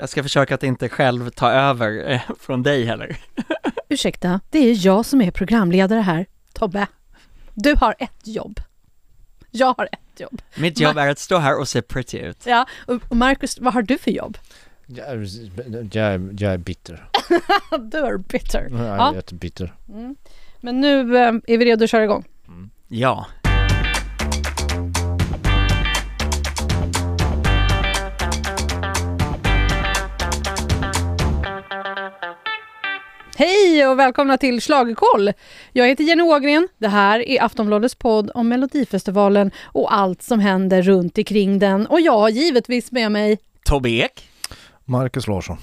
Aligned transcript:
Jag 0.00 0.08
ska 0.08 0.22
försöka 0.22 0.54
att 0.54 0.62
inte 0.62 0.88
själv 0.88 1.30
ta 1.30 1.50
över 1.50 2.10
eh, 2.12 2.20
från 2.40 2.62
dig 2.62 2.84
heller. 2.84 3.16
Ursäkta, 3.88 4.40
det 4.50 4.58
är 4.58 4.86
jag 4.86 5.06
som 5.06 5.20
är 5.22 5.30
programledare 5.30 6.00
här. 6.00 6.26
Tobbe, 6.52 6.86
du 7.54 7.74
har 7.80 7.94
ett 7.98 8.26
jobb. 8.26 8.60
Jag 9.50 9.74
har 9.78 9.88
ett 9.92 10.20
jobb. 10.20 10.42
Mitt 10.56 10.80
jobb 10.80 10.98
är 10.98 11.08
att 11.08 11.18
stå 11.18 11.38
här 11.38 11.58
och 11.60 11.68
se 11.68 11.82
pretty 11.82 12.18
ut. 12.18 12.46
Ja, 12.46 12.66
och 12.86 13.16
Marcus, 13.16 13.58
vad 13.60 13.74
har 13.74 13.82
du 13.82 13.98
för 13.98 14.10
jobb? 14.10 14.38
Jag 14.86 15.08
är, 15.08 15.16
jag 15.96 16.40
jag 16.40 16.52
är 16.52 16.58
bitter. 16.58 17.08
Du 17.80 17.98
är 17.98 18.16
bitter. 18.18 18.68
Jag 18.70 18.80
är 18.80 18.96
Ja. 18.96 19.14
jättebitter. 19.14 19.74
Mm. 19.88 20.16
Men 20.60 20.80
nu 20.80 21.18
eh, 21.18 21.32
är 21.46 21.58
vi 21.58 21.64
redo 21.64 21.84
att 21.84 21.90
köra 21.90 22.04
igång. 22.04 22.24
Ja. 22.88 23.26
Hej 33.80 33.88
och 33.88 33.98
välkomna 33.98 34.38
till 34.38 34.60
Schlagerkoll! 34.60 35.32
Jag 35.72 35.88
heter 35.88 36.04
Jenny 36.04 36.22
Ågren. 36.22 36.68
Det 36.78 36.88
här 36.88 37.28
är 37.28 37.44
Aftonbladets 37.44 37.94
podd 37.94 38.30
om 38.34 38.48
Melodifestivalen 38.48 39.50
och 39.64 39.94
allt 39.94 40.22
som 40.22 40.40
händer 40.40 40.82
runt 40.82 41.18
omkring 41.18 41.58
den. 41.58 41.86
Och 41.86 42.00
jag 42.00 42.18
har 42.18 42.28
givetvis 42.28 42.92
med 42.92 43.12
mig 43.12 43.38
Tobbe 43.64 43.90
Ek. 43.90 44.28
Marcus 44.84 45.26
Larsson. 45.26 45.56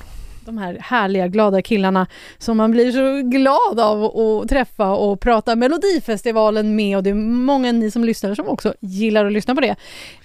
de 0.45 0.57
här 0.57 0.77
härliga, 0.81 1.27
glada 1.27 1.61
killarna 1.61 2.07
som 2.37 2.57
man 2.57 2.71
blir 2.71 2.91
så 2.91 3.21
glad 3.29 3.79
av 3.79 4.03
att 4.03 4.49
träffa 4.49 4.91
och 4.91 5.19
prata 5.19 5.55
Melodifestivalen 5.55 6.75
med 6.75 6.97
och 6.97 7.03
det 7.03 7.09
är 7.09 7.13
många 7.13 7.71
ni 7.71 7.91
som 7.91 8.03
lyssnar 8.03 8.35
som 8.35 8.47
också 8.47 8.73
gillar 8.79 9.25
att 9.25 9.31
lyssna 9.31 9.55
på 9.55 9.61
det. 9.61 9.75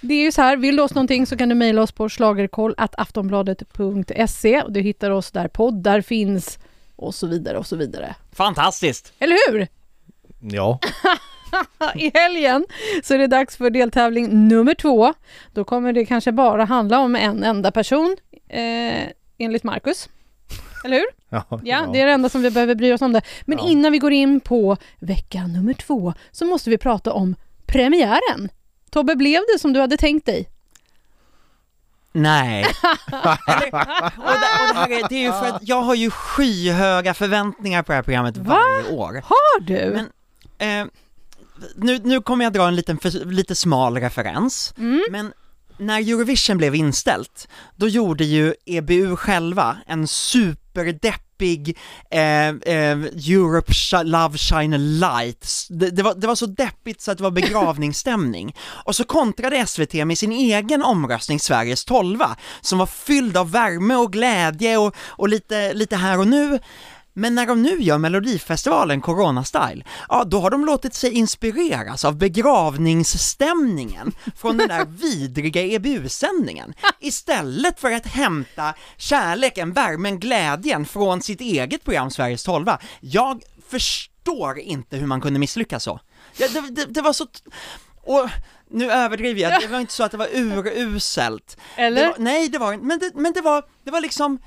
Det 0.01 0.13
är 0.13 0.23
ju 0.23 0.31
så 0.31 0.41
här, 0.41 0.57
vill 0.57 0.75
du 0.75 0.83
oss 0.83 0.95
någonting 0.95 1.25
så 1.25 1.37
kan 1.37 1.49
du 1.49 1.55
mejla 1.55 1.81
oss 1.81 1.91
på 1.91 2.09
schlagerkoll.aftonbladet.se 2.09 4.61
och 4.61 4.71
du 4.71 4.81
hittar 4.81 5.11
oss 5.11 5.31
där 5.31 5.47
poddar 5.47 6.01
finns 6.01 6.59
och 6.95 7.15
så 7.15 7.27
vidare 7.27 7.57
och 7.57 7.67
så 7.67 7.75
vidare. 7.75 8.15
Fantastiskt! 8.31 9.13
Eller 9.19 9.51
hur? 9.51 9.67
Ja, 10.39 10.79
I 11.95 12.11
helgen 12.13 12.65
så 13.03 13.13
är 13.13 13.17
det 13.17 13.27
dags 13.27 13.57
för 13.57 13.69
deltävling 13.69 14.47
nummer 14.47 14.73
två. 14.73 15.13
Då 15.53 15.63
kommer 15.63 15.93
det 15.93 16.05
kanske 16.05 16.31
bara 16.31 16.65
handla 16.65 16.99
om 16.99 17.15
en 17.15 17.43
enda 17.43 17.71
person, 17.71 18.15
eh, 18.49 19.03
enligt 19.37 19.63
Marcus. 19.63 20.09
Eller 20.85 20.97
hur? 20.97 21.05
ja, 21.29 21.43
Ja, 21.63 21.89
det 21.93 22.01
är 22.01 22.05
det 22.05 22.11
enda 22.11 22.29
som 22.29 22.41
vi 22.41 22.51
behöver 22.51 22.75
bry 22.75 22.93
oss 22.93 23.01
om 23.01 23.13
det. 23.13 23.21
Men 23.45 23.57
Ja. 23.57 23.69
innan 23.69 23.91
vi 23.91 23.97
går 23.97 24.11
in 24.11 24.39
på 24.39 24.77
vecka 24.99 25.47
nummer 25.47 25.73
två 25.73 26.13
så 26.31 26.45
måste 26.45 26.69
vi 26.69 26.77
prata 26.77 27.13
om 27.13 27.35
premiären. 27.65 28.49
Tobbe, 28.91 29.15
blev 29.15 29.41
det 29.53 29.59
som 29.59 29.73
du 29.73 29.79
hade 29.79 29.97
tänkt 29.97 30.25
dig? 30.25 30.49
Nej. 32.15 32.61
Eller, 33.11 33.73
och, 33.73 34.11
det, 34.15 34.19
och 34.23 34.73
det, 34.73 34.75
här 34.75 34.91
är, 34.91 35.09
det 35.09 35.15
är 35.15 35.21
ju 35.21 35.31
för 35.31 35.45
att 35.45 35.67
jag 35.67 35.81
har 35.81 35.95
ju 35.95 36.11
skyhöga 36.11 37.13
förväntningar 37.13 37.83
på 37.83 37.91
det 37.91 37.95
här 37.95 38.03
programmet 38.03 38.37
Va? 38.37 38.43
varje 38.55 38.89
år. 38.97 39.13
Har 39.25 39.59
du? 39.61 39.91
Men, 40.57 40.81
eh, 40.81 40.87
nu, 41.75 41.99
nu 42.03 42.21
kommer 42.21 42.45
jag 42.45 42.53
dra 42.53 42.67
en 42.67 42.75
liten, 42.75 42.97
för, 42.97 43.09
lite 43.25 43.55
smal 43.55 43.97
referens, 43.97 44.73
Mm. 44.77 45.03
men 45.11 45.33
när 45.77 45.99
Eurovision 45.99 46.57
blev 46.57 46.75
inställt, 46.75 47.47
då 47.75 47.87
gjorde 47.87 48.23
ju 48.23 48.53
EBU 48.65 49.15
själva 49.15 49.77
en 49.87 50.07
superdeppig 51.43 51.77
eh, 52.09 52.47
eh, 52.47 52.97
Europe 53.29 53.71
Sh- 53.71 54.03
Love 54.03 54.37
Shine 54.37 54.75
a 54.75 54.79
Light. 54.79 55.67
Det, 55.69 55.89
det, 55.89 56.03
var, 56.03 56.13
det 56.15 56.27
var 56.27 56.35
så 56.35 56.45
deppigt 56.45 57.01
så 57.01 57.11
att 57.11 57.17
det 57.17 57.23
var 57.23 57.31
begravningsstämning. 57.31 58.55
Och 58.85 58.95
så 58.95 59.03
kontrade 59.03 59.65
SVT 59.65 59.93
med 59.93 60.17
sin 60.17 60.31
egen 60.31 60.83
omröstning, 60.83 61.39
Sveriges 61.39 61.85
tolva, 61.85 62.35
som 62.61 62.79
var 62.79 62.85
fylld 62.85 63.37
av 63.37 63.51
värme 63.51 63.95
och 63.95 64.13
glädje 64.13 64.77
och, 64.77 64.95
och 65.09 65.29
lite, 65.29 65.73
lite 65.73 65.95
här 65.95 66.19
och 66.19 66.27
nu. 66.27 66.59
Men 67.13 67.35
när 67.35 67.45
de 67.45 67.61
nu 67.61 67.81
gör 67.81 67.97
Melodifestivalen 67.97 69.01
Corona-style, 69.01 69.85
ja 70.09 70.23
då 70.23 70.39
har 70.39 70.49
de 70.49 70.65
låtit 70.65 70.93
sig 70.93 71.11
inspireras 71.11 72.05
av 72.05 72.17
begravningsstämningen 72.17 74.11
från 74.35 74.57
den 74.57 74.67
där 74.67 74.85
vidriga 74.89 75.61
EBU-sändningen, 75.61 76.73
istället 76.99 77.79
för 77.79 77.91
att 77.91 78.05
hämta 78.05 78.73
kärleken, 78.97 79.73
värmen, 79.73 80.19
glädjen 80.19 80.85
från 80.85 81.21
sitt 81.21 81.41
eget 81.41 81.83
program 81.83 82.11
Sveriges 82.11 82.43
12. 82.43 82.65
Jag 82.99 83.41
förstår 83.69 84.59
inte 84.59 84.97
hur 84.97 85.07
man 85.07 85.21
kunde 85.21 85.39
misslyckas 85.39 85.83
så. 85.83 85.99
Ja, 86.37 86.47
det, 86.47 86.61
det, 86.61 86.85
det 86.85 87.01
var 87.01 87.13
så... 87.13 87.27
Och 88.05 88.29
nu 88.69 88.91
överdriver 88.91 89.41
jag, 89.41 89.61
det 89.61 89.67
var 89.67 89.79
inte 89.79 89.93
så 89.93 90.03
att 90.03 90.11
det 90.11 90.17
var 90.17 90.29
uruselt. 90.33 91.57
Det 91.75 91.81
Eller? 91.81 92.07
var, 92.07 92.15
nej, 92.17 92.49
det 92.49 92.57
var 92.57 92.73
inte, 92.73 92.85
men 92.85 92.99
det, 92.99 93.11
men 93.15 93.33
det 93.33 93.41
var, 93.41 93.63
det 93.83 93.91
var 93.91 94.01
liksom 94.01 94.39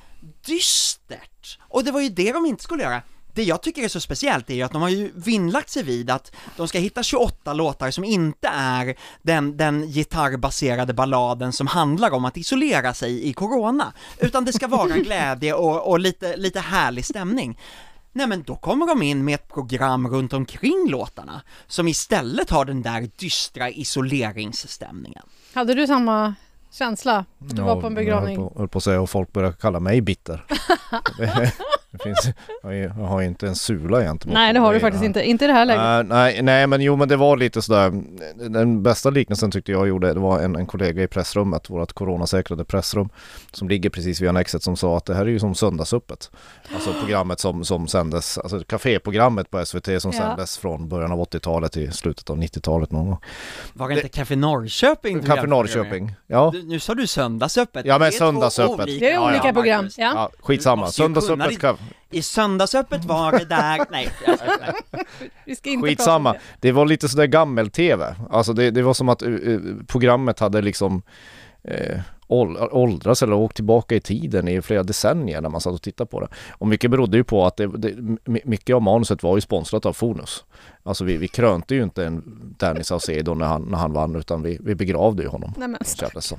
dystert. 0.47 1.59
Och 1.61 1.85
det 1.85 1.93
var 1.93 2.01
ju 2.01 2.09
det 2.09 2.33
de 2.33 2.47
inte 2.47 2.63
skulle 2.63 2.83
göra. 2.83 3.03
Det 3.35 3.45
jag 3.45 3.63
tycker 3.63 3.83
är 3.83 3.89
så 3.89 4.01
speciellt 4.01 4.51
är 4.51 4.55
ju 4.55 4.63
att 4.63 4.73
de 4.73 4.83
har 4.83 4.89
ju 4.89 5.13
vinnlagt 5.15 5.71
sig 5.71 5.83
vid 5.83 6.11
att 6.11 6.33
de 6.57 6.69
ska 6.69 6.79
hitta 6.79 7.03
28 7.03 7.53
låtar 7.53 7.91
som 7.91 8.05
inte 8.05 8.49
är 8.49 8.97
den, 9.23 9.57
den 9.57 9.87
gitarrbaserade 9.87 10.95
balladen 10.95 11.53
som 11.53 11.67
handlar 11.67 12.11
om 12.11 12.25
att 12.25 12.37
isolera 12.37 12.95
sig 12.95 13.29
i 13.29 13.33
corona, 13.33 13.93
utan 14.19 14.45
det 14.45 14.53
ska 14.53 14.69
vara 14.69 14.97
glädje 14.99 15.55
och, 15.55 15.89
och 15.89 16.01
lite, 16.01 16.37
lite 16.37 16.61
härlig 16.61 17.05
stämning. 17.05 17.59
Nej 18.13 18.27
men 18.27 18.43
då 18.43 18.57
kommer 18.57 18.87
de 18.87 19.03
in 19.03 19.25
med 19.25 19.35
ett 19.35 19.49
program 19.49 20.09
runt 20.09 20.33
omkring 20.33 20.89
låtarna, 20.91 21.43
som 21.67 21.89
istället 21.89 22.51
har 22.51 22.65
den 22.65 22.83
där 22.83 23.11
dystra 23.17 23.71
isoleringsstämningen. 23.71 25.23
Hade 25.55 25.75
du 25.75 25.87
samma 25.87 26.35
känsla? 26.77 27.25
Du 27.39 27.63
var 27.63 27.81
på 27.81 27.87
en 27.87 27.95
begravning? 27.95 28.35
Jag 28.35 28.43
höll 28.43 28.51
på, 28.51 28.59
höll 28.59 28.69
på 28.69 28.79
att 28.79 28.85
säga 28.85 29.01
och 29.01 29.11
folk 29.11 29.33
börjar 29.33 29.53
kalla 29.53 29.81
mig 29.81 30.01
bitter. 30.01 30.45
det, 31.99 32.03
finns, 32.05 32.35
jag, 32.63 32.91
har 32.91 33.21
ju 33.21 33.27
inte 33.27 33.47
en 33.47 33.55
sula 33.57 34.03
egentligen. 34.03 34.35
Nej, 34.35 34.53
det 34.53 34.59
har 34.61 34.75
du 34.75 34.81
faktiskt 34.81 35.05
inte. 35.05 35.23
Inte 35.23 35.45
i 35.45 35.49
det 35.49 35.55
här 35.55 35.65
läget. 35.65 35.83
Nej, 35.83 36.05
nej, 36.35 36.43
nej, 36.43 36.67
men 36.67 36.81
jo 36.81 36.97
men 36.97 37.09
det 37.09 37.17
var 37.17 37.37
lite 37.37 37.63
sådär, 37.63 38.03
den 38.49 38.83
bästa 38.83 39.11
liknelsen 39.11 39.51
tyckte 39.51 39.73
jag 39.73 39.89
gjorde, 39.89 40.15
det 40.15 40.21
var 40.21 40.41
en, 40.41 40.57
en 40.57 40.67
kollega 40.67 41.03
i 41.03 41.07
pressrummet, 41.09 41.71
vårt 41.71 41.93
coronasäkrade 41.93 42.65
pressrum, 42.65 43.09
som 43.53 43.69
ligger 43.69 43.91
precis 43.91 44.21
vid 44.21 44.29
annexet 44.29 44.63
som 44.63 44.77
sa 44.77 44.97
att 44.97 45.05
det 45.05 45.15
här 45.15 45.23
är 45.23 45.31
ju 45.31 45.39
som 45.39 45.55
söndagsöppet. 45.55 46.31
Alltså 46.75 46.93
programmet 47.01 47.41
som, 47.41 47.65
som 47.65 47.89
sändes, 47.89 48.39
alltså 48.39 48.61
kaféprogrammet 48.61 49.51
på 49.51 49.67
SVT 49.67 50.03
som 50.03 50.13
Ja. 50.15 50.19
sändes 50.19 50.59
från 50.59 50.89
början 50.89 51.13
av 51.13 51.19
80-talet 51.19 51.73
till 51.73 51.93
slutet 51.93 52.31
av 52.31 52.37
90-talet 52.39 52.91
någon 52.93 53.07
gång. 53.07 53.19
Var 53.73 53.89
det 53.89 53.95
inte 53.95 54.09
Café 54.09 54.37
Norrköping? 54.37 55.23
Café? 55.23 55.47
Norrköping, 55.47 56.15
ja. 56.27 56.51
Du, 56.55 56.63
nu 56.63 56.81
sa 56.81 56.95
du 56.95 57.07
söndagsöppet. 57.07 57.87
Ja, 57.87 57.99
men 57.99 58.01
Det 58.01 58.17
är 58.17 58.19
söndagsöppet. 58.19 58.87
olika 58.87 58.99
Det 59.01 59.11
är 59.11 59.15
Ja, 59.15 59.21
ja, 59.21 59.31
olika 59.31 59.53
program. 59.53 59.89
Ja. 59.97 60.13
Ja, 60.15 60.31
skitsamma, 60.41 60.87
söndagsöppet. 60.89 61.63
I 62.11 62.23
söndagsöppet 62.23 63.05
var 63.05 63.33
det 63.33 63.45
där, 63.45 63.87
nej, 63.91 64.09
jag. 64.27 64.39
Vi 65.45 65.57
ska 65.57 65.71
inte 65.71 65.89
Skitsamma, 65.89 66.33
prata 66.33 66.45
om 66.45 66.57
det 66.61 66.73
var 66.73 66.87
lite 66.87 67.09
sådär 67.09 67.27
gammel-tv. 67.27 68.15
Alltså 68.31 68.53
det, 68.53 68.71
det 68.71 68.83
var 68.83 68.95
som 68.95 69.09
att 69.09 69.23
eh, 69.23 69.29
eh, 69.33 69.61
programmet 69.87 70.41
hade 70.41 70.63
liksom 70.63 71.03
eh, 71.65 71.99
ål- 72.29 72.69
åldras 72.73 73.23
eller 73.23 73.35
åkt 73.35 73.57
tillbaka 73.57 73.95
i 73.95 74.01
tiden 74.01 74.49
i 74.49 74.63
flera 74.63 74.83
decennier 74.83 75.41
när 75.41 75.49
man 75.49 75.61
satt 75.61 75.75
och 75.75 75.83
tittade 75.83 76.09
på 76.11 76.21
det. 76.21 76.29
Och 76.51 76.67
mycket 76.67 76.91
berodde 76.91 77.17
ju 77.17 77.25
på 77.25 77.47
att 77.47 77.57
det, 77.57 77.67
det, 77.67 77.95
my- 78.25 78.41
mycket 78.45 78.77
av 78.77 78.83
manuset 78.83 79.23
var 79.23 79.37
ju 79.37 79.41
sponsrat 79.41 79.87
av 79.87 79.93
Fonus. 79.93 80.45
Alltså 80.83 81.05
vi, 81.05 81.17
vi 81.17 81.29
krönte 81.29 81.75
ju 81.75 81.83
inte 81.83 82.05
en 82.07 82.23
Danny 82.59 82.85
Saucedo 82.85 83.35
när 83.35 83.47
han, 83.47 83.63
när 83.63 83.79
han 83.79 83.93
vann 83.93 84.17
utan 84.17 84.43
vi, 84.43 84.59
vi 84.61 84.75
begravde 84.75 85.23
ju 85.23 85.29
honom. 85.29 85.53
det. 85.55 85.61
Nej, 85.61 85.69
men, 85.69 85.79
kändes 85.85 86.13
det 86.15 86.23
som 86.23 86.39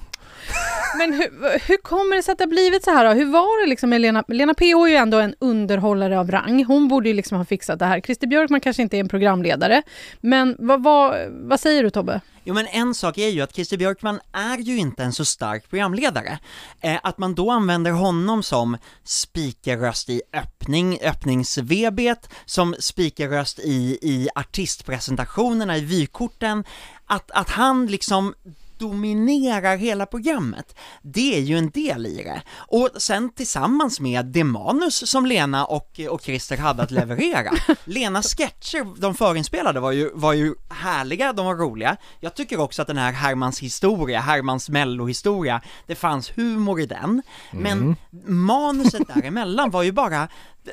men 0.98 1.14
hur, 1.14 1.68
hur 1.68 1.78
kommer 1.78 2.16
det 2.16 2.24
sig 2.24 2.32
att 2.32 2.38
det 2.38 2.44
har 2.44 2.50
blivit 2.50 2.84
så 2.84 2.92
här 2.92 3.06
då? 3.06 3.12
Hur 3.12 3.26
var 3.26 3.64
det 3.64 3.70
liksom 3.70 3.90
med 3.90 4.02
Lena? 4.02 4.24
Lena 4.28 4.54
PH 4.54 4.64
är 4.64 4.88
ju 4.88 4.96
ändå 4.96 5.20
en 5.20 5.36
underhållare 5.40 6.20
av 6.20 6.32
rang. 6.32 6.66
Hon 6.66 6.88
borde 6.88 7.10
ju 7.10 7.16
liksom 7.16 7.38
ha 7.38 7.46
fixat 7.46 7.80
det 7.80 7.86
här. 7.86 8.02
Christer 8.02 8.28
Björkman 8.28 8.62
kanske 8.62 8.82
inte 8.82 8.98
är 8.98 9.00
en 9.00 9.10
programledare. 9.10 9.82
Men 10.22 10.56
vad, 10.60 10.84
vad, 10.84 11.16
vad 11.30 11.60
säger 11.60 11.84
du 11.84 11.90
Tobbe? 11.90 12.22
Jo 12.44 12.54
men 12.54 12.68
en 12.68 12.94
sak 12.94 13.18
är 13.18 13.28
ju 13.28 13.42
att 13.42 13.56
Christer 13.56 13.78
Björkman 13.78 14.20
är 14.32 14.58
ju 14.58 14.78
inte 14.78 15.04
en 15.04 15.14
så 15.14 15.26
stark 15.26 15.70
programledare. 15.70 16.40
Eh, 16.82 17.00
att 17.04 17.18
man 17.18 17.36
då 17.36 17.52
använder 17.52 17.92
honom 17.92 18.44
som 18.44 18.78
speakerröst 19.04 20.10
i 20.10 20.22
öppning, 20.34 21.00
öppningsvebet, 21.02 22.30
som 22.46 22.76
speakerröst 22.80 23.60
i, 23.60 23.98
i 24.02 24.30
artistpresentationerna, 24.36 25.78
i 25.78 25.82
vykorten, 25.82 26.64
att, 27.06 27.32
att 27.32 27.50
han 27.50 27.88
liksom 27.88 28.34
dominerar 28.78 29.78
hela 29.78 30.06
programmet, 30.06 30.76
det 31.02 31.36
är 31.36 31.42
ju 31.42 31.58
en 31.58 31.70
del 31.70 32.06
i 32.06 32.24
det. 32.24 32.42
Och 32.52 32.90
sen 32.98 33.30
tillsammans 33.30 34.00
med 34.00 34.26
det 34.26 34.44
manus 34.44 35.10
som 35.10 35.26
Lena 35.26 35.66
och, 35.66 36.00
och 36.10 36.22
Christer 36.22 36.58
hade 36.58 36.84
att 36.84 36.92
leverera. 36.92 37.52
Lenas 37.84 38.36
sketcher, 38.36 39.02
de 39.02 39.16
förinspelade, 39.16 39.80
var 39.80 39.92
ju, 39.92 40.12
var 40.14 40.34
ju 40.34 40.56
härliga, 40.70 41.34
de 41.34 41.46
var 41.46 41.56
roliga. 41.56 41.98
Jag 42.20 42.36
tycker 42.36 42.60
också 42.60 42.82
att 42.82 42.88
den 42.88 42.98
här 42.98 43.12
Hermans 43.12 43.60
historia, 43.60 44.20
Hermans 44.20 44.70
mellohistoria, 44.70 45.62
det 45.86 45.96
fanns 45.96 46.38
humor 46.38 46.80
i 46.80 46.86
den. 46.86 47.22
Men 47.52 47.96
manuset 48.26 49.08
däremellan 49.16 49.70
var 49.70 49.84
ju 49.84 49.92
bara 49.92 50.28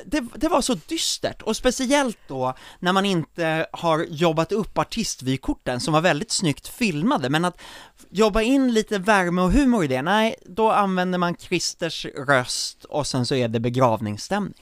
det, 0.05 0.23
det 0.35 0.47
var 0.47 0.61
så 0.61 0.73
dystert, 0.73 1.41
och 1.41 1.57
speciellt 1.57 2.17
då 2.27 2.53
när 2.79 2.93
man 2.93 3.05
inte 3.05 3.67
har 3.71 4.05
jobbat 4.09 4.51
upp 4.51 4.77
artistvykorten 4.77 5.79
som 5.79 5.93
var 5.93 6.01
väldigt 6.01 6.31
snyggt 6.31 6.67
filmade, 6.67 7.29
men 7.29 7.45
att 7.45 7.61
jobba 8.09 8.41
in 8.41 8.73
lite 8.73 8.99
värme 8.99 9.41
och 9.41 9.51
humor 9.51 9.83
i 9.83 9.87
det, 9.87 10.01
nej, 10.01 10.35
då 10.45 10.71
använder 10.71 11.17
man 11.17 11.35
Christers 11.35 12.05
röst 12.27 12.83
och 12.83 13.07
sen 13.07 13.25
så 13.25 13.35
är 13.35 13.47
det 13.47 13.59
begravningsstämning. 13.59 14.53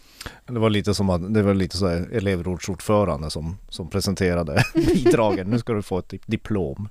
Det 0.46 0.60
var 0.60 0.70
lite 0.70 0.94
som 0.94 1.10
att, 1.10 1.34
det 1.34 1.42
var 1.42 1.54
lite 1.54 1.78
så 1.78 1.88
här 1.88 2.10
elevrådsordförande 2.12 3.30
som, 3.30 3.58
som 3.70 3.90
presenterade 3.90 4.64
bidragen. 4.76 5.50
Nu 5.50 5.60
ska 5.60 5.74
du 5.74 5.82
få 5.82 6.00
ett 6.00 6.14
diplom. 6.26 6.90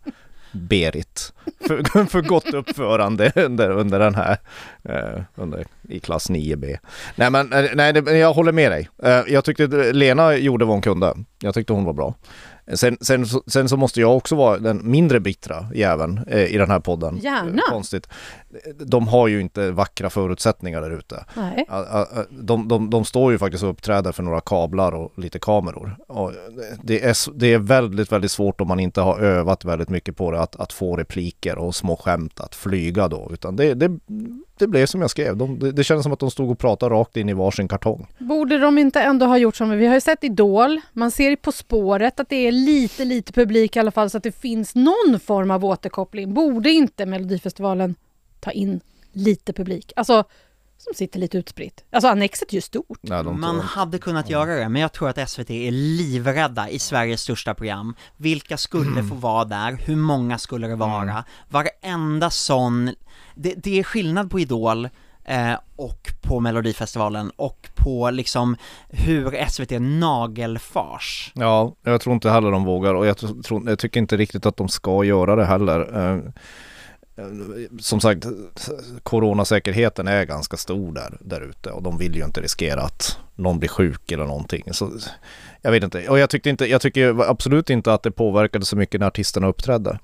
Berit. 0.54 1.32
För, 1.66 2.04
för 2.06 2.20
gott 2.20 2.54
uppförande 2.54 3.32
under, 3.36 3.70
under 3.70 3.98
den 3.98 4.14
här, 4.14 4.36
eh, 4.82 5.22
under, 5.34 5.66
i 5.88 6.00
klass 6.00 6.30
9B. 6.30 6.78
Nej 7.16 7.30
men, 7.30 7.52
eh, 7.52 7.64
nej, 7.74 7.92
det, 7.92 8.18
jag 8.18 8.32
håller 8.32 8.52
med 8.52 8.72
dig. 8.72 8.88
Eh, 9.02 9.22
jag 9.28 9.44
tyckte 9.44 9.92
Lena 9.92 10.36
gjorde 10.36 10.64
vad 10.64 10.74
hon 10.74 10.82
kunde. 10.82 11.14
Jag 11.38 11.54
tyckte 11.54 11.72
hon 11.72 11.84
var 11.84 11.92
bra. 11.92 12.14
Sen, 12.74 12.96
sen, 13.00 13.26
sen 13.46 13.68
så 13.68 13.76
måste 13.76 14.00
jag 14.00 14.16
också 14.16 14.36
vara 14.36 14.58
den 14.58 14.90
mindre 14.90 15.20
bittra 15.20 15.66
jäveln 15.74 16.20
eh, 16.26 16.54
i 16.54 16.58
den 16.58 16.70
här 16.70 16.80
podden. 16.80 17.16
Gärna. 17.16 17.62
Konstigt. 17.70 18.08
De 18.78 19.08
har 19.08 19.28
ju 19.28 19.40
inte 19.40 19.70
vackra 19.70 20.10
förutsättningar 20.10 20.80
där 20.80 20.90
ute. 20.90 21.24
De, 22.30 22.68
de, 22.68 22.90
de 22.90 23.04
står 23.04 23.32
ju 23.32 23.38
faktiskt 23.38 23.64
och 23.64 23.70
uppträder 23.70 24.12
för 24.12 24.22
några 24.22 24.40
kablar 24.40 24.92
och 24.92 25.18
lite 25.18 25.38
kameror. 25.38 25.96
Och 26.08 26.32
det, 26.82 27.04
är, 27.04 27.38
det 27.38 27.46
är 27.46 27.58
väldigt, 27.58 28.12
väldigt 28.12 28.30
svårt 28.30 28.60
om 28.60 28.68
man 28.68 28.80
inte 28.80 29.00
har 29.00 29.18
övat 29.18 29.64
väldigt 29.64 29.88
mycket 29.88 30.16
på 30.16 30.30
det, 30.30 30.40
att, 30.40 30.56
att 30.56 30.72
få 30.72 30.96
repliker 30.96 31.58
och 31.58 31.74
små 31.74 31.96
skämt 31.96 32.40
att 32.40 32.54
flyga 32.54 33.08
då. 33.08 33.30
Utan 33.32 33.56
det, 33.56 33.74
det, 33.74 33.98
det 34.58 34.66
blev 34.66 34.86
som 34.86 35.00
jag 35.00 35.10
skrev. 35.10 35.36
De, 35.36 35.58
det, 35.58 35.72
det 35.72 35.84
kändes 35.84 36.02
som 36.02 36.12
att 36.12 36.18
de 36.18 36.30
stod 36.30 36.50
och 36.50 36.58
pratade 36.58 36.94
rakt 36.94 37.16
in 37.16 37.28
i 37.28 37.32
varsin 37.32 37.68
kartong. 37.68 38.06
Borde 38.18 38.58
de 38.58 38.78
inte 38.78 39.00
ändå 39.00 39.26
ha 39.26 39.38
gjort 39.38 39.56
som 39.56 39.70
vi 39.70 39.86
har 39.86 39.94
ju 39.94 40.00
sett 40.00 40.24
Idol, 40.24 40.80
man 40.92 41.10
ser 41.10 41.36
På 41.36 41.52
spåret 41.52 42.20
att 42.20 42.28
det 42.28 42.36
är 42.36 42.52
lite, 42.52 43.04
lite 43.04 43.32
publik 43.32 43.76
i 43.76 43.78
alla 43.78 43.90
fall 43.90 44.10
så 44.10 44.16
att 44.16 44.22
det 44.22 44.32
finns 44.32 44.74
någon 44.74 45.20
form 45.20 45.50
av 45.50 45.64
återkoppling. 45.64 46.34
Borde 46.34 46.70
inte 46.70 47.06
Melodifestivalen 47.06 47.94
ta 48.40 48.50
in 48.50 48.80
lite 49.12 49.52
publik? 49.52 49.92
Alltså 49.96 50.24
som 50.82 50.94
sitter 50.94 51.18
lite 51.18 51.38
utspritt. 51.38 51.84
Alltså 51.90 52.08
Annexet 52.08 52.50
är 52.50 52.54
ju 52.54 52.60
stort. 52.60 52.98
Nej, 53.00 53.24
Man 53.24 53.60
hade 53.60 53.98
kunnat 53.98 54.30
göra 54.30 54.54
det, 54.54 54.68
men 54.68 54.82
jag 54.82 54.92
tror 54.92 55.08
att 55.08 55.30
SVT 55.30 55.50
är 55.50 55.70
livrädda 55.70 56.68
i 56.68 56.78
Sveriges 56.78 57.20
största 57.20 57.54
program. 57.54 57.94
Vilka 58.16 58.56
skulle 58.56 58.90
mm. 58.90 59.08
få 59.08 59.14
vara 59.14 59.44
där? 59.44 59.78
Hur 59.84 59.96
många 59.96 60.38
skulle 60.38 60.66
det 60.66 60.76
vara? 60.76 61.02
Mm. 61.02 61.22
Varenda 61.48 62.30
sån, 62.30 62.90
det, 63.34 63.54
det 63.56 63.78
är 63.78 63.82
skillnad 63.82 64.30
på 64.30 64.40
Idol 64.40 64.88
eh, 65.24 65.54
och 65.76 66.12
på 66.22 66.40
Melodifestivalen 66.40 67.30
och 67.36 67.68
på 67.74 68.10
liksom 68.10 68.56
hur 68.88 69.48
SVT 69.48 69.70
nagelfars. 69.80 71.32
Ja, 71.34 71.74
jag 71.82 72.00
tror 72.00 72.14
inte 72.14 72.30
heller 72.30 72.50
de 72.50 72.64
vågar 72.64 72.94
och 72.94 73.06
jag, 73.06 73.16
tror, 73.16 73.68
jag 73.68 73.78
tycker 73.78 74.00
inte 74.00 74.16
riktigt 74.16 74.46
att 74.46 74.56
de 74.56 74.68
ska 74.68 75.04
göra 75.04 75.36
det 75.36 75.44
heller. 75.44 76.10
Eh, 76.10 76.32
som 77.80 78.00
sagt, 78.00 78.26
coronasäkerheten 79.02 80.08
är 80.08 80.24
ganska 80.24 80.56
stor 80.56 80.92
där, 80.92 81.18
där 81.20 81.40
ute 81.40 81.70
och 81.70 81.82
de 81.82 81.98
vill 81.98 82.16
ju 82.16 82.24
inte 82.24 82.40
riskera 82.40 82.82
att 82.82 83.18
någon 83.34 83.58
blir 83.58 83.68
sjuk 83.68 84.12
eller 84.12 84.24
någonting. 84.24 84.64
Så 84.70 84.90
jag 85.62 85.70
vet 85.70 85.82
inte, 85.82 86.08
och 86.08 86.18
jag, 86.18 86.30
tyckte 86.30 86.50
inte, 86.50 86.66
jag 86.66 86.80
tycker 86.80 87.30
absolut 87.30 87.70
inte 87.70 87.92
att 87.92 88.02
det 88.02 88.10
påverkade 88.10 88.64
så 88.64 88.76
mycket 88.76 89.00
när 89.00 89.06
artisterna 89.06 89.46
uppträdde. 89.46 89.98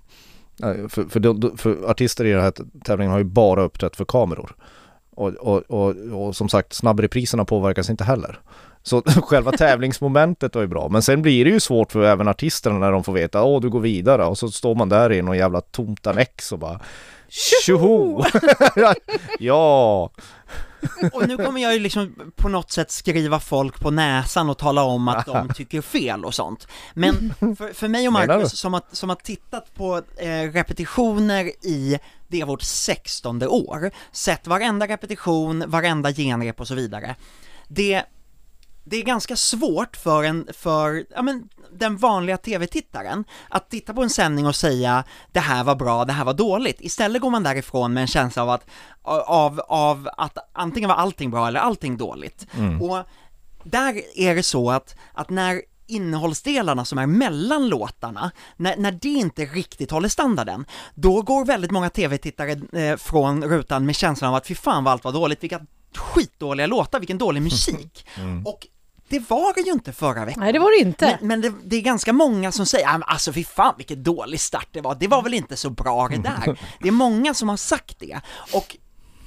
För, 0.88 1.08
för, 1.08 1.20
de, 1.20 1.56
för 1.56 1.90
artister 1.90 2.24
i 2.24 2.32
den 2.32 2.42
här 2.42 2.52
tävlingen 2.84 3.12
har 3.12 3.18
ju 3.18 3.24
bara 3.24 3.62
uppträtt 3.62 3.96
för 3.96 4.04
kameror. 4.04 4.56
Och, 5.10 5.28
och, 5.28 5.62
och, 5.70 5.96
och 5.96 6.36
som 6.36 6.48
sagt, 6.48 6.72
snabbrepriserna 6.72 7.44
påverkas 7.44 7.90
inte 7.90 8.04
heller. 8.04 8.40
Så 8.82 9.02
själva 9.22 9.52
tävlingsmomentet 9.52 10.54
var 10.54 10.62
ju 10.62 10.68
bra, 10.68 10.88
men 10.88 11.02
sen 11.02 11.22
blir 11.22 11.44
det 11.44 11.50
ju 11.50 11.60
svårt 11.60 11.92
för 11.92 12.02
även 12.02 12.28
artisterna 12.28 12.78
när 12.78 12.92
de 12.92 13.04
får 13.04 13.12
veta 13.12 13.42
åh 13.42 13.60
du 13.60 13.70
går 13.70 13.80
vidare 13.80 14.24
och 14.24 14.38
så 14.38 14.50
står 14.50 14.74
man 14.74 14.88
där 14.88 15.12
i 15.12 15.22
någon 15.22 15.36
jävla 15.36 15.60
tomt 15.60 16.06
annex 16.06 16.52
och 16.52 16.58
bara 16.58 16.80
Tjoho! 17.28 18.24
ja! 19.38 20.10
Och 21.12 21.28
nu 21.28 21.36
kommer 21.36 21.62
jag 21.62 21.74
ju 21.74 21.78
liksom 21.80 22.32
på 22.36 22.48
något 22.48 22.70
sätt 22.70 22.90
skriva 22.90 23.40
folk 23.40 23.80
på 23.80 23.90
näsan 23.90 24.50
och 24.50 24.58
tala 24.58 24.82
om 24.82 25.08
att 25.08 25.26
de 25.26 25.48
tycker 25.54 25.80
fel 25.80 26.24
och 26.24 26.34
sånt. 26.34 26.68
Men 26.94 27.34
för, 27.40 27.72
för 27.72 27.88
mig 27.88 28.06
och 28.06 28.12
Marcus 28.12 28.58
som 28.58 28.72
har, 28.72 28.82
som 28.92 29.08
har 29.08 29.16
tittat 29.16 29.74
på 29.74 30.02
eh, 30.16 30.52
repetitioner 30.52 31.66
i 31.66 31.98
det 32.28 32.40
är 32.40 32.46
vårt 32.46 32.62
sextonde 32.62 33.46
år, 33.46 33.90
sett 34.12 34.46
varenda 34.46 34.86
repetition, 34.86 35.64
varenda 35.66 36.12
genrep 36.12 36.60
och 36.60 36.68
så 36.68 36.74
vidare. 36.74 37.16
Det 37.68 38.04
det 38.90 38.96
är 38.96 39.02
ganska 39.02 39.36
svårt 39.36 39.96
för 39.96 40.24
en, 40.24 40.48
för, 40.52 41.04
ja 41.14 41.22
men, 41.22 41.48
den 41.72 41.96
vanliga 41.96 42.36
tv-tittaren 42.36 43.24
att 43.48 43.70
titta 43.70 43.94
på 43.94 44.02
en 44.02 44.10
sändning 44.10 44.46
och 44.46 44.56
säga 44.56 45.04
det 45.32 45.40
här 45.40 45.64
var 45.64 45.74
bra, 45.74 46.04
det 46.04 46.12
här 46.12 46.24
var 46.24 46.34
dåligt. 46.34 46.80
Istället 46.80 47.22
går 47.22 47.30
man 47.30 47.42
därifrån 47.42 47.92
med 47.92 48.00
en 48.00 48.06
känsla 48.06 48.42
av 48.42 48.50
att, 48.50 48.66
av, 49.26 49.60
av 49.68 50.08
att 50.16 50.38
antingen 50.52 50.88
var 50.88 50.96
allting 50.96 51.30
bra 51.30 51.48
eller 51.48 51.60
allting 51.60 51.96
dåligt. 51.96 52.46
Mm. 52.56 52.82
Och 52.82 53.04
där 53.64 54.02
är 54.14 54.34
det 54.34 54.42
så 54.42 54.70
att, 54.70 54.96
att 55.12 55.30
när 55.30 55.62
innehållsdelarna 55.86 56.84
som 56.84 56.98
är 56.98 57.06
mellan 57.06 57.68
låtarna, 57.68 58.30
när, 58.56 58.76
när 58.76 58.92
det 58.92 59.08
inte 59.08 59.44
riktigt 59.44 59.90
håller 59.90 60.08
standarden, 60.08 60.64
då 60.94 61.22
går 61.22 61.44
väldigt 61.44 61.70
många 61.70 61.90
tv-tittare 61.90 62.80
eh, 62.82 62.96
från 62.96 63.44
rutan 63.44 63.86
med 63.86 63.96
känslan 63.96 64.30
av 64.30 64.36
att 64.36 64.46
fy 64.46 64.54
fan 64.54 64.84
vad 64.84 64.92
allt 64.92 65.04
var 65.04 65.12
dåligt, 65.12 65.42
vilka 65.42 65.60
skitdåliga 65.96 66.66
låtar, 66.66 66.98
vilken 66.98 67.18
dålig 67.18 67.42
musik. 67.52 68.06
Mm. 68.16 68.46
Och 68.46 68.66
det 69.08 69.30
var 69.30 69.54
det 69.54 69.60
ju 69.60 69.72
inte 69.72 69.92
förra 69.92 70.24
veckan. 70.24 70.42
Nej, 70.42 70.52
det 70.52 70.58
var 70.58 70.78
det 70.78 70.88
inte. 70.88 71.18
Men, 71.20 71.28
men 71.28 71.40
det, 71.40 71.52
det, 71.64 71.76
är 71.76 71.80
ganska 71.80 72.12
många 72.12 72.52
som 72.52 72.66
säger, 72.66 72.86
alltså 72.86 73.32
fy 73.32 73.44
fan 73.44 73.74
vilken 73.76 74.02
dålig 74.02 74.40
start 74.40 74.68
det 74.72 74.80
var, 74.80 74.94
det 75.00 75.08
var 75.08 75.22
väl 75.22 75.34
inte 75.34 75.56
så 75.56 75.70
bra 75.70 76.08
det 76.08 76.16
där. 76.22 76.58
Det 76.80 76.88
är 76.88 76.92
många 76.92 77.34
som 77.34 77.48
har 77.48 77.56
sagt 77.56 77.98
det, 77.98 78.20
och, 78.52 78.76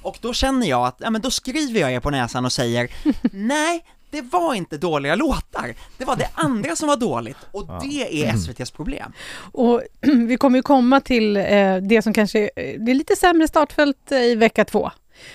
och 0.02 0.18
då 0.20 0.32
känner 0.32 0.66
jag 0.66 0.86
att, 0.86 0.96
ja 0.98 1.10
men 1.10 1.20
då 1.20 1.30
skriver 1.30 1.80
jag 1.80 1.92
er 1.92 2.00
på 2.00 2.10
näsan 2.10 2.44
och 2.44 2.52
säger, 2.52 2.90
nej, 3.32 3.84
det 4.10 4.22
var 4.22 4.54
inte 4.54 4.76
dåliga 4.76 5.14
låtar, 5.14 5.74
det 5.98 6.04
var 6.04 6.16
det 6.16 6.28
andra 6.34 6.76
som 6.76 6.88
var 6.88 6.96
dåligt 6.96 7.38
och 7.52 7.66
det 7.82 8.22
är 8.22 8.24
mm. 8.24 8.36
SVTs 8.36 8.70
problem. 8.70 9.12
Och 9.52 9.82
vi 10.28 10.36
kommer 10.36 10.58
ju 10.58 10.62
komma 10.62 11.00
till 11.00 11.36
eh, 11.36 11.76
det 11.76 12.02
som 12.02 12.12
kanske, 12.12 12.50
det 12.54 12.90
är 12.90 12.94
lite 12.94 13.16
sämre 13.16 13.48
startfält 13.48 14.12
i 14.12 14.34
vecka 14.34 14.64
två. 14.64 14.90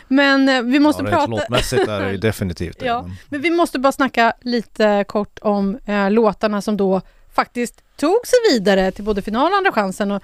Men 0.07 0.50
eh, 0.50 0.62
vi 0.62 0.80
måste 0.80 1.04
ja, 1.04 1.10
prata... 1.10 1.28
Låtmässigt 1.28 1.88
är 1.88 2.01
det 2.01 2.12
ju 2.12 2.18
definitivt 2.28 2.81
ja, 2.81 3.01
men... 3.01 3.16
men 3.30 3.42
vi 3.42 3.50
måste 3.50 3.80
bara 3.80 3.92
snacka 3.92 4.34
lite 4.42 5.06
kort 5.07 5.39
om 5.42 5.78
eh, 5.86 6.12
låtarna 6.12 6.62
som 6.62 6.78
då 6.78 7.01
faktiskt 7.34 7.84
tog 7.98 8.28
sig 8.28 8.39
vidare 8.51 8.92
till 8.92 9.04
både 9.04 9.22
final 9.22 9.51
och 9.51 9.57
Andra 9.57 9.72
chansen. 9.72 10.12
Och 10.12 10.24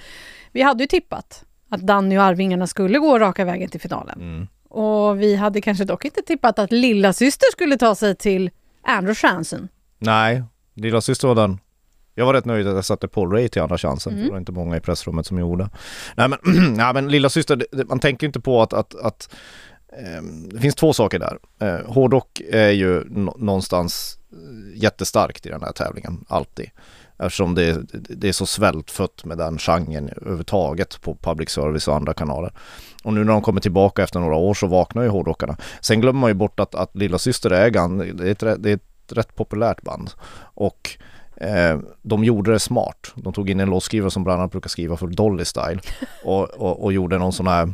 vi 0.51 0.61
hade 0.61 0.83
ju 0.83 0.87
tippat 0.87 1.43
att 1.69 1.81
Danny 1.81 2.17
och 2.17 2.23
Arvingarna 2.23 2.67
skulle 2.67 2.99
gå 2.99 3.19
raka 3.19 3.45
vägen 3.45 3.69
till 3.69 3.81
finalen. 3.81 4.21
Mm. 4.21 4.47
Och 4.69 5.21
vi 5.21 5.35
hade 5.35 5.61
kanske 5.61 5.85
dock 5.85 6.05
inte 6.05 6.21
tippat 6.21 6.59
att 6.59 6.71
lilla 6.71 7.13
syster 7.13 7.51
skulle 7.51 7.77
ta 7.77 7.95
sig 7.95 8.15
till 8.15 8.51
andra 8.83 9.15
chansen. 9.15 9.69
Nej, 9.99 10.43
lilla 10.75 11.01
syster 11.01 11.27
var 11.27 11.35
den 11.35 11.59
jag 12.15 12.25
var 12.25 12.33
rätt 12.33 12.45
nöjd 12.45 12.67
att 12.67 12.75
jag 12.75 12.85
satte 12.85 13.07
Paul 13.07 13.31
Ray 13.31 13.49
till 13.49 13.61
andra 13.61 13.77
chansen. 13.77 14.13
Mm. 14.13 14.25
Det 14.25 14.31
var 14.31 14.37
inte 14.37 14.51
många 14.51 14.77
i 14.77 14.79
pressrummet 14.79 15.25
som 15.25 15.39
gjorde. 15.39 15.69
Nej 16.15 16.27
men, 16.27 16.39
nej, 16.77 16.93
men 16.93 17.07
lilla 17.07 17.29
syster, 17.29 17.65
man 17.85 17.99
tänker 17.99 18.27
inte 18.27 18.39
på 18.39 18.61
att, 18.61 18.73
att, 18.73 18.95
att 18.95 19.35
eh, 19.97 20.23
det 20.51 20.59
finns 20.59 20.75
två 20.75 20.93
saker 20.93 21.19
där. 21.19 21.37
Eh, 21.59 21.91
hårdrock 21.91 22.41
är 22.49 22.69
ju 22.69 23.03
någonstans 23.37 24.19
eh, 24.31 24.81
jättestarkt 24.81 25.45
i 25.45 25.49
den 25.49 25.61
här 25.61 25.71
tävlingen, 25.71 26.25
alltid. 26.27 26.69
Eftersom 27.17 27.55
det, 27.55 27.81
det 27.93 28.27
är 28.27 28.33
så 28.33 28.45
svältfött 28.45 29.25
med 29.25 29.37
den 29.37 29.57
genren 29.57 30.09
överhuvudtaget 30.15 31.01
på 31.01 31.15
public 31.15 31.49
service 31.49 31.87
och 31.87 31.95
andra 31.95 32.13
kanaler. 32.13 32.53
Och 33.03 33.13
nu 33.13 33.23
när 33.23 33.33
de 33.33 33.41
kommer 33.41 33.61
tillbaka 33.61 34.03
efter 34.03 34.19
några 34.19 34.35
år 34.35 34.53
så 34.53 34.67
vaknar 34.67 35.03
ju 35.03 35.09
hårdrockarna. 35.09 35.57
Sen 35.81 36.01
glömmer 36.01 36.19
man 36.19 36.29
ju 36.29 36.33
bort 36.33 36.59
att, 36.59 36.75
att 36.75 36.95
Lilla 36.95 37.17
Syster 37.17 37.49
är, 37.49 37.71
det 38.13 38.27
är, 38.27 38.31
ett, 38.31 38.63
det 38.63 38.69
är 38.69 38.75
ett 38.75 39.11
rätt 39.11 39.35
populärt 39.35 39.81
band. 39.81 40.11
Och 40.39 40.97
Eh, 41.37 41.79
de 42.01 42.23
gjorde 42.23 42.51
det 42.51 42.59
smart. 42.59 43.11
De 43.15 43.33
tog 43.33 43.49
in 43.49 43.59
en 43.59 43.69
låtskrivare 43.69 44.11
som 44.11 44.23
bland 44.23 44.39
annat 44.39 44.51
brukar 44.51 44.69
skriva 44.69 44.97
för 44.97 45.07
Dolly 45.07 45.45
Style 45.45 45.79
och, 46.23 46.49
och, 46.49 46.83
och 46.83 46.93
gjorde 46.93 47.17
någon 47.17 47.33
sån 47.33 47.47
här 47.47 47.73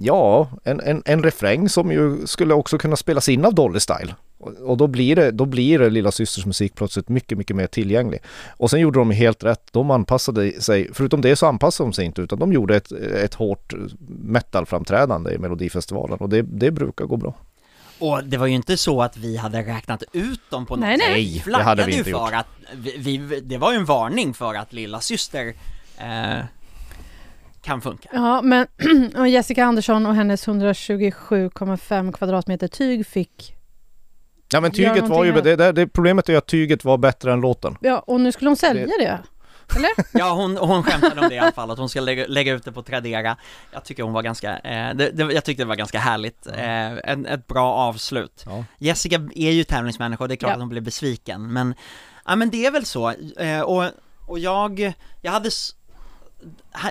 Ja, 0.00 0.48
en, 0.64 0.80
en, 0.80 1.02
en 1.04 1.22
refräng 1.22 1.68
som 1.68 1.92
ju 1.92 2.26
skulle 2.26 2.54
också 2.54 2.78
kunna 2.78 2.96
spelas 2.96 3.28
in 3.28 3.44
av 3.44 3.54
Dolly 3.54 3.80
Style. 3.80 4.14
Och, 4.38 4.52
och 4.52 4.76
då 4.76 4.86
blir 4.86 5.16
det, 5.16 5.30
då 5.30 5.44
blir 5.44 5.78
det 5.78 5.90
Lilla 5.90 6.10
Systers 6.10 6.46
musik 6.46 6.74
plötsligt 6.74 7.08
mycket, 7.08 7.38
mycket 7.38 7.56
mer 7.56 7.66
tillgänglig. 7.66 8.20
Och 8.48 8.70
sen 8.70 8.80
gjorde 8.80 8.98
de 8.98 9.10
helt 9.10 9.44
rätt. 9.44 9.62
De 9.72 9.90
anpassade 9.90 10.62
sig, 10.62 10.90
förutom 10.92 11.20
det 11.20 11.36
så 11.36 11.46
anpassade 11.46 11.88
de 11.88 11.92
sig 11.92 12.04
inte 12.04 12.22
utan 12.22 12.38
de 12.38 12.52
gjorde 12.52 12.76
ett, 12.76 12.92
ett 12.92 13.34
hårt 13.34 13.74
metalframträdande 14.08 15.34
i 15.34 15.38
Melodifestivalen 15.38 16.18
och 16.18 16.28
det, 16.28 16.42
det 16.42 16.70
brukar 16.70 17.04
gå 17.04 17.16
bra. 17.16 17.34
Och 17.98 18.24
det 18.24 18.36
var 18.36 18.46
ju 18.46 18.54
inte 18.54 18.76
så 18.76 19.02
att 19.02 19.16
vi 19.16 19.36
hade 19.36 19.62
räknat 19.62 20.02
ut 20.12 20.50
dem 20.50 20.66
på 20.66 20.76
något 20.76 20.84
nej, 20.84 20.98
sätt. 20.98 21.46
Nej, 21.46 21.58
det 21.58 21.62
hade 21.62 21.84
vi 21.84 21.92
inte 21.92 22.10
ju 22.10 22.16
för 22.16 22.20
gjort. 22.20 22.34
att 22.34 22.46
vi, 22.74 23.18
vi, 23.18 23.40
det 23.40 23.58
var 23.58 23.72
ju 23.72 23.78
en 23.78 23.84
varning 23.84 24.34
för 24.34 24.54
att 24.54 24.72
lilla 24.72 25.00
syster 25.00 25.54
eh, 25.98 26.44
kan 27.62 27.80
funka. 27.80 28.08
Ja, 28.12 28.42
men 28.42 28.66
och 29.16 29.28
Jessica 29.28 29.64
Andersson 29.64 30.06
och 30.06 30.14
hennes 30.14 30.48
127,5 30.48 32.12
kvadratmeter 32.12 32.68
tyg 32.68 33.06
fick 33.06 33.54
Ja 34.52 34.60
men 34.60 34.72
tyget 34.72 35.08
var 35.08 35.24
ju, 35.24 35.32
det, 35.32 35.56
det, 35.56 35.72
det, 35.72 35.86
problemet 35.86 36.28
är 36.28 36.32
ju 36.32 36.38
att 36.38 36.46
tyget 36.46 36.84
var 36.84 36.98
bättre 36.98 37.32
än 37.32 37.40
låten. 37.40 37.76
Ja, 37.80 37.98
och 37.98 38.20
nu 38.20 38.32
skulle 38.32 38.50
hon 38.50 38.56
sälja 38.56 38.86
det. 38.98 39.18
Eller? 39.76 39.90
Ja 40.12 40.32
hon, 40.34 40.56
hon 40.56 40.82
skämtade 40.82 41.20
om 41.20 41.28
det 41.28 41.34
i 41.34 41.38
alla 41.38 41.52
fall, 41.52 41.70
att 41.70 41.78
hon 41.78 41.88
ska 41.88 42.00
lägga, 42.00 42.26
lägga 42.26 42.52
ut 42.52 42.64
det 42.64 42.72
på 42.72 42.82
Tradera 42.82 43.36
Jag 43.72 43.84
tycker 43.84 44.02
hon 44.02 44.12
var 44.12 44.22
ganska, 44.22 44.58
eh, 44.58 44.94
det, 44.94 45.10
det, 45.10 45.32
jag 45.32 45.44
tyckte 45.44 45.62
det 45.62 45.68
var 45.68 45.76
ganska 45.76 45.98
härligt, 45.98 46.46
eh, 46.46 47.10
en, 47.10 47.26
ett 47.26 47.46
bra 47.46 47.72
avslut 47.74 48.44
Ja. 48.46 48.64
Jessica 48.78 49.20
är 49.34 49.50
ju 49.50 49.64
tävlingsmänniska 49.64 50.24
och 50.24 50.28
det 50.28 50.34
är 50.34 50.36
klart 50.36 50.50
Ja. 50.50 50.54
att 50.54 50.60
hon 50.60 50.68
blev 50.68 50.82
besviken, 50.82 51.52
men, 51.52 51.74
ja 52.26 52.36
men 52.36 52.50
det 52.50 52.66
är 52.66 52.70
väl 52.70 52.84
så, 52.84 53.10
eh, 53.38 53.60
och, 53.60 53.84
och 54.26 54.38
jag, 54.38 54.92
jag 55.20 55.32
hade 55.32 55.50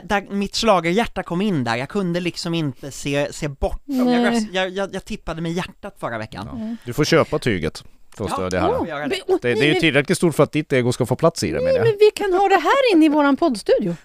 där 0.03 0.21
mitt 0.29 0.55
schlagerhjärta 0.55 1.23
kom 1.23 1.41
in 1.41 1.63
där, 1.63 1.75
jag 1.75 1.89
kunde 1.89 2.19
liksom 2.19 2.53
inte 2.53 2.91
se, 2.91 3.33
se 3.33 3.47
bortom, 3.47 4.09
jag, 4.11 4.33
jag, 4.51 4.69
jag, 4.69 4.95
jag 4.95 5.05
tippade 5.05 5.41
med 5.41 5.51
hjärtat 5.51 5.95
förra 5.99 6.17
veckan 6.17 6.47
Ja. 6.51 6.75
Du 6.85 6.93
får 6.93 7.03
köpa 7.05 7.39
tyget 7.39 7.83
för 8.17 8.25
att 8.25 8.31
stödja 8.31 8.59
här. 8.59 8.69
Ja. 8.87 8.97
det. 8.97 9.07
men- 9.07 9.11
åh, 9.27 9.37
Det, 9.41 9.53
det 9.53 9.59
är 9.69 9.73
ju 9.73 9.79
tillräckligt 9.79 10.17
stort 10.17 10.35
för 10.35 10.43
att 10.43 10.51
ditt 10.51 10.73
ego 10.73 10.91
ska 10.91 11.05
få 11.05 11.15
plats 11.15 11.43
i 11.43 11.47
det 11.47 11.53
menar 11.53 11.65
Nej, 11.67 11.75
jag. 11.77 11.83
men 11.85 11.95
vi 11.99 12.11
kan 12.15 12.33
ha 12.33 12.47
det 12.47 12.55
här 12.59 12.93
inne 12.95 13.05
i 13.05 13.09
våran 13.09 13.37
poddstudio. 13.37 13.95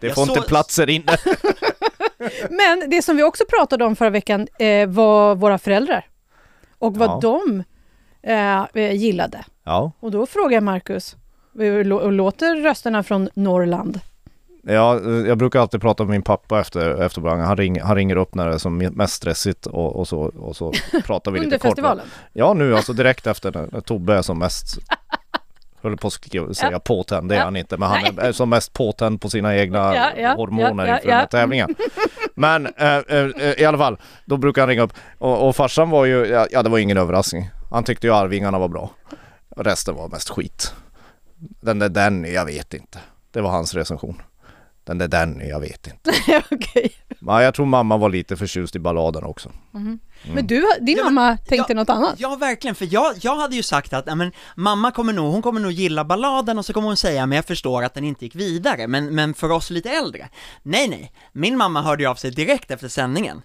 Det 0.00 0.06
Jag 0.06 0.14
får 0.14 0.26
såg- 0.26 0.36
inte 0.36 0.48
platser 0.48 0.90
inne. 0.90 1.16
Men 2.50 2.90
det 2.90 3.02
som 3.02 3.16
vi 3.16 3.22
också 3.22 3.44
pratade 3.48 3.84
om 3.84 3.96
förra 3.96 4.10
veckan 4.10 4.48
eh, 4.58 4.88
var 4.88 5.34
våra 5.34 5.58
föräldrar. 5.58 6.06
Och 6.78 6.96
vad 6.96 7.08
Ja. 7.10 7.18
de 7.22 7.62
eh, 8.22 8.82
eh, 8.84 8.92
gillade. 8.92 9.44
Ja, 9.64 9.92
Och 10.00 10.10
då 10.10 10.26
frågar 10.26 10.56
jag 10.56 10.62
Marcus, 10.62 11.16
lå- 11.54 12.10
låter 12.10 12.56
rösterna 12.56 13.02
från 13.02 13.28
Norrland? 13.34 14.00
Ja, 14.62 15.00
jag 15.26 15.38
brukar 15.38 15.60
alltid 15.60 15.80
prata 15.80 16.02
med 16.04 16.10
min 16.10 16.22
pappa 16.22 16.60
efter, 16.60 17.02
efter. 17.02 17.22
Han, 17.22 17.56
ring, 17.56 17.80
han 17.80 17.96
ringer 17.96 18.16
upp 18.16 18.34
när 18.34 18.48
det 18.48 18.54
är 18.54 18.58
som 18.58 18.76
mest 18.78 19.14
stressigt 19.14 19.66
och, 19.66 19.96
och, 19.96 20.08
så, 20.08 20.20
och 20.20 20.56
så 20.56 20.72
pratar 21.06 21.30
vi 21.30 21.38
lite 21.38 21.46
Under 21.46 21.58
kort. 21.58 21.68
festivalen? 21.68 22.06
Ja 22.32 22.52
nu 22.52 22.76
alltså 22.76 22.92
direkt 22.92 23.26
efter 23.26 23.52
när, 23.52 23.68
när 23.72 23.80
Tobbe 23.80 24.14
är 24.14 24.22
som 24.22 24.38
mest 24.38 24.78
Höll 25.82 25.96
på 25.96 26.06
att 26.08 26.12
säga 26.56 26.70
Ja. 26.72 26.78
påtänd, 26.78 27.28
det 27.28 27.34
är 27.34 27.38
Ja. 27.38 27.44
han 27.44 27.56
inte, 27.56 27.76
men 27.76 27.88
han 27.88 28.04
är, 28.04 28.20
är 28.20 28.32
som 28.32 28.50
mest 28.50 28.72
påtänd 28.72 29.20
på 29.20 29.30
sina 29.30 29.56
egna 29.56 29.78
Ja, 29.96 30.10
ja, 30.16 30.34
hormoner 30.34 30.86
ja, 30.86 30.94
inför 30.94 31.08
den 31.08 31.16
här 31.18 31.26
tävlingen. 31.26 31.74
Men 32.34 32.66
eh, 32.66 32.96
eh, 32.96 33.60
i 33.60 33.64
alla 33.64 33.78
fall, 33.78 33.96
då 34.24 34.36
brukar 34.36 34.62
han 34.62 34.68
ringa 34.68 34.82
upp 34.82 34.92
och, 35.18 35.48
och 35.48 35.56
farsan 35.56 35.90
var 35.90 36.04
ju, 36.04 36.26
ja, 36.50 36.62
det 36.62 36.68
var 36.70 36.78
ingen 36.78 36.96
överraskning. 36.96 37.50
Han 37.70 37.84
tyckte 37.84 38.06
ju 38.06 38.14
Arvingarna 38.14 38.58
var 38.58 38.68
bra. 38.68 38.90
Resten 39.56 39.94
var 39.94 40.08
mest 40.08 40.30
skit. 40.30 40.74
Den 41.60 41.78
där 41.78 41.88
Danny, 41.88 42.32
jag 42.32 42.44
vet 42.44 42.74
inte. 42.74 42.98
Det 43.32 43.40
var 43.40 43.50
hans 43.50 43.74
recension. 43.74 44.22
Den 44.90 44.98
där 44.98 45.08
Danny, 45.08 45.48
jag 45.48 45.60
vet 45.60 45.86
inte. 45.86 46.10
Okej. 46.50 46.92
Men 47.18 47.42
jag 47.42 47.54
tror 47.54 47.66
mamma 47.66 47.96
var 47.96 48.08
lite 48.08 48.36
förtjust 48.36 48.76
i 48.76 48.78
balladen 48.78 49.24
också. 49.24 49.50
Men 50.34 50.46
du, 50.46 50.66
din 50.80 50.96
Ja, 50.96 51.04
men- 51.04 51.14
mamma 51.14 51.36
tänkte 51.36 51.72
ja, 51.72 51.74
något 51.74 51.90
annat? 51.90 52.14
Ja, 52.18 52.36
verkligen, 52.36 52.74
för 52.74 52.88
jag, 52.90 53.14
jag 53.20 53.36
hade 53.36 53.56
ju 53.56 53.62
sagt 53.62 53.92
att, 53.92 54.16
men 54.18 54.32
mamma 54.56 54.90
kommer 54.90 55.12
nog, 55.12 55.32
hon 55.32 55.42
kommer 55.42 55.60
nog 55.60 55.72
gilla 55.72 56.04
balladen 56.04 56.58
och 56.58 56.64
så 56.66 56.72
kommer 56.72 56.86
hon 56.88 56.96
säga, 56.96 57.26
men 57.26 57.36
jag 57.36 57.44
förstår 57.44 57.82
att 57.82 57.94
den 57.94 58.04
inte 58.04 58.24
gick 58.24 58.34
vidare, 58.34 58.86
men, 58.86 59.14
men 59.14 59.34
för 59.34 59.50
oss 59.50 59.70
lite 59.70 59.90
äldre. 59.90 60.28
Nej, 60.62 60.88
nej, 60.88 61.12
min 61.32 61.56
mamma 61.56 61.82
hörde 61.82 62.02
ju 62.02 62.08
av 62.08 62.14
sig 62.14 62.30
direkt 62.30 62.70
efter 62.70 62.88
sändningen. 62.88 63.42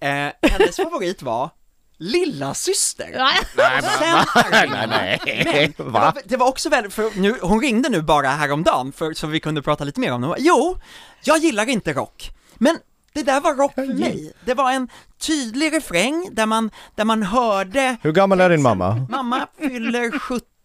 Eh, 0.00 0.08
hennes 0.50 0.76
favorit 0.84 1.22
var 1.22 1.50
Lilla 1.98 2.54
syster. 2.54 3.10
Nej. 3.14 3.66
Arvingarna. 3.66 4.86
nej, 4.90 5.20
nej. 5.26 5.44
Men 5.44 5.72
det 5.76 5.82
Va? 5.82 5.90
var, 6.14 6.22
det 6.24 6.36
var 6.36 6.48
också 6.48 6.68
väldigt, 6.68 6.92
för 6.92 7.20
nu, 7.20 7.36
hon 7.42 7.60
ringde 7.60 7.88
nu 7.88 8.02
bara 8.02 8.28
häromdagen 8.28 8.92
för, 8.92 9.14
så 9.14 9.26
vi 9.26 9.40
kunde 9.40 9.62
prata 9.62 9.84
lite 9.84 10.00
mer 10.00 10.12
om 10.12 10.20
det. 10.20 10.34
Jo, 10.38 10.78
jag 11.24 11.38
gillar 11.38 11.68
inte 11.68 11.92
rock, 11.92 12.30
men 12.54 12.78
det 13.12 13.22
där 13.22 13.40
var 13.40 13.54
rock 13.54 13.74
för 13.74 13.86
mig. 13.94 14.32
Det 14.44 14.54
var 14.54 14.72
en 14.72 14.88
tydlig 15.20 15.72
refräng 15.72 16.28
där 16.32 16.46
man, 16.46 16.70
där 16.94 17.04
man 17.04 17.22
hörde 17.22 17.96
Hur 18.02 18.12
gammal 18.12 18.40
är 18.40 18.50
din 18.50 18.62
mamma? 18.62 19.06
Mamma 19.10 19.46
fyller 19.58 20.18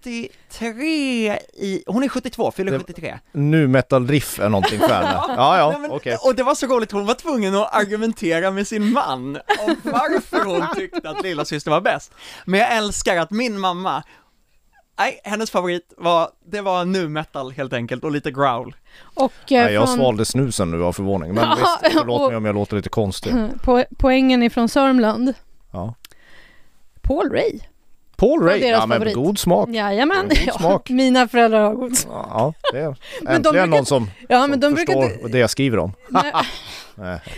73 0.04 1.38
i, 1.54 1.84
hon 1.88 2.04
är 2.04 2.08
72, 2.10 2.52
fyller 2.52 2.72
Det- 2.72 2.80
73. 2.80 3.20
Nu 3.32 3.68
metal 3.68 4.08
riff 4.08 4.40
är 4.40 4.50
någonting 4.50 4.80
för 4.80 4.88
henne. 4.88 5.22
Ja, 5.38 5.58
ja, 5.58 5.88
okej. 5.90 6.18
Och 6.22 6.36
det 6.36 6.44
var 6.44 6.56
så 6.56 6.68
roligt, 6.68 6.92
hon 6.92 7.06
var 7.06 7.14
tvungen 7.14 7.56
att 7.56 7.76
argumentera 7.76 8.52
med 8.52 8.68
sin 8.68 8.92
man 8.94 9.36
om 9.60 9.76
varför 9.84 10.46
hon 10.46 10.76
tyckte 10.76 11.10
att 11.10 11.24
lilla 11.24 11.46
syster 11.46 11.72
var 11.72 11.82
bäst. 11.82 12.12
Men 12.46 12.60
jag 12.60 12.78
älskar 12.78 13.18
att 13.18 13.32
min 13.32 13.60
mamma, 13.60 14.04
nej, 15.00 15.22
hennes 15.24 15.52
favorit 15.52 15.94
var, 15.98 16.30
det 16.46 16.62
var 16.62 16.86
nu 16.86 17.08
metal 17.10 17.52
helt 17.52 17.74
enkelt 17.74 18.04
och 18.04 18.12
lite 18.12 18.32
growl. 18.32 18.76
Och 19.16 19.32
eh, 19.52 19.64
Nej, 19.64 19.74
jag 19.74 19.88
från, 19.88 19.98
svalde 19.98 20.26
snusen 20.26 20.72
nu 20.72 20.84
av 20.84 20.94
förvåning. 20.94 21.34
Men 21.34 21.44
Ja, 21.50 21.56
visst, 21.84 21.94
förlåt 21.98 22.22
och- 22.22 22.28
mig 22.28 22.38
om 22.38 22.46
jag 22.46 22.56
låter 22.56 22.76
lite 22.76 22.90
konstig. 22.90 23.34
po 23.64 23.84
poängen 23.98 24.44
ifrån 24.44 24.70
Sörmland, 24.70 25.34
Ja. 25.72 25.96
Paul 27.02 27.30
Ray. 27.32 27.60
Paul 28.24 28.44
Ray, 28.44 28.60
deras 28.60 28.80
ja 28.80 28.86
men 28.86 28.98
favorit. 28.98 29.16
god 29.16 29.40
smak. 29.40 29.70
Jajamän, 29.70 30.28
God 30.30 30.38
ja, 30.46 30.54
smak. 30.54 30.90
mina 30.90 31.28
föräldrar 31.28 31.64
har 31.64 31.74
god 31.74 31.98
smak. 31.98 32.28
Ja, 32.30 32.54
det 32.72 32.80
är 32.80 32.84
de 32.84 33.28
äntligen 33.28 33.42
brukar- 33.42 33.68
någon 33.68 33.86
som, 33.86 34.10
Ja, 34.30 34.42
som 34.42 34.50
men 34.50 34.60
de 34.60 34.74
brukar 34.74 34.94
förstår 34.94 35.04
inte- 35.14 35.28
det 35.28 35.38
jag 35.38 35.50
skriver 35.50 35.78
om. 35.80 35.94
Nej. 36.10 36.24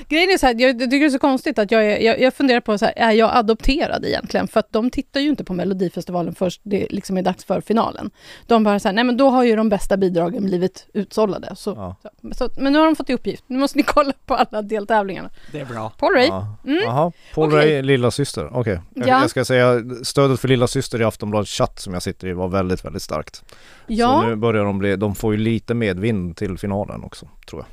Grejen 0.10 0.30
är 0.30 0.38
så 0.38 0.46
här, 0.46 0.56
jag 0.62 0.80
tycker 0.80 1.00
det 1.00 1.06
är 1.06 1.10
så 1.10 1.20
konstigt 1.20 1.60
att 1.60 1.72
jag, 1.72 1.86
är, 1.86 2.00
jag, 2.00 2.20
jag 2.20 2.34
funderar 2.34 2.60
på 2.60 2.78
så 2.78 2.86
här, 2.86 2.94
är 2.98 3.12
jag 3.12 3.32
adopterad 3.34 4.06
egentligen? 4.06 4.48
För 4.48 4.60
att 4.60 4.72
de 4.74 4.90
tittar 4.90 5.20
ju 5.20 5.30
inte 5.30 5.44
på 5.44 5.54
Melodifestivalen 5.54 6.36
först 6.36 6.62
det 6.64 6.88
liksom 6.90 7.18
är 7.18 7.22
dags 7.22 7.46
för 7.46 7.62
finalen. 7.62 8.12
De 8.48 8.64
bara 8.64 8.80
så 8.80 8.88
här, 8.88 8.94
nej 8.94 9.04
men 9.04 9.18
då 9.18 9.30
har 9.30 9.44
ju 9.44 9.56
de 9.56 9.70
bästa 9.70 9.98
bidragen 9.98 10.46
blivit 10.46 10.88
utsållade. 10.94 11.56
Så, 11.56 11.74
Ja. 11.78 11.96
så, 12.04 12.34
så, 12.36 12.50
men 12.62 12.74
nu 12.74 12.80
har 12.80 12.86
de 12.86 12.96
fått 12.96 13.10
i 13.10 13.14
uppgift, 13.14 13.44
nu 13.48 13.58
måste 13.58 13.78
ni 13.78 13.84
kolla 13.88 14.14
på 14.26 14.36
alla 14.36 14.62
deltävlingarna. 14.62 15.30
Det 15.52 15.60
är 15.60 15.66
bra. 15.66 15.92
Paul 16.00 16.14
Ray, 16.14 16.28
Ja. 16.28 16.56
Mm. 16.66 16.80
Jaha, 16.84 17.12
Paul 17.34 17.48
Okej. 17.54 17.60
Ray, 17.76 17.82
lilla 17.82 18.12
syster. 18.12 18.50
Okej. 18.58 18.80
Jag, 18.96 19.08
Ja. 19.08 19.22
jag 19.22 19.30
ska 19.30 19.46
säga, 19.46 19.82
stödet 20.04 20.40
för 20.40 20.48
lilla 20.48 20.68
syster 20.68 21.02
i 21.02 21.04
Aftonbladets 21.04 21.52
chatt 21.52 21.80
som 21.80 21.94
jag 21.94 22.04
sitter 22.04 22.28
i 22.28 22.34
var 22.34 22.48
väldigt, 22.48 22.86
väldigt 22.86 23.02
starkt. 23.04 23.44
ja, 23.88 24.22
Så 24.22 24.28
nu 24.30 24.36
börjar 24.36 24.64
de 24.66 24.80
bli, 24.80 24.96
de 24.96 25.16
får 25.16 25.34
ju 25.34 25.40
lite 25.40 25.74
medvind 25.74 26.38
till 26.38 26.58
finalen 26.58 27.04
också, 27.04 27.28
tror 27.50 27.62
jag. 27.62 27.68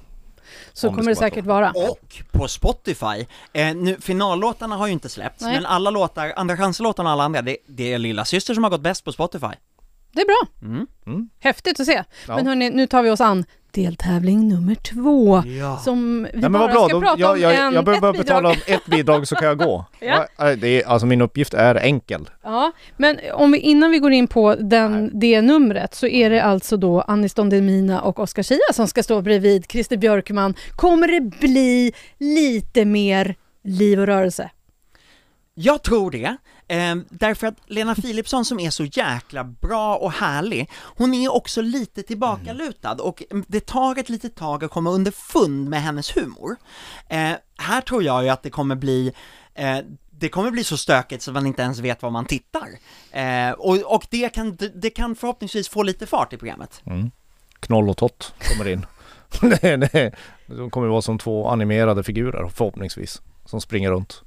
Så 0.73 0.87
det 0.87 0.95
kommer 0.95 1.11
det 1.11 1.17
säkert 1.17 1.45
vara. 1.45 1.71
Och 1.71 2.23
på 2.31 2.49
Spotify, 2.49 3.27
eh, 3.53 3.75
nu, 3.75 3.97
finallåtarna 4.01 4.77
har 4.77 4.87
ju 4.87 4.93
inte 4.93 5.09
släppts, 5.09 5.43
Nej. 5.43 5.55
men 5.55 5.67
alla 5.67 5.91
låtar, 5.91 6.33
andra 6.37 6.57
chanslåtarna 6.57 7.09
och 7.09 7.13
alla 7.13 7.25
andra, 7.25 7.43
det, 7.43 7.57
det 7.67 7.93
är 7.93 7.99
lilla 7.99 8.25
syster 8.25 8.55
som 8.55 8.65
har 8.65 8.71
gått 8.71 8.81
bäst 8.81 9.05
på 9.05 9.13
Spotify. 9.13 9.55
Det 10.13 10.21
är 10.21 10.27
bra, 10.27 10.69
Mm. 11.07 11.29
häftigt 11.41 11.81
att 11.81 11.87
se. 11.87 12.05
Ja. 12.29 12.37
Men 12.37 12.47
hörni, 12.47 12.71
nu 12.71 12.87
tar 12.87 13.03
vi 13.03 13.11
oss 13.11 13.21
an 13.21 13.45
deltävling 13.71 14.49
nummer 14.49 14.75
två. 14.75 15.43
Ja. 15.47 15.79
Som 15.85 16.27
vi 16.35 16.41
Nej 16.41 16.51
bara 16.51 16.73
ska 16.73 16.89
då, 16.89 17.01
prata 17.01 17.21
jag, 17.21 17.33
om 17.33 17.41
jag, 17.41 17.55
en, 17.55 17.75
jag 17.75 17.85
behöver 17.85 18.01
bara 18.01 18.13
bidrag. 18.13 18.25
betala 18.27 18.49
om 18.49 18.57
ett 18.67 18.87
bidrag 18.87 19.29
så 19.29 19.35
kan 19.37 19.49
jag 19.49 19.59
gå. 19.59 19.85
Ja. 20.01 20.27
Det 20.57 20.67
är, 20.83 20.87
alltså 20.89 21.07
min 21.07 21.21
uppgift 21.21 21.55
är 21.55 21.75
enkel. 21.75 22.31
Ja, 22.43 22.73
men 22.97 23.19
om 23.35 23.53
vi, 23.53 23.59
innan 23.59 23.91
vi 23.91 23.99
går 23.99 24.13
in 24.13 24.27
på 24.29 24.55
den, 24.55 25.11
det 25.21 25.43
numret 25.43 25.95
så 25.95 26.07
är 26.07 26.31
det 26.31 26.43
alltså 26.43 26.77
då 26.77 27.01
Anis 27.01 27.35
Don 27.35 27.49
Demina 27.51 28.01
och 28.01 28.21
Oscar 28.21 28.43
Zia 28.43 28.59
som 28.73 28.89
ska 28.89 29.03
stå 29.03 29.21
bredvid 29.23 29.67
Christer 29.71 29.97
Björkman. 29.97 30.55
Kommer 30.77 31.09
det 31.09 31.21
bli 31.21 31.93
lite 32.19 32.85
mer 32.85 33.35
liv 33.65 34.01
och 34.01 34.07
rörelse? 34.07 34.51
Jag 35.55 35.83
tror 35.83 36.11
det, 36.11 36.37
eh, 36.69 36.97
därför 37.11 37.47
att 37.47 37.57
Lena 37.67 37.95
Philipsson 37.95 38.45
som 38.45 38.61
är 38.61 38.71
så 38.71 38.85
jäkla 38.85 39.45
bra 39.45 39.97
och 39.97 40.13
härlig, 40.13 40.71
hon 40.75 41.15
är 41.15 41.33
också 41.33 41.63
lite 41.63 42.03
tillbakalutad 42.03 42.95
och 42.95 43.23
det 43.47 43.67
tar 43.67 43.99
ett 43.99 44.09
litet 44.09 44.35
tag 44.35 44.65
att 44.65 44.71
komma 44.71 44.91
underfund 44.91 45.69
med 45.69 45.83
hennes 45.83 46.17
humor. 46.17 46.57
Eh, 47.09 47.33
här 47.57 47.81
tror 47.81 48.03
jag 48.03 48.23
ju 48.23 48.29
att 48.29 48.43
det 48.43 48.51
kommer 48.51 48.75
bli 48.75 49.13
eh, 49.55 49.79
det 50.11 50.29
kommer 50.29 50.51
bli 50.51 50.65
så 50.65 50.77
stökigt 50.77 51.23
så 51.23 51.33
man 51.33 51.47
inte 51.47 51.63
ens 51.63 51.79
vet 51.79 52.03
var 52.03 52.11
man 52.11 52.25
tittar. 52.25 52.69
Eh, 53.11 53.51
och, 53.51 53.95
och 53.95 54.07
det, 54.11 54.29
kan, 54.29 54.59
det 54.75 54.91
kan 54.91 55.17
förhoppningsvis 55.17 55.69
få 55.69 55.83
lite 55.83 56.07
fart 56.07 56.33
i 56.33 56.37
programmet. 56.37 56.83
Mm. 56.87 57.11
Knoll 57.61 57.91
och 57.91 57.97
Tott 57.97 58.35
kommer 58.39 58.71
in. 58.71 58.87
nej, 59.63 59.77
nej. 59.77 60.15
De 60.47 60.71
kommer 60.71 60.89
vara 60.89 61.03
som 61.03 61.19
två 61.19 61.49
animerade 61.49 62.05
figurer 62.05 62.49
förhoppningsvis. 62.49 63.23
Som 63.45 63.61
springer 63.61 63.91
runt. 63.91 64.23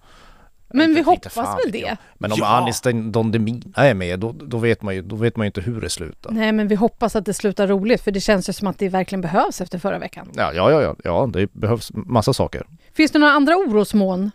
Men 0.78 0.94
vi 0.94 1.02
hoppas 1.02 1.38
väl 1.38 1.72
det. 1.72 1.78
jag. 1.78 1.98
Men 2.18 2.32
om 2.32 2.38
Ja. 2.42 2.48
Anis 2.58 2.82
Don 3.12 3.32
Demina 3.32 3.62
är 3.76 3.94
med, 3.94 4.20
då, 4.20 4.32
då, 4.32 4.58
vet 4.58 4.82
man 4.82 4.96
ju, 4.96 5.02
då 5.02 5.16
vet 5.16 5.36
man 5.38 5.46
ju 5.46 5.48
inte 5.48 5.62
hur 5.62 5.82
det 5.82 5.90
slutar. 5.90 6.32
Nej, 6.32 6.52
men 6.52 6.68
vi 6.68 6.76
hoppas 6.76 7.16
att 7.16 7.26
det 7.26 7.34
slutar 7.34 7.68
roligt 7.68 8.02
för 8.02 8.12
det 8.12 8.20
känns 8.20 8.50
ju 8.50 8.54
som 8.54 8.68
att 8.68 8.80
det 8.80 8.90
verkligen 8.90 9.22
behövs 9.22 9.62
efter 9.62 9.80
förra 9.80 10.00
veckan. 10.00 10.30
Ja, 10.36 10.54
ja, 10.54 10.72
ja, 10.72 10.82
ja, 10.82 10.96
ja, 11.04 11.30
det 11.34 11.54
behövs 11.54 11.92
massa 11.94 12.34
saker. 12.34 12.64
Finns 12.94 13.12
det 13.12 13.20
några 13.20 13.34
andra 13.34 13.56
orosmoln? 13.56 14.32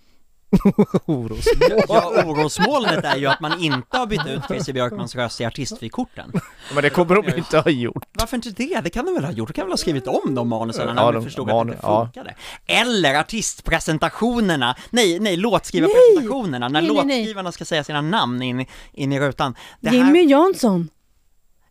Oros. 1.07 1.45
Ja, 1.88 2.12
orosmolnet 2.26 3.04
är 3.04 3.16
ju 3.16 3.26
att 3.26 3.40
man 3.40 3.61
inte 3.61 3.97
har 3.99 4.07
bytt 4.07 4.26
ut 4.26 4.42
Christer 4.49 4.73
Björkmans 4.73 5.14
röst 5.14 5.40
i 5.40 5.45
artistfikorten. 5.45 6.33
Men 6.75 6.83
det 6.83 6.90
kommer 6.90 7.14
de 7.23 7.37
inte 7.37 7.59
ha 7.59 7.71
gjort. 7.71 8.04
Varför 8.12 8.37
inte 8.37 8.50
det? 8.50 8.80
Det 8.85 8.90
kan 8.90 9.04
de 9.04 9.14
väl 9.14 9.25
ha 9.25 9.33
gjort? 9.33 9.49
De 9.49 9.52
kan 9.52 9.64
väl 9.64 9.73
ha 9.73 9.76
skrivit 9.76 10.07
om 10.07 10.35
de 10.35 10.49
manusen 10.49 10.95
när 10.95 11.02
Ja, 11.02 11.12
de 11.12 11.25
förstod 11.25 11.47
man- 11.47 11.61
att 11.61 11.66
det 11.66 11.73
inte 11.73 11.87
ja. 11.87 12.04
funkade. 12.07 12.35
Eller 12.66 13.14
artistpresentationerna, 13.21 14.76
nej, 14.90 15.21
nej, 15.21 15.37
låtskrivarpresentationerna, 15.37 16.69
när 16.69 16.80
Nej, 16.80 16.90
nej, 16.95 17.04
nej. 17.07 17.16
låtskrivarna 17.19 17.52
ska 17.52 17.64
säga 17.64 17.85
sina 17.85 18.00
namn 18.00 18.42
in, 18.42 18.66
in 18.92 19.12
i 19.12 19.21
rutan. 19.21 19.54
Det 19.80 19.90
Jimmy 19.90 20.25
Jansson. 20.25 20.88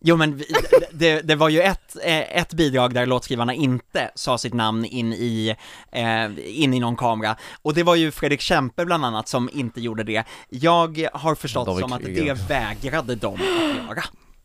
Jo 0.02 0.16
men 0.18 0.36
vi- 0.36 0.46
det, 0.92 1.22
det 1.22 1.36
var 1.36 1.50
ju 1.50 1.62
ett, 1.62 1.96
eh, 2.04 2.38
ett 2.38 2.54
bidrag 2.54 2.94
där 2.94 3.06
låtskrivarna 3.06 3.54
inte 3.54 4.12
sa 4.16 4.38
sitt 4.38 4.54
namn 4.54 4.86
in 4.86 5.14
i, 5.14 5.56
eh, 5.92 6.26
in 6.62 6.74
i 6.74 6.80
någon 6.80 6.96
kamera, 6.96 7.36
och 7.62 7.74
det 7.74 7.84
var 7.84 7.96
ju 7.96 8.12
Fredrik 8.12 8.42
Kempe 8.42 8.86
bland 8.86 9.06
annat 9.06 9.28
som 9.28 9.50
inte 9.54 9.82
gjorde 9.82 10.04
det. 10.04 10.24
Jag 10.50 11.08
har 11.14 11.36
förstått 11.36 11.66
David 11.66 11.82
som 11.82 11.94
att 11.94 12.02
det 12.04 12.50
vägrade 12.50 13.16
de 13.16 13.34
att 13.34 13.88
göra. 13.88 14.04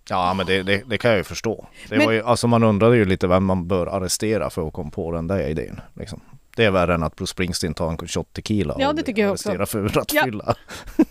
Ja 0.09 0.35
men 0.35 0.47
det, 0.47 0.63
det, 0.63 0.83
det 0.87 0.99
kan 0.99 1.11
jag 1.11 1.19
ju 1.19 1.25
förstå. 1.25 1.69
Det 1.89 1.97
Men- 1.97 2.07
var 2.07 2.13
ju, 2.13 2.23
alltså 2.23 2.47
man 2.49 2.63
undrade 2.63 2.97
ju 2.97 3.05
lite 3.05 3.27
vem 3.27 3.45
man 3.45 3.69
bör 3.69 3.87
arrestera 3.87 4.51
för 4.51 4.67
att 4.67 4.73
komma 4.73 4.91
på 4.91 5.13
den 5.13 5.27
där 5.27 5.49
idén. 5.49 5.81
Liksom. 5.95 6.21
Det 6.57 6.65
är 6.65 6.71
värre 6.71 6.95
än 6.95 7.03
att 7.03 7.17
Bruce 7.17 7.31
Springsteen 7.31 7.75
tar 7.75 7.89
en 7.91 8.09
shot 8.09 8.33
tequila 8.33 8.77
Ja, 8.79 8.89
och 8.89 8.95
det 8.95 9.03
tycker 9.03 9.23
jag 9.23 9.33
också. 9.33 9.49
arresterar 9.51 9.67
för 9.67 9.89
rattfylla. 10.01 10.55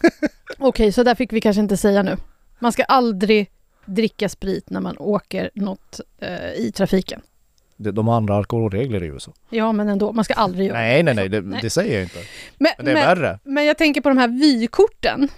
Okej, 0.59 0.91
så 0.91 1.03
där 1.03 1.15
fick 1.15 1.33
vi 1.33 1.41
kanske 1.41 1.59
inte 1.61 1.77
säga 1.77 2.03
nu. 2.03 2.17
Man 2.59 2.71
ska 2.71 2.83
aldrig 2.83 3.49
dricka 3.85 4.29
sprit 4.29 4.69
när 4.69 4.81
man 4.81 4.97
åker 4.97 5.49
något 5.53 5.99
eh, 6.19 6.53
i 6.53 6.71
trafiken. 6.75 7.21
De 7.77 8.07
har 8.07 8.17
andra 8.17 8.35
alkoholregler 8.35 9.03
i 9.03 9.07
USA. 9.07 9.33
Ja, 9.49 9.71
men 9.71 9.89
ändå, 9.89 10.11
man 10.11 10.25
ska 10.25 10.33
aldrig 10.33 10.67
göra 10.67 10.77
Nej 10.77 11.03
nej 11.03 11.15
nej, 11.15 11.29
det, 11.29 11.41
Nej. 11.41 11.59
det 11.61 11.69
säger 11.69 11.93
jag 11.93 12.03
inte. 12.03 12.19
Men, 12.57 12.71
Men 12.77 12.85
det 12.85 12.91
är 12.91 12.95
men, 12.95 13.03
värre. 13.05 13.39
men 13.43 13.65
jag 13.65 13.77
tänker 13.77 14.01
på 14.01 14.09
de 14.09 14.17
här 14.17 14.27
vykorten. 14.27 15.29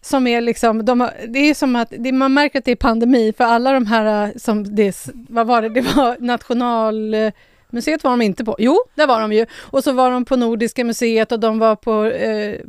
Som 0.00 0.26
är 0.26 0.40
liksom, 0.40 0.84
de 0.84 1.00
har, 1.00 1.12
det 1.28 1.38
är 1.38 1.54
som 1.54 1.76
att, 1.76 1.92
det, 1.98 2.12
man 2.12 2.34
märker 2.34 2.58
att 2.58 2.64
det 2.64 2.70
är 2.70 2.76
pandemi 2.76 3.32
för 3.36 3.44
alla 3.44 3.72
de 3.72 3.86
här 3.86 4.26
eh, 4.26 4.32
som, 4.36 4.74
det, 4.74 5.06
vad 5.28 5.46
var 5.46 5.62
det, 5.62 5.68
det 5.68 5.80
var 5.80 6.16
Nationalmuseet 6.20 8.04
var 8.04 8.10
de 8.10 8.22
inte 8.22 8.44
på. 8.44 8.56
Jo, 8.58 8.78
där 8.94 9.06
var 9.06 9.20
de 9.20 9.32
ju. 9.32 9.46
Och 9.56 9.84
så 9.84 9.92
var 9.92 10.10
de 10.10 10.24
på 10.24 10.36
Nordiska 10.36 10.84
museet 10.84 11.32
och 11.32 11.40
de 11.40 11.58
var 11.58 11.76
på 11.76 12.04
eh, 12.04 12.60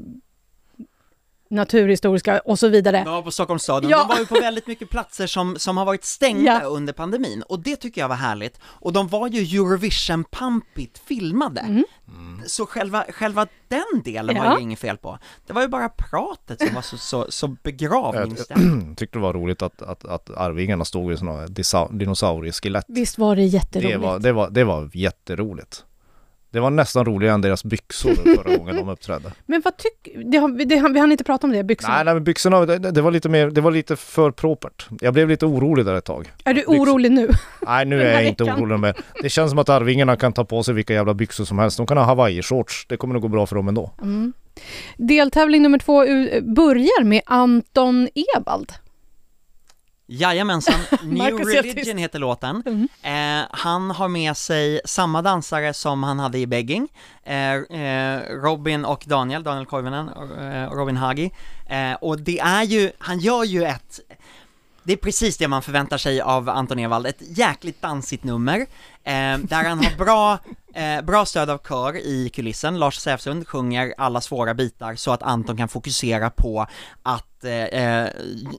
Naturhistoriska 1.50 2.39
och 2.39 2.60
så 2.60 2.68
vidare. 2.68 3.03
De 3.06 3.13
var 3.13 3.22
på 3.22 3.32
Stockholms 3.32 3.63
stad, 3.63 3.86
Ja. 3.89 3.98
de 3.98 4.08
var 4.08 4.18
ju 4.20 4.25
på 4.25 4.34
väldigt 4.39 4.68
mycket 4.68 4.89
platser 4.89 5.27
som, 5.27 5.56
som 5.60 5.77
har 5.77 5.86
varit 5.86 6.03
stängda 6.03 6.60
Ja. 6.63 6.68
under 6.68 6.94
pandemin, 6.94 7.41
och 7.41 7.60
det 7.60 7.75
tycker 7.75 8.01
jag 8.01 8.10
var 8.10 8.15
härligt. 8.15 8.60
Och 8.63 8.94
de 8.94 9.08
var 9.08 9.27
ju 9.27 9.39
Eurovision-pampigt 9.60 10.98
filmade, 11.06 11.60
Mm. 12.08 12.41
så 12.46 12.65
själva, 12.65 13.06
själva 13.10 13.48
den 13.68 14.01
delen 14.03 14.38
var 14.38 14.46
Ja. 14.46 14.56
ju 14.58 14.63
inget 14.63 14.79
fel 14.79 14.98
på. 14.98 15.20
Det 15.48 15.53
var 15.53 15.62
ju 15.62 15.68
bara 15.68 15.89
pratet 15.89 16.60
som 16.62 16.75
var 16.75 16.82
så, 16.82 16.98
så, 16.98 17.25
så 17.29 17.48
begravningsstämt. 17.48 18.98
Tyckte 18.98 19.18
det 19.18 19.22
var 19.22 19.34
roligt 19.34 19.62
att, 19.62 19.82
att, 19.82 20.06
att 20.06 20.29
Arvingarna 20.29 20.86
stod 20.86 21.13
i 21.13 21.18
sådana 21.18 21.48
dinosaurieskelett. 21.91 22.86
Visst 22.88 23.18
var 23.18 23.36
det 23.36 23.44
jätteroligt? 23.46 23.91
Det 23.94 23.98
var, 23.98 24.20
det, 24.20 24.32
var, 24.32 24.50
det 24.50 24.63
var 24.63 24.89
jätteroligt. 24.94 25.86
Det 26.51 26.60
var 26.60 26.70
nästan 26.70 27.06
roligare 27.06 27.34
än 27.34 27.41
deras 27.41 27.63
byxor 27.63 28.15
förra 28.15 28.58
gången 28.58 28.75
de 28.75 28.89
uppträdde. 28.89 29.32
Men 29.46 29.62
vad 29.65 29.77
tycker... 29.77 30.94
Vi 30.94 31.00
hann 31.00 31.12
inte 31.12 31.24
prata 31.24 31.48
om 31.48 31.53
det, 31.53 31.63
byxorna. 31.63 31.96
Nej, 31.96 32.06
nej 32.06 32.13
men 32.13 32.24
byxorna, 32.24 32.65
det, 32.65 32.91
det 32.91 33.01
var 33.01 33.12
lite 33.12 33.29
mer, 33.29 33.50
det 33.50 33.62
var 33.62 33.72
lite 33.72 33.96
för 33.96 34.32
propert. 34.32 34.88
Jag 35.01 35.13
blev 35.13 35.29
lite 35.29 35.46
orolig 35.46 35.86
där 35.86 35.96
ett 35.96 36.06
tag. 36.06 36.32
är 36.44 36.53
du 36.53 36.60
byxor. 36.60 36.79
orolig 36.79 37.12
nu? 37.12 37.29
Nej 37.65 37.86
nu 37.86 38.01
är 38.01 38.13
jag 38.13 38.25
inte 38.27 38.44
veckan. 38.44 38.60
orolig 38.60 38.79
med. 38.79 38.96
Det 39.22 39.29
känns 39.29 39.51
som 39.51 39.60
att 39.60 39.70
Arvingarna 39.70 40.15
kan 40.15 40.34
ta 40.34 40.46
på 40.46 40.63
sig 40.63 40.74
vilka 40.74 40.94
jävla 40.94 41.13
byxor 41.13 41.46
som 41.46 41.60
helst. 41.60 41.77
De 41.77 41.88
kan 41.88 41.98
ha 41.98 42.06
hawaii-shorts. 42.06 42.86
Det 42.89 42.98
kommer 42.98 43.13
nog 43.13 43.22
gå 43.22 43.27
bra 43.27 43.46
för 43.46 43.56
dem 43.56 43.68
ändå. 43.68 43.91
Mm. 44.01 44.34
Deltävling 44.98 45.62
nummer 45.62 45.77
två 45.77 46.06
börjar 46.41 47.03
med 47.03 47.22
Anton 47.25 48.10
Ewald. 48.36 48.74
Jajamensan, 50.12 50.80
New 51.04 51.38
Religion 51.38 51.98
heter 51.98 52.20
låten. 52.20 52.63
Mm. 52.66 52.88
Eh, 53.42 53.48
han 53.51 53.92
har 53.92 54.08
med 54.08 54.38
sig 54.38 54.82
samma 54.86 55.22
dansare 55.22 55.74
som 55.74 56.04
han 56.04 56.20
hade 56.20 56.38
i 56.38 56.48
Begging, 56.48 56.88
eh, 57.24 57.54
eh, 57.54 58.22
Robin 58.30 58.86
och 58.86 59.04
Daniel, 59.08 59.44
Daniel 59.44 59.66
Koivunen 59.66 60.10
och 60.10 60.44
eh, 60.44 60.72
Robin 60.72 60.98
Hagi. 60.98 61.32
Eh, 61.66 61.94
och 61.94 62.20
det 62.20 62.39
är 62.39 62.63
ju, 62.63 62.92
han 62.98 63.20
gör 63.20 63.44
ju 63.44 63.63
ett, 63.63 64.00
det 64.89 64.93
är 64.93 64.98
precis 64.98 65.38
det 65.38 65.48
man 65.48 65.62
förväntar 65.62 65.98
sig 65.98 66.22
av 66.22 66.50
Anton 66.50 66.79
Ewald, 66.79 67.08
ett 67.08 67.38
jäkligt 67.38 67.81
dansigt 67.81 68.24
nummer, 68.24 68.60
eh, 69.03 69.38
där 69.38 69.63
han 69.63 69.84
har 69.84 69.98
bra, 69.98 70.39
eh, 70.74 71.01
bra 71.01 71.25
stöd 71.25 71.50
av 71.50 71.58
kör 71.58 71.98
i 71.98 72.29
kulissen, 72.29 72.79
Lars 72.79 72.98
Säfsund 72.98 73.48
sjunger 73.48 73.93
alla 73.98 74.22
svåra 74.22 74.53
bitar 74.53 74.96
så 74.96 75.12
att 75.12 75.24
Anton 75.24 75.58
kan 75.58 75.67
fokusera 75.67 76.29
på 76.29 76.67
att 77.03 77.43
eh, 77.43 77.53
eh 77.53 78.10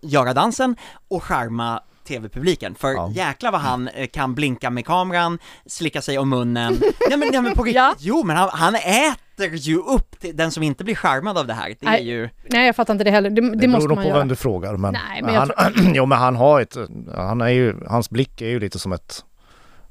göra 0.02 0.34
dansen 0.34 0.76
och 1.08 1.22
charma 1.22 1.82
tv-publiken, 2.14 2.74
för 2.74 2.92
Ja. 2.92 3.10
jäklar 3.14 3.52
vad 3.52 3.60
han 3.60 3.88
eh, 3.88 4.06
kan 4.06 4.34
blinka 4.34 4.70
med 4.70 4.86
kameran, 4.86 5.38
slicka 5.66 6.02
sig 6.02 6.18
om 6.18 6.28
munnen, 6.28 6.72
nej 7.08 7.18
men, 7.18 7.28
nej, 7.32 7.42
men 7.42 7.54
på 7.54 7.68
Ja. 7.68 7.94
jo 7.98 8.22
men 8.24 8.36
han, 8.36 8.48
han 8.52 8.74
äter 8.74 9.54
ju 9.54 9.76
upp 9.78 10.20
till 10.20 10.36
den 10.36 10.50
som 10.50 10.62
inte 10.62 10.84
blir 10.84 10.94
charmad 10.94 11.38
av 11.38 11.46
det 11.46 11.54
här, 11.54 11.68
det 11.80 11.86
är 11.86 11.90
Nej, 11.90 12.08
ju 12.08 12.28
Nej, 12.50 12.66
jag 12.66 12.76
fattar 12.76 12.94
inte 12.94 13.04
det 13.04 13.10
heller. 13.10 13.30
Det, 13.30 13.40
det, 13.40 13.56
Det, 13.56 13.68
måste 13.68 13.78
beror 13.78 13.88
nog 13.88 13.96
man 13.96 14.04
på 14.04 14.08
göra. 14.08 14.18
vem 14.18 14.28
du 14.28 14.36
frågar. 14.36 14.76
Men, 14.76 14.92
Nej, 14.92 15.22
men 15.22 15.34
han, 15.34 15.50
jo 15.94 16.06
men 16.06 16.18
han 16.18 16.36
har 16.36 16.60
ett, 16.60 16.76
han 17.16 17.40
är 17.40 17.48
ju, 17.48 17.76
hans 17.88 18.10
blick 18.10 18.40
är 18.40 18.48
ju 18.48 18.60
lite 18.60 18.78
som 18.78 18.92
ett 18.92 19.24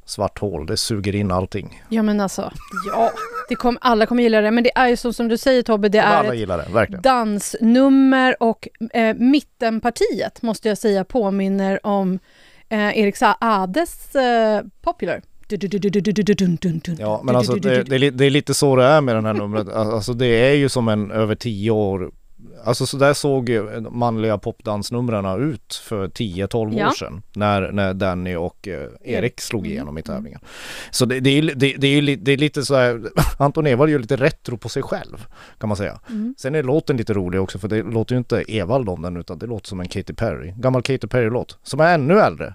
svart 0.06 0.40
hål. 0.40 0.66
Det 0.66 0.78
suger 0.78 1.16
in 1.16 1.32
allting. 1.32 1.84
Ja, 1.90 2.02
men 2.04 2.22
alltså, 2.22 2.52
ja, 2.94 3.12
det 3.50 3.56
kom, 3.56 3.78
alla 3.82 4.06
kommer 4.06 4.24
gilla 4.24 4.42
det. 4.42 4.52
Men 4.52 4.64
det 4.64 4.72
är 4.76 4.88
ju 4.88 4.96
som, 4.96 5.14
som 5.14 5.28
du 5.28 5.38
säger 5.38 5.62
Tobbe, 5.62 5.90
det 5.90 5.98
Och 6.00 6.04
är 6.06 6.08
alla 6.16 6.34
ett 6.34 6.40
det, 6.58 6.66
verkligen. 6.74 7.02
dansnummer 7.02 8.44
och 8.44 8.68
eh, 8.94 9.16
mittenpartiet, 9.16 10.42
måste 10.42 10.68
jag 10.70 10.78
säga, 10.78 11.04
påminner 11.04 11.86
om 11.86 12.20
eh, 12.70 12.98
Erik 13.00 13.16
Saades 13.16 14.16
eh, 14.16 14.62
Popular. 14.82 15.22
Ja 17.00 17.22
men 17.24 17.36
alltså 17.36 17.54
det, 17.56 18.12
det 18.12 18.26
är 18.26 18.30
lite 18.30 18.54
så 18.54 18.76
det 18.76 18.84
är 18.84 19.02
med 19.02 19.16
den 19.16 19.26
här 19.26 19.34
numret. 19.34 19.70
Alltså 19.70 20.14
det 20.14 20.26
är 20.28 20.54
ju 20.54 20.70
som 20.70 20.88
en 20.88 21.12
över 21.12 21.36
tio 21.36 21.72
år 21.72 22.12
Alltså 22.64 22.86
så 22.86 22.98
där 22.98 23.14
såg 23.14 23.50
ju 23.50 23.82
manliga 23.92 24.38
popdansnumren 24.38 25.42
ut 25.52 25.76
för 25.84 26.08
10-12 26.08 26.78
Ja. 26.78 26.88
år 26.88 26.92
sedan 26.92 27.22
när, 27.36 27.72
när 27.72 27.94
Danny 27.94 28.36
och 28.36 28.68
eh, 28.68 28.90
Erik 29.04 29.42
slog 29.42 29.62
Mm. 29.62 29.72
igenom 29.72 29.98
i 29.98 30.02
tävlingen. 30.02 30.40
Så 30.92 31.06
det, 31.06 31.20
det, 31.20 31.30
är, 31.30 31.42
det, 31.42 31.74
det, 31.78 31.88
är, 31.88 32.18
det 32.18 32.32
är 32.32 32.38
lite 32.38 32.64
så 32.66 32.76
här, 32.76 33.02
Anton 33.40 33.68
Ewald 33.68 33.92
gör 33.92 34.00
lite 34.00 34.16
retro 34.16 34.58
på 34.58 34.70
sig 34.70 34.84
själv 34.84 35.26
kan 35.60 35.68
man 35.68 35.78
säga. 35.78 36.00
Mm. 36.10 36.36
Sen 36.38 36.56
är 36.56 36.64
låten 36.64 36.98
lite 36.98 37.14
rolig 37.14 37.42
också 37.42 37.60
för 37.60 37.68
det 37.68 37.84
låter 37.84 38.16
ju 38.16 38.18
inte 38.20 38.42
Evald 38.42 38.90
om 38.90 39.02
den 39.02 39.18
utan 39.18 39.40
det 39.40 39.46
låter 39.46 39.68
som 39.68 39.80
en 39.80 39.88
Katy 39.88 40.14
Perry, 40.14 40.54
gammal 40.58 40.82
Katy 40.82 41.08
Perry-låt 41.08 41.58
som 41.64 41.80
är 41.80 41.94
ännu 41.94 42.20
äldre. 42.20 42.54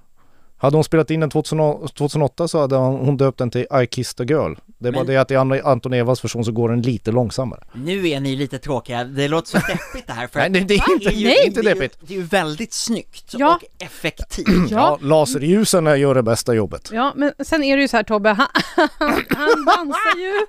Hade 0.64 0.76
hon 0.76 0.84
spelat 0.84 1.10
in 1.10 1.20
den 1.20 1.30
2000 1.30 1.88
2008 1.94 2.48
så 2.48 2.60
hade 2.60 2.76
hon 2.76 3.16
döpt 3.16 3.38
den 3.38 3.50
till 3.50 3.66
I 3.82 3.86
kissed 3.86 4.20
a 4.20 4.24
girl. 4.34 4.54
Det 4.78 4.88
är 4.88 4.92
bara 4.92 5.04
det 5.04 5.16
att 5.16 5.30
i 5.30 5.36
An- 5.36 5.60
Anton 5.64 5.92
Evalds 5.92 6.24
version 6.24 6.44
så 6.44 6.52
går 6.52 6.68
den 6.68 6.82
lite 6.82 7.12
långsammare. 7.12 7.60
Nu 7.74 8.08
är 8.08 8.20
ni 8.20 8.36
lite 8.36 8.58
tråkiga, 8.58 9.04
det 9.04 9.28
låter 9.28 9.48
så 9.50 9.58
deppigt 9.58 10.06
det 10.06 10.12
här 10.12 10.26
för 10.26 10.38
Nej, 10.48 10.50
det, 10.50 10.60
det 10.60 10.74
är 10.74 10.92
inte, 10.92 11.08
ju, 11.14 11.26
det 11.28 11.38
är 11.40 11.46
inte 11.46 11.62
det 11.62 11.70
är 11.70 11.74
ju- 11.74 11.80
deppigt. 11.80 11.98
Det 12.08 12.14
är 12.14 12.18
ju 12.18 12.22
väldigt 12.24 12.72
snyggt 12.72 13.34
Ja. 13.38 13.54
och 13.78 13.84
effektivt. 13.84 14.46
Ja, 14.48 14.64
Ja, 14.70 14.98
laserljusen 15.00 16.00
gör 16.00 16.14
det 16.14 16.22
bästa 16.22 16.54
jobbet. 16.54 16.90
ja, 16.92 17.12
men 17.16 17.32
sen 17.44 17.62
är 17.64 17.76
det 17.76 17.82
ju 17.82 17.88
så 17.88 17.96
här 17.96 18.04
Tobbe, 18.04 18.28
han, 18.28 18.46
han 19.28 19.64
dansar 19.64 20.18
ju. 20.18 20.46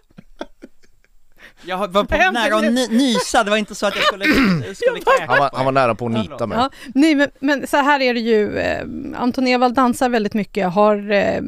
Jag 1.68 1.78
var 1.78 2.04
på 2.04 2.16
nära 2.32 2.56
att 2.56 2.74
ny- 2.74 2.88
nysa, 2.88 3.44
det 3.44 3.50
var 3.50 3.58
inte 3.58 3.76
så 3.76 3.86
att 3.88 3.96
jag 3.96 4.04
skulle, 4.06 4.26
skulle 4.76 5.02
Han 5.28 5.40
var, 5.40 5.50
på 5.50 5.56
han 5.58 5.66
var 5.66 5.72
nära 5.72 5.96
på 5.96 6.06
att 6.06 6.12
nita 6.12 6.48
mig. 6.48 6.58
Ja, 6.58 6.70
nej, 6.96 7.16
men, 7.16 7.30
men 7.40 7.68
så 7.68 7.78
här 7.78 8.00
är 8.02 8.14
det 8.14 8.20
ju. 8.20 8.58
Eh, 8.58 8.84
Anton 9.18 9.48
Ewald 9.48 9.76
dansar 9.76 10.10
väldigt 10.10 10.34
mycket. 10.34 10.74
Har, 10.74 10.96
eh, 10.98 11.42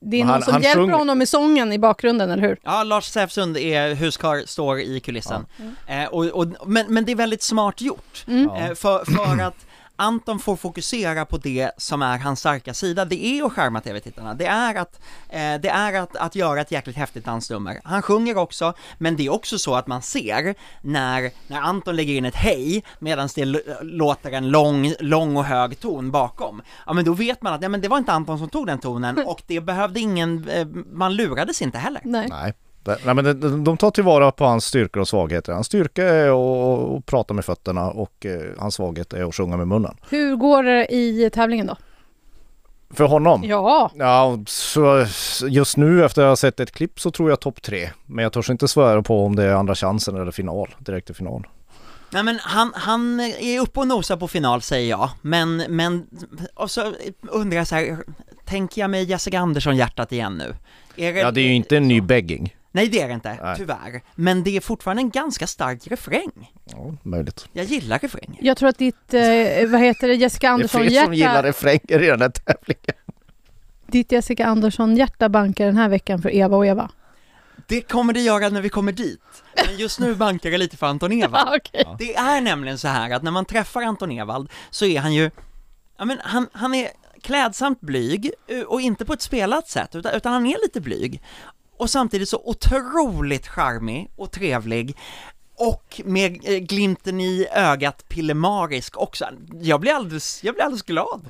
det 0.00 0.16
är 0.16 0.20
någon 0.20 0.28
han- 0.28 0.42
som 0.42 0.52
han 0.52 0.62
hjälper 0.62 0.80
sjunger- 0.82 0.94
honom 0.94 1.18
med 1.18 1.28
sången 1.28 1.72
i 1.72 1.78
bakgrunden, 1.78 2.30
eller 2.30 2.42
hur? 2.42 2.56
Ja, 2.62 2.82
Lars 2.82 3.04
Säfsund 3.04 3.56
är 3.56 3.94
huskar, 3.94 4.42
står 4.46 4.80
i 4.80 5.00
kulissen. 5.00 5.46
Eh, 5.86 6.04
och, 6.04 6.24
och, 6.26 6.46
men, 6.66 6.86
men 6.88 7.04
det 7.04 7.12
är 7.12 7.16
väldigt 7.16 7.42
smart 7.42 7.80
gjort. 7.80 8.24
Mm. 8.28 8.44
Ja. 8.54 8.58
Eh, 8.58 8.74
för, 8.74 9.04
för 9.04 9.42
att 9.46 9.66
Anton 9.96 10.38
får 10.38 10.56
fokusera 10.56 11.24
på 11.24 11.36
det 11.36 11.70
som 11.76 12.02
är 12.02 12.18
hans 12.18 12.40
starka 12.40 12.74
sida, 12.74 13.04
det 13.04 13.24
är 13.24 13.46
att 13.46 13.52
skärma 13.52 13.80
tv-tittarna, 13.80 14.34
det 14.34 14.46
är 14.46 14.74
att, 14.74 15.00
eh, 15.28 15.54
det 15.60 15.68
är 15.68 15.92
att, 15.92 16.16
att 16.16 16.34
göra 16.34 16.60
ett 16.60 16.72
jäkligt 16.72 16.96
häftigt 16.96 17.24
dansnummer. 17.24 17.80
Han 17.84 18.02
sjunger 18.02 18.38
också, 18.38 18.74
men 18.98 19.16
det 19.16 19.26
är 19.26 19.32
också 19.32 19.58
så 19.58 19.74
att 19.74 19.86
man 19.86 20.02
ser 20.02 20.54
när, 20.82 21.30
när 21.46 21.60
Anton 21.60 21.96
lägger 21.96 22.14
in 22.14 22.24
ett 22.24 22.34
hej 22.34 22.84
medan 22.98 23.28
det 23.34 23.44
låter 23.82 24.32
en 24.32 24.50
lång, 24.50 24.94
lång 25.00 25.36
och 25.36 25.44
hög 25.44 25.80
ton 25.80 26.10
bakom. 26.10 26.62
Ja 26.86 26.92
men 26.92 27.04
då 27.04 27.12
vet 27.12 27.42
man 27.42 27.54
att, 27.54 27.62
ja 27.62 27.68
men 27.68 27.80
det 27.80 27.88
var 27.88 27.98
inte 27.98 28.12
Anton 28.12 28.38
som 28.38 28.48
tog 28.48 28.66
den 28.66 28.78
tonen 28.78 29.18
och 29.26 29.42
det 29.46 29.60
behövde 29.60 30.00
ingen, 30.00 30.48
eh, 30.48 30.66
man 30.92 31.16
lurades 31.16 31.62
inte 31.62 31.78
heller. 31.78 32.00
Nej. 32.04 32.28
Nej. 32.30 32.54
Det- 32.84 32.98
Nej 33.04 33.14
men 33.14 33.40
de, 33.40 33.64
de 33.64 33.76
tar 33.76 33.90
tillvara 33.90 34.30
på 34.32 34.44
hans 34.44 34.64
styrkor 34.64 35.00
och 35.00 35.08
svagheter. 35.08 35.52
Hans 35.52 35.66
styrka 35.66 36.04
är 36.04 36.28
att, 36.28 36.98
att 36.98 37.06
prata 37.06 37.34
med 37.34 37.44
fötterna 37.44 37.90
och 37.90 38.26
eh, 38.26 38.40
hans 38.58 38.74
svaghet 38.74 39.12
är 39.12 39.24
att 39.28 39.34
sjunga 39.34 39.56
med 39.56 39.68
munnen. 39.68 39.96
Hur 40.10 40.36
går 40.36 40.62
det 40.62 40.86
i 40.94 41.30
tävlingen 41.34 41.66
då? 41.66 41.76
För 42.94 43.04
honom? 43.04 43.42
Ja, 43.44 43.90
Ja, 43.94 44.38
så 44.46 45.06
just 45.48 45.76
nu 45.76 46.04
efter 46.04 46.22
att 46.22 46.28
ha 46.28 46.36
sett 46.36 46.60
ett 46.60 46.70
klipp 46.72 47.00
så 47.00 47.10
tror 47.10 47.30
jag 47.30 47.40
topp 47.40 47.62
tre. 47.62 47.90
Men 48.06 48.22
jag 48.22 48.32
törs 48.32 48.50
inte 48.50 48.68
svära 48.68 49.02
på 49.02 49.24
om 49.26 49.36
det 49.36 49.44
är 49.44 49.52
andra 49.54 49.74
chansen 49.74 50.16
eller 50.16 50.32
final, 50.32 50.74
direkt 50.78 51.06
till 51.06 51.14
final. 51.16 51.46
Nej 52.10 52.22
men 52.22 52.38
han, 52.42 52.72
han 52.74 53.20
är 53.20 53.60
uppe 53.60 53.80
och 53.80 53.86
nosar 53.88 54.16
på 54.16 54.28
final 54.28 54.62
säger 54.62 54.90
jag, 54.90 55.10
men, 55.22 55.56
men, 55.56 56.06
och 56.54 56.70
så 56.70 56.92
undrar 57.22 57.56
jag 57.58 57.66
så 57.66 57.74
här, 57.74 57.98
tänker 58.44 58.80
jag 58.80 58.90
mig 58.90 59.04
Jessica 59.04 59.38
Andersson 59.38 59.76
hjärtat 59.76 60.12
igen 60.12 60.38
nu? 60.38 60.54
Är 60.96 61.12
Ja, 61.12 61.30
det 61.30 61.40
är 61.40 61.44
ju 61.44 61.54
inte 61.54 61.76
en 61.76 61.88
ny 61.88 62.00
begging. 62.00 62.56
Nej 62.74 62.88
det 62.88 63.00
är 63.00 63.08
det 63.08 63.14
inte, 63.14 63.38
Nej. 63.42 63.56
tyvärr. 63.56 64.02
Men 64.14 64.42
det 64.44 64.56
är 64.56 64.60
fortfarande 64.60 65.00
en 65.02 65.10
ganska 65.10 65.46
stark 65.46 65.86
refräng. 65.86 66.52
Ja, 66.64 66.94
möjligt. 67.02 67.48
Jag 67.52 67.64
gillar 67.64 67.98
refränger. 67.98 68.38
Jag 68.40 68.56
tror 68.56 68.68
att 68.68 68.78
ditt, 68.78 69.14
eh, 69.14 69.22
vad 69.68 69.80
heter 69.80 70.08
det, 70.08 70.14
Jessica 70.14 70.56
Det 70.56 70.64
är 70.64 70.68
fler 70.68 71.04
som 71.04 71.14
gillar 71.14 71.42
refränger 71.42 72.02
i 72.02 72.06
den 72.06 72.20
här 72.20 72.28
tävlingen. 72.28 72.96
ditt 73.86 74.12
Jessica 74.12 74.46
Andersson 74.46 74.96
hjärta 74.96 75.28
bankar 75.28 75.66
den 75.66 75.76
här 75.76 75.88
veckan 75.88 76.22
för 76.22 76.34
Eva 76.34 76.56
och 76.56 76.66
Eva. 76.66 76.90
Det 77.66 77.80
kommer 77.80 78.12
det 78.12 78.20
göra 78.20 78.48
när 78.48 78.60
vi 78.60 78.68
kommer 78.68 78.92
dit. 78.92 79.20
Men 79.66 79.76
just 79.76 80.00
nu 80.00 80.14
bankar 80.14 80.50
det 80.50 80.58
lite 80.58 80.76
för 80.76 80.86
Anton 80.86 81.12
Ewald. 81.22 81.48
Ah, 81.48 81.56
okej. 81.56 81.84
Det 81.98 82.14
är 82.16 82.40
nämligen 82.40 82.78
så 82.78 82.88
här 82.88 83.10
att 83.10 83.22
när 83.22 83.30
man 83.30 83.44
träffar 83.44 83.82
Anton 83.82 84.10
Ewald 84.10 84.50
så 84.70 84.86
är 84.86 85.00
han 85.00 85.14
ju, 85.14 85.30
ja 85.98 86.04
men 86.04 86.18
han, 86.22 86.48
han 86.52 86.74
är 86.74 86.88
klädsamt 87.22 87.80
blyg 87.80 88.30
eh, 88.48 88.60
och 88.60 88.80
inte 88.80 89.04
på 89.04 89.12
ett 89.12 89.22
spelat 89.22 89.68
sätt 89.68 89.94
utan, 89.94 90.14
utan 90.14 90.32
han 90.32 90.46
är 90.46 90.56
lite 90.62 90.80
blyg. 90.80 91.22
Och 91.76 91.90
samtidigt 91.90 92.28
så 92.28 92.42
otroligt 92.44 93.46
charmig 93.46 94.10
och 94.16 94.30
trevlig 94.30 94.96
och 95.56 96.00
med 96.04 96.40
eh, 96.44 96.58
glimten 96.58 97.20
i 97.20 97.46
ögat 97.52 98.08
pillemarisk 98.08 98.96
också. 98.96 99.24
Jag 99.60 99.80
blir 99.80 99.92
alldeles, 99.92 100.44
jag 100.44 100.54
blir 100.54 100.64
alldeles 100.64 100.82
glad. 100.82 101.28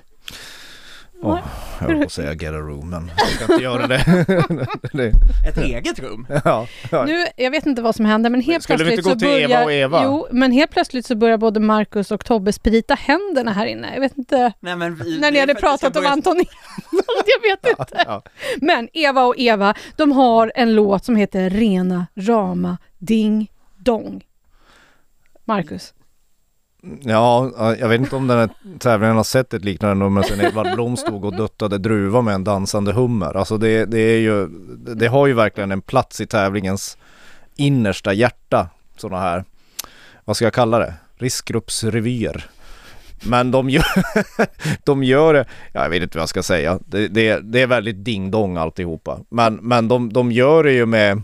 Åh, 1.26 1.38
jag 1.80 1.86
höll 1.86 1.98
på 1.98 2.04
att 2.04 2.12
säga 2.12 2.32
get 2.32 2.52
a 2.52 2.56
room, 2.56 2.90
men 2.90 3.10
jag 3.16 3.28
ska 3.28 3.52
inte 3.52 3.64
göra 3.64 3.86
det. 3.86 3.96
Ett 5.48 5.56
eget 5.56 5.98
rum. 5.98 6.26
ja, 6.44 6.66
ja. 6.90 7.04
Nu, 7.04 7.24
jag 7.36 7.50
vet 7.50 7.66
inte 7.66 7.82
vad 7.82 7.94
som 7.94 8.04
händer 8.04 8.30
men 8.30 8.40
helt 8.40 8.62
Skulle 8.62 8.84
vi 8.84 8.90
plötsligt 8.90 8.98
inte 8.98 9.10
gå 9.10 9.14
så 9.14 9.18
till 9.18 9.48
börjar... 9.48 9.60
Eva 9.60 9.64
och 9.64 9.72
Eva? 9.72 10.04
Jo, 10.04 10.26
men 10.30 10.52
helt 10.52 10.70
plötsligt 10.70 11.06
så 11.06 11.14
börjar 11.16 11.36
både 11.36 11.60
Marcus 11.60 12.10
och 12.10 12.24
Tobbe 12.24 12.52
sprita 12.52 12.94
händerna 12.94 13.52
här 13.52 13.66
inne. 13.66 13.94
Jag 13.94 14.00
vet 14.00 14.18
inte 14.18 14.52
Nej, 14.60 14.76
men 14.76 14.94
vi, 14.96 15.20
när 15.20 15.30
ni 15.30 15.40
hade 15.40 15.54
vi 15.54 15.60
pratat 15.60 15.96
om 15.96 16.02
börja- 16.02 16.12
Anton 16.12 16.32
Ewald, 16.36 17.24
jag 17.26 17.50
vet 17.50 17.78
inte. 17.78 18.04
ja. 18.06 18.22
Men 18.60 18.88
Eva 18.92 19.24
och 19.24 19.34
Eva, 19.38 19.74
de 19.96 20.12
har 20.12 20.52
en 20.54 20.74
låt 20.74 21.04
som 21.04 21.16
heter 21.16 21.50
Rena 21.50 22.06
rama 22.16 22.78
ding 22.98 23.50
dong. 23.76 24.24
Marcus. 25.44 25.94
Ja, 27.02 27.50
jag 27.78 27.88
vet 27.88 28.00
inte 28.00 28.16
om 28.16 28.26
den 28.26 28.38
här 28.38 28.48
tävlingen 28.78 29.16
har 29.16 29.24
sett 29.24 29.54
ett 29.54 29.64
liknande 29.64 29.94
nummer 29.94 30.22
sen 30.22 30.40
Edvard 30.40 30.74
Blom 30.74 30.96
stod 30.96 31.24
och 31.24 31.36
duttade 31.36 31.78
druva 31.78 32.20
med 32.20 32.34
en 32.34 32.44
dansande 32.44 32.92
hummer. 32.92 33.36
Alltså 33.36 33.58
det, 33.58 33.84
det 33.84 33.98
är 33.98 34.18
ju, 34.18 34.46
det 34.76 35.06
har 35.06 35.26
ju 35.26 35.32
verkligen 35.32 35.72
en 35.72 35.82
plats 35.82 36.20
i 36.20 36.26
tävlingens 36.26 36.98
innersta 37.56 38.12
hjärta. 38.12 38.68
Sådana 38.96 39.22
här, 39.22 39.44
vad 40.24 40.36
ska 40.36 40.44
jag 40.44 40.54
kalla 40.54 40.78
det? 40.78 40.94
Riskgruppsrevyer. 41.16 42.50
Men 43.26 43.50
de 43.50 43.70
gör, 43.70 43.84
de 44.84 45.04
gör 45.04 45.34
det, 45.34 45.46
ja, 45.72 45.82
jag 45.82 45.90
vet 45.90 46.02
inte 46.02 46.18
vad 46.18 46.22
jag 46.22 46.28
ska 46.28 46.42
säga. 46.42 46.78
Det, 46.86 47.08
det, 47.08 47.40
det 47.40 47.62
är 47.62 47.66
väldigt 47.66 48.04
ding-dong 48.04 48.56
alltihopa. 48.56 49.18
Men, 49.28 49.54
men 49.54 49.88
de, 49.88 50.12
de 50.12 50.32
gör 50.32 50.64
det 50.64 50.72
ju 50.72 50.86
med 50.86 51.22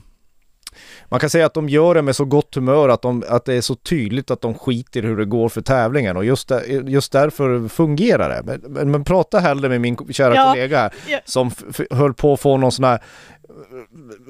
man 1.10 1.20
kan 1.20 1.30
säga 1.30 1.46
att 1.46 1.54
de 1.54 1.68
gör 1.68 1.94
det 1.94 2.02
med 2.02 2.16
så 2.16 2.24
gott 2.24 2.54
humör 2.54 2.88
att, 2.88 3.02
de, 3.02 3.24
att 3.28 3.44
det 3.44 3.54
är 3.54 3.60
så 3.60 3.74
tydligt 3.74 4.30
att 4.30 4.40
de 4.40 4.54
skiter 4.54 5.02
hur 5.02 5.16
det 5.16 5.24
går 5.24 5.48
för 5.48 5.60
tävlingen 5.60 6.16
och 6.16 6.24
just, 6.24 6.48
där, 6.48 6.88
just 6.88 7.12
därför 7.12 7.68
fungerar 7.68 8.28
det. 8.28 8.42
Men, 8.44 8.72
men, 8.72 8.90
men 8.90 9.04
prata 9.04 9.38
hellre 9.38 9.68
med 9.68 9.80
min 9.80 9.96
kära 10.10 10.34
Ja. 10.34 10.48
kollega 10.50 10.78
här, 10.78 10.92
som 11.24 11.50
höll 11.90 12.14
på 12.14 12.32
att 12.32 12.40
få 12.40 12.56
någon 12.56 12.72
sån 12.72 12.84
här 12.84 13.00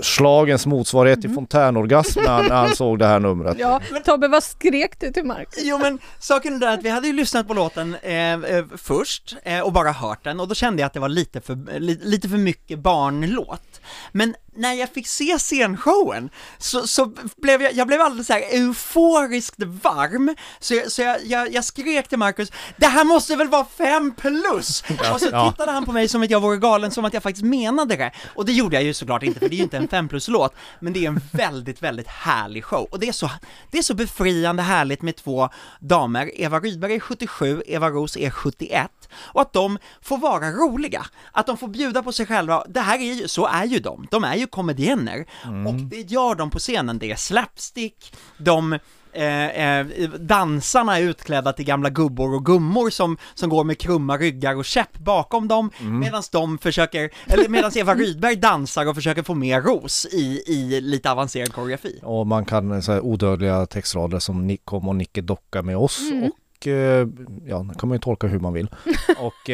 slagens 0.03 0.67
motsvarighet 0.67 1.19
Mhm. 1.19 1.23
till 1.23 1.35
fontänorgasm 1.35 2.21
när 2.21 2.29
han, 2.29 2.45
när 2.47 2.55
han 2.57 2.77
såg 2.77 2.99
det 2.99 3.07
här 3.07 3.21
numret. 3.21 3.57
Ja, 3.59 3.81
Tobbe, 4.05 4.29
vad 4.29 4.43
skrek 4.45 5.01
du 5.01 5.13
till 5.13 5.25
Marcus? 5.25 5.63
Jo 5.65 5.79
men 5.79 5.99
saken 6.19 6.55
är 6.55 6.59
där 6.59 6.75
att 6.75 6.83
vi 6.83 6.89
hade 6.89 7.07
ju 7.07 7.13
lyssnat 7.13 7.49
på 7.49 7.55
låten 7.55 7.97
eh, 8.03 8.33
eh, 8.33 8.65
först 8.77 9.37
eh, 9.43 9.61
och 9.61 9.73
bara 9.73 9.93
hört 9.93 10.25
den 10.25 10.41
och 10.41 10.49
då 10.49 10.55
kände 10.55 10.83
jag 10.83 10.87
att 10.87 10.93
det 10.95 11.01
var 11.01 11.09
lite 11.09 11.41
för, 11.41 11.79
li, 11.81 11.99
lite 12.03 12.29
för 12.29 12.37
mycket 12.37 12.79
barnlåt. 12.79 13.81
Men 14.13 14.35
när 14.57 14.73
jag 14.75 14.89
fick 14.89 15.07
se 15.07 15.39
scenshowen 15.39 16.31
så, 16.59 16.87
så 16.87 17.13
blev 17.37 17.63
jag, 17.63 17.73
jag 17.73 17.87
blev 17.87 18.01
alldeles 18.01 18.27
så 18.27 18.33
här 18.33 18.41
euforiskt 18.53 19.63
varm, 19.63 20.35
så, 20.61 20.75
jag, 20.75 20.91
så 20.93 21.03
jag, 21.03 21.17
jag, 21.25 21.53
jag 21.53 21.65
skrek 21.65 22.09
till 22.09 22.19
Marcus, 22.19 22.53
det 22.77 22.87
här 22.87 23.05
måste 23.05 23.37
väl 23.37 23.49
vara 23.49 23.67
fem 23.79 24.15
plus? 24.17 24.85
och 25.15 25.21
så 25.21 25.29
Ja. 25.33 25.51
tittade 25.51 25.73
han 25.73 25.85
på 25.85 25.93
mig 25.93 26.09
som 26.09 26.23
att 26.23 26.31
jag 26.31 26.41
vore 26.41 26.57
galen, 26.57 26.91
som 26.91 27.05
att 27.05 27.15
jag 27.15 27.23
faktiskt 27.23 27.45
menade 27.45 27.97
det. 27.97 28.13
Och 28.35 28.45
det 28.47 28.53
gjorde 28.53 28.77
jag 28.77 28.83
ju 28.83 28.95
såklart 29.11 29.23
inte, 29.23 29.41
för 29.41 29.49
det 29.49 29.55
är 29.55 29.57
ju 29.57 29.63
inte 29.63 29.77
en 29.77 29.89
fem 29.89 30.09
plus-låt, 30.09 30.55
men 30.81 30.93
det 30.93 31.05
är 31.05 31.09
en 31.09 31.21
väldigt, 31.33 31.83
väldigt 31.83 32.07
härlig 32.07 32.65
show. 32.65 32.89
Och 32.91 33.01
det 33.01 33.09
är 33.09 33.13
så, 33.13 33.31
det 33.71 33.79
är 33.79 33.83
så 33.83 33.95
befriande 33.95 34.63
härligt 34.63 35.03
med 35.03 35.17
två 35.17 35.49
damer, 35.81 36.31
Eva 36.35 36.61
Rydberg 36.61 36.95
är 36.95 37.01
77, 37.01 37.63
Eva 37.67 37.91
Ros 37.91 38.17
är 38.17 38.31
71, 38.31 38.91
och 39.35 39.41
att 39.41 39.53
de 39.53 39.79
får 40.03 40.19
vara 40.19 40.51
roliga, 40.51 41.07
att 41.33 41.47
de 41.47 41.57
får 41.57 41.69
bjuda 41.69 42.03
på 42.03 42.13
sig 42.13 42.27
själva, 42.27 42.65
det 42.69 42.81
här 42.81 42.99
är 42.99 43.15
ju, 43.15 43.29
så 43.29 43.47
är 43.47 43.65
ju 43.65 43.79
de, 43.79 44.07
de 44.11 44.25
är 44.25 44.37
ju 44.37 44.47
komedienner, 44.47 45.27
och 45.67 45.75
det 45.75 46.11
gör 46.11 46.35
de 46.35 46.51
på 46.51 46.59
scenen, 46.59 46.99
det 46.99 47.11
är 47.11 47.17
slapstick, 47.17 48.15
de 48.39 48.79
Eh, 49.13 49.81
eh, 49.81 49.87
dansarna 50.21 50.99
är 50.99 51.03
utklädda 51.03 51.53
till 51.53 51.65
gamla 51.65 51.91
gubbor 51.91 52.35
och 52.35 52.47
gummor 52.47 52.91
som, 52.91 53.17
som 53.35 53.51
går 53.51 53.65
med 53.65 53.79
krumma 53.79 54.17
ryggar 54.17 54.57
och 54.57 54.65
käpp 54.65 54.99
bakom 54.99 55.49
dem, 55.49 55.71
medan 55.81 56.23
de 56.33 56.59
försöker, 56.59 57.11
eller 57.27 57.49
medan 57.49 57.71
Eva 57.75 57.95
Rydberg 57.95 58.37
dansar 58.37 58.89
och 58.89 58.95
försöker 58.95 59.23
få 59.23 59.35
mer 59.35 59.61
ros 59.61 60.07
i, 60.13 60.43
i 60.47 60.81
lite 60.81 61.11
avancerad 61.11 61.53
koreografi. 61.53 62.01
Och 62.03 62.27
man 62.27 62.45
kan 62.45 62.73
eh, 62.73 62.81
så 62.81 62.93
här, 62.93 63.01
odödliga 63.01 63.67
textrader 63.67 64.19
som 64.19 64.47
Nick 64.47 64.65
kom 64.65 64.89
och 64.89 64.97
Nicke 64.97 65.21
docka 65.21 65.63
med 65.63 65.77
oss 65.77 66.01
och 66.23 66.67
eh, 66.67 67.09
ja, 67.47 67.59
det 67.59 67.79
kan 67.79 67.89
man 67.89 67.97
ju 67.97 67.99
tolka 68.01 68.27
hur 68.27 68.41
man 68.41 68.53
vill. 68.53 68.69
och 69.19 69.51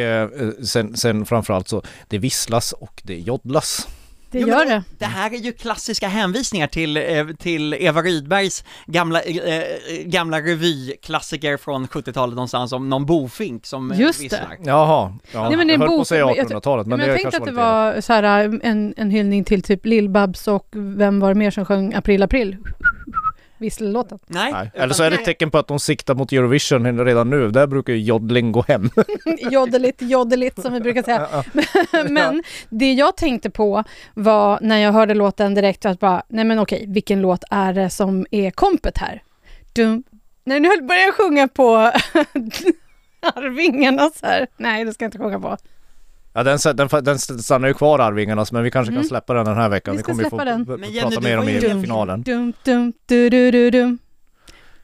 sen, 0.67 0.97
sen 0.97 1.27
framförallt 1.27 1.69
så 1.69 1.83
det 2.09 2.19
visslas 2.19 2.73
och 2.73 3.03
det 3.05 3.19
joddlas. 3.19 3.89
Det 4.31 4.41
Jo, 4.41 4.49
gör 4.49 4.65
det. 4.65 4.83
Det 4.99 5.05
här 5.05 5.31
är 5.35 5.37
ju 5.39 5.53
klassiska 5.53 6.09
hänvisningar 6.09 6.67
till, 6.67 6.97
eh, 6.97 7.27
till 7.39 7.75
Eva 7.75 8.03
Rydbergs 8.03 8.65
gamla, 8.87 9.21
eh, 9.23 9.63
gamla 10.05 10.41
revyklassiker 10.41 11.57
från 11.57 11.89
70-talet 11.89 12.35
någonstans 12.35 12.73
om 12.73 12.89
någon 12.89 13.07
bofink 13.07 13.67
som 13.67 13.93
Just 13.97 14.19
det. 14.19 14.23
visslar. 14.25 14.57
Jaha, 14.65 15.17
ja, 15.33 15.49
Nej, 15.49 15.57
men 15.57 15.67
det 15.67 15.73
är 15.73 15.75
jag 15.75 15.79
höll 15.81 15.89
på 15.89 15.93
bok- 15.95 16.01
att 16.03 16.09
säga 16.09 16.21
jag- 16.21 16.37
1800-talet 16.39 16.87
men, 16.87 16.99
Men 16.99 17.07
det 17.09 17.13
jag 17.13 17.23
tänkte 17.23 17.39
att 17.39 17.45
det 17.45 17.53
var 17.53 18.01
så 18.01 18.13
här, 18.13 18.23
en, 18.63 18.95
en 18.97 19.11
hyllning 19.11 19.45
till 19.45 19.63
typ 19.63 19.87
Lill-Babs 19.87 20.49
och 20.49 20.69
vem 20.73 21.21
var 21.21 21.29
det 21.29 21.35
mer 21.35 21.51
som 21.51 21.65
sjöng 21.65 21.95
April 21.95 22.23
April? 22.23 22.57
Vissellåten. 23.59 24.19
Nej, 24.27 24.53
Nej. 24.53 24.71
Eller 24.75 24.95
så 24.95 25.03
är 25.03 25.11
det 25.11 25.15
ett 25.15 25.21
nej. 25.21 25.25
tecken 25.25 25.51
på 25.51 25.59
att 25.59 25.69
de 25.69 25.81
siktar 25.81 26.15
mot 26.15 26.33
Eurovision 26.33 27.05
redan 27.05 27.31
nu. 27.31 27.51
Där 27.51 27.67
brukar 27.67 27.93
ju 27.93 27.99
joddling 27.99 28.53
gå 28.53 28.63
hem. 28.69 28.91
Joddeligt, 29.51 30.03
joddeligt 30.03 30.63
som 30.63 30.73
vi 30.73 30.81
brukar 30.81 31.03
säga. 31.03 31.45
men 32.09 32.43
det 32.69 32.93
jag 32.93 33.17
tänkte 33.17 33.51
på 33.51 33.85
var 34.15 34.59
när 34.63 34.79
jag 34.79 34.93
hörde 34.93 35.15
låten 35.15 35.55
direkt 35.55 35.87
att 35.87 36.01
bara, 36.01 36.23
nej 36.29 36.45
men 36.45 36.59
okej, 36.59 36.85
vilken 36.89 37.21
låt 37.21 37.45
är 37.51 37.73
det 37.73 37.91
som 37.91 38.27
är 38.31 38.51
kompet 38.51 38.99
här? 38.99 39.23
Dum. 39.73 40.05
När 40.45 40.61
nu 40.61 40.83
börjar 40.83 41.03
jag 41.03 41.15
sjunga 41.15 41.49
på 41.49 41.93
Arvingarna 43.21 44.11
så 44.11 44.27
här. 44.27 44.47
Nej, 44.57 44.85
det 44.85 44.95
ska 44.95 45.05
jag 45.05 45.09
inte 45.09 45.19
sjunga 45.19 45.41
på. 45.41 45.57
Ja 46.37 46.43
den, 46.43 46.59
den, 46.77 46.89
den 47.05 47.19
stannar 47.19 47.69
ju 47.69 47.75
kvar 47.75 47.99
Arvingarnas 47.99 48.53
men 48.53 48.63
vi 48.63 48.71
kanske 48.71 48.93
Mm. 48.93 49.03
kan 49.03 49.09
släppa 49.09 49.35
den 49.35 49.45
den 49.47 49.57
här 49.57 49.69
veckan. 49.69 49.93
Vi 49.95 49.97
Vi 49.99 50.03
kommer 50.03 50.25
ju 50.25 50.31
få 50.31 50.45
den. 50.45 50.67
Jenny, 50.69 51.01
prata 51.01 51.15
du 51.17 51.21
mer 51.21 51.39
om 51.39 51.49
ju 51.49 51.59
i 51.59 51.75
med- 51.75 51.83
finalen. 51.83 52.23
Dum, 52.23 52.53
dum, 52.65 52.93
du, 53.07 53.31
du, 53.31 53.51
du, 53.51 53.71
dum. 53.71 53.99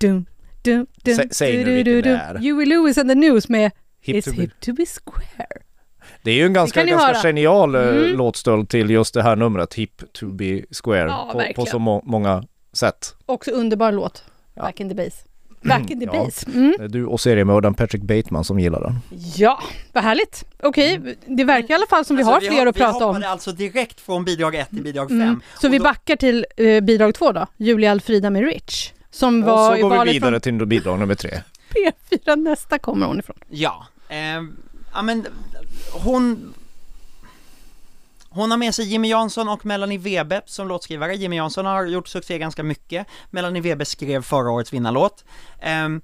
Dum, 0.00 0.26
dum, 0.64 0.86
dum, 1.04 1.14
Sä- 1.14 1.28
säg 1.32 1.64
nu 1.64 1.74
vilken 1.74 2.02
det 2.02 2.10
är. 2.10 2.34
Huey 2.38 2.66
Lewis 2.66 2.98
and 2.98 3.08
the 3.10 3.14
News 3.14 3.48
med 3.48 3.70
Hip 4.00 4.16
It's 4.16 4.24
to 4.24 4.30
be. 4.36 4.42
hip 4.42 4.60
to 4.60 4.72
be 4.72 4.84
square. 4.86 5.48
Det 6.22 6.30
är 6.30 6.34
ju 6.34 6.46
en 6.46 6.52
ganska, 6.52 6.84
ganska 6.84 7.06
höra. 7.06 7.22
genial 7.22 7.74
eh, 7.74 7.80
Mm. 7.88 8.16
låtstöld 8.16 8.68
till 8.68 8.90
just 8.90 9.14
det 9.14 9.22
här 9.22 9.36
numret, 9.36 9.74
Hip 9.74 10.02
to 10.12 10.26
be 10.26 10.62
square, 10.82 11.08
Ja, 11.08 11.30
på, 11.32 11.44
på 11.62 11.66
så 11.66 11.78
må- 11.78 12.02
många 12.04 12.44
sätt. 12.72 13.14
Också 13.26 13.50
underbar 13.50 13.92
låt. 13.92 14.24
Ja. 14.54 14.62
Back 14.62 14.80
in 14.80 14.88
the 14.88 14.94
base. 14.94 15.16
Back 15.64 15.90
in 15.90 16.00
the 16.00 16.06
Ja. 16.06 16.12
base. 16.24 16.46
Mm. 16.54 16.74
Du 16.88 17.06
och 17.06 17.20
seriemördaren 17.20 17.74
Patrick 17.74 18.02
Bateman 18.02 18.44
som 18.44 18.58
gillar 18.60 18.80
den. 18.80 18.94
Ja, 19.36 19.62
vad 19.92 20.04
härligt. 20.04 20.44
Okej, 20.62 21.16
det 21.26 21.44
verkar 21.44 21.70
i 21.70 21.74
alla 21.74 21.86
fall 21.86 22.04
som 22.04 22.16
vi 22.16 22.22
Alltså, 22.22 22.34
har 22.50 22.54
fler 22.54 22.66
att 22.66 22.76
vi 22.76 22.80
prata 22.80 22.96
om. 22.96 23.02
hoppade 23.14 23.28
alltså 23.28 23.52
direkt 23.52 24.00
från 24.00 24.24
bidrag 24.24 24.54
1 24.54 24.70
till 24.70 24.82
bidrag 24.82 25.08
5. 25.08 25.20
Mm. 25.22 25.40
Så 25.60 25.68
vi 25.68 25.78
då- 25.78 25.84
backar 25.84 26.16
till 26.16 26.46
eh, 26.56 26.80
bidrag 26.80 27.14
två 27.14 27.32
då, 27.32 27.46
Julia 27.56 27.90
Alfrida 27.90 28.30
med 28.30 28.42
Rich. 28.44 28.92
Som 29.10 29.42
Och 29.42 29.48
var 29.48 29.70
så 29.70 29.76
i 29.76 29.80
går 29.82 30.04
vi 30.04 30.12
vidare 30.12 30.40
till 30.40 30.66
bidrag 30.66 30.98
nummer 30.98 31.14
tre. 31.14 31.30
från 31.68 31.92
P4, 32.10 32.36
nästa 32.36 32.78
kommer 32.78 33.06
hon 33.06 33.18
ifrån. 33.18 33.36
Ja, 33.50 33.86
eh, 34.08 34.16
ja 34.94 35.02
men 35.02 35.26
hon 35.92 36.54
hon 38.34 38.50
har 38.50 38.58
med 38.58 38.74
sig 38.74 38.84
Jimmy 38.84 39.08
Jansson 39.08 39.48
och 39.48 39.66
Melanie 39.66 39.98
Webe 39.98 40.40
som 40.46 40.68
låtskrivare. 40.68 41.14
Jimmy 41.14 41.36
Jansson 41.36 41.66
har 41.66 41.86
gjort 41.86 42.08
succé 42.08 42.38
ganska 42.38 42.62
mycket. 42.62 43.06
Melanie 43.30 43.62
Webe 43.62 43.84
skrev 43.84 44.22
förra 44.22 44.50
årets 44.50 44.72
vinnarlåt. 44.72 45.24
Ehm, 45.60 46.00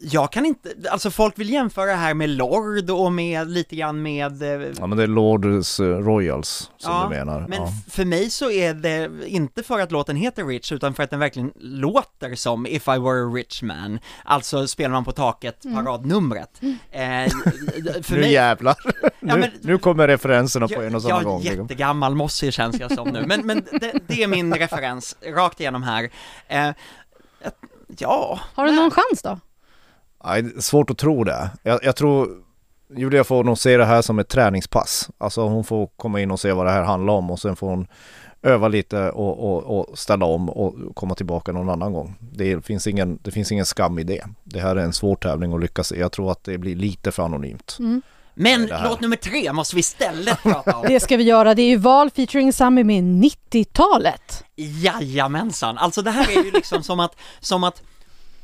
jag 0.00 0.32
kan 0.32 0.46
inte, 0.46 0.74
alltså 0.90 1.10
folk 1.10 1.38
vill 1.38 1.50
jämföra 1.50 1.86
det 1.86 1.96
här 1.96 2.14
med 2.14 2.30
Lord 2.30 2.90
och 2.90 3.12
med 3.12 3.50
lite 3.50 3.76
grann 3.76 4.02
med 4.02 4.42
eh, 4.42 4.68
Ja 4.78 4.86
men 4.86 4.98
det 4.98 5.02
är 5.02 5.06
Lords 5.06 5.80
eh, 5.80 5.84
Royals 5.86 6.70
som 6.76 6.92
Ja, 6.92 7.06
du 7.10 7.16
menar. 7.16 7.40
Men 7.48 7.62
ja. 7.62 7.68
för 7.90 8.04
mig 8.04 8.30
så 8.30 8.50
är 8.50 8.74
det 8.74 9.10
inte 9.26 9.62
för 9.62 9.80
att 9.80 9.92
låten 9.92 10.16
heter 10.16 10.44
Rich, 10.44 10.72
utan 10.72 10.94
för 10.94 11.02
att 11.02 11.10
den 11.10 11.20
verkligen 11.20 11.52
låter 11.60 12.34
som 12.34 12.66
If 12.66 12.88
I 12.88 12.98
Were 12.98 13.22
a 13.24 13.30
Rich 13.34 13.62
Man, 13.62 13.98
alltså 14.24 14.66
spelar 14.66 14.90
man 14.90 15.04
på 15.04 15.12
taket, 15.12 15.62
paradnumret. 15.74 16.60
Eh, 16.90 17.00
för 18.02 18.14
nu 18.14 18.20
mig, 18.20 18.32
jävlar! 18.32 18.76
nu, 19.20 19.36
men- 19.36 19.50
nu 19.60 19.78
kommer 19.78 20.08
referenserna 20.08 20.68
på 20.68 20.74
jag, 20.74 20.86
en 20.86 20.94
och 20.94 21.02
samma 21.02 21.14
jag 21.14 21.24
gång. 21.24 21.40
är 21.40 21.44
liksom. 21.44 21.62
jättegammal 21.62 22.14
mossig 22.14 22.52
känns 22.52 22.80
jag 22.80 22.92
som 22.92 23.08
nu, 23.08 23.26
men, 23.26 23.46
men 23.46 23.64
det, 23.70 24.00
det 24.06 24.22
är 24.22 24.26
min 24.26 24.54
referens 24.54 25.16
rakt 25.34 25.60
igenom 25.60 25.82
här. 25.82 26.10
Eh, 26.48 26.70
ja, 27.98 28.40
Har 28.54 28.64
du 28.66 28.72
någon 28.72 28.90
chans 28.90 29.22
då? 29.22 29.38
Nej, 30.24 30.62
svårt 30.62 30.90
att 30.90 30.98
tro 30.98 31.24
det. 31.24 31.50
Jag, 31.62 31.80
jag 31.84 31.96
tror 31.96 32.28
Julia 32.96 33.24
får 33.24 33.44
nog 33.44 33.58
se 33.58 33.76
det 33.76 33.84
här 33.84 34.02
som 34.02 34.18
ett 34.18 34.28
träningspass. 34.28 35.10
Alltså 35.18 35.48
hon 35.48 35.64
får 35.64 35.86
komma 35.86 36.20
in 36.20 36.30
och 36.30 36.40
se 36.40 36.52
vad 36.52 36.66
det 36.66 36.72
här 36.72 36.82
handlar 36.82 37.14
om 37.14 37.30
och 37.30 37.40
sen 37.40 37.56
får 37.56 37.68
hon 37.68 37.86
öva 38.42 38.68
lite 38.68 39.10
och, 39.10 39.38
och, 39.38 39.78
och 39.78 39.98
ställa 39.98 40.26
om 40.26 40.50
och 40.50 40.96
komma 40.96 41.14
tillbaka 41.14 41.52
någon 41.52 41.70
annan 41.70 41.92
gång. 41.92 42.14
Det 42.20 42.64
finns, 42.64 42.86
ingen, 42.86 43.18
det 43.22 43.30
finns 43.30 43.52
ingen 43.52 43.66
skam 43.66 43.98
i 43.98 44.04
det. 44.04 44.24
Det 44.44 44.60
här 44.60 44.76
är 44.76 44.80
en 44.80 44.92
svår 44.92 45.16
tävling 45.16 45.52
att 45.52 45.60
lyckas 45.60 45.92
i. 45.92 46.00
Jag 46.00 46.12
tror 46.12 46.32
att 46.32 46.44
det 46.44 46.58
blir 46.58 46.76
lite 46.76 47.12
för 47.12 47.22
anonymt. 47.22 47.76
men 48.34 48.66
det 48.66 48.74
här. 48.74 48.88
låt 48.88 49.00
nummer 49.00 49.16
tre 49.16 49.52
måste 49.52 49.76
vi 49.76 49.80
istället 49.80 50.42
prata 50.42 50.76
om. 50.76 50.84
Det 50.88 51.00
ska 51.00 51.16
vi 51.16 51.24
göra. 51.24 51.54
Det 51.54 51.62
är 51.62 51.68
ju 51.68 51.76
val 51.76 52.10
featuring 52.10 52.52
Sami 52.52 52.84
med 52.84 53.02
90-talet. 53.02 54.44
Jajamensan, 54.56 55.78
alltså 55.78 56.02
det 56.02 56.10
här 56.10 56.38
är 56.38 56.44
ju 56.44 56.50
liksom 56.50 56.82
som 56.82 57.00
att, 57.00 57.16
som 57.40 57.64
att 57.64 57.82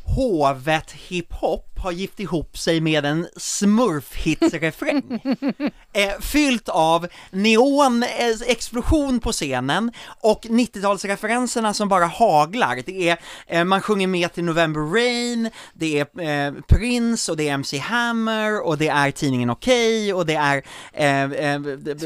hovet 0.04 0.90
hiphop 0.92 1.69
har 1.80 1.92
gift 1.92 2.20
ihop 2.20 2.58
sig 2.58 2.80
med 2.80 3.06
en 3.06 3.26
smurfhitsrefräng. 3.36 5.20
eh, 5.92 6.20
fyllt 6.20 6.68
av 6.68 7.06
neon, 7.30 8.02
eh, 8.02 8.08
explosion 8.50 9.20
på 9.20 9.32
scenen 9.32 9.92
och 10.20 10.40
90-talsreferenserna 10.44 11.72
som 11.72 11.88
bara 11.88 12.06
haglar. 12.06 12.78
Det 12.86 13.08
är, 13.08 13.18
eh, 13.46 13.64
man 13.64 13.80
sjunger 13.82 14.06
med 14.06 14.32
till 14.32 14.44
November 14.44 14.80
Rain, 14.94 15.50
det 15.74 16.00
är 16.00 16.46
eh, 16.48 16.54
Prince 16.68 17.30
och 17.32 17.36
det 17.36 17.48
är 17.48 17.52
MC 17.54 17.78
Hammer 17.78 18.66
och 18.66 18.78
det 18.78 18.88
är 18.88 19.10
tidningen 19.10 19.50
Okej 19.50 20.14
och 20.14 20.26
det 20.26 20.34
är 20.34 20.62
eh, 20.92 21.22
eh, 21.22 21.60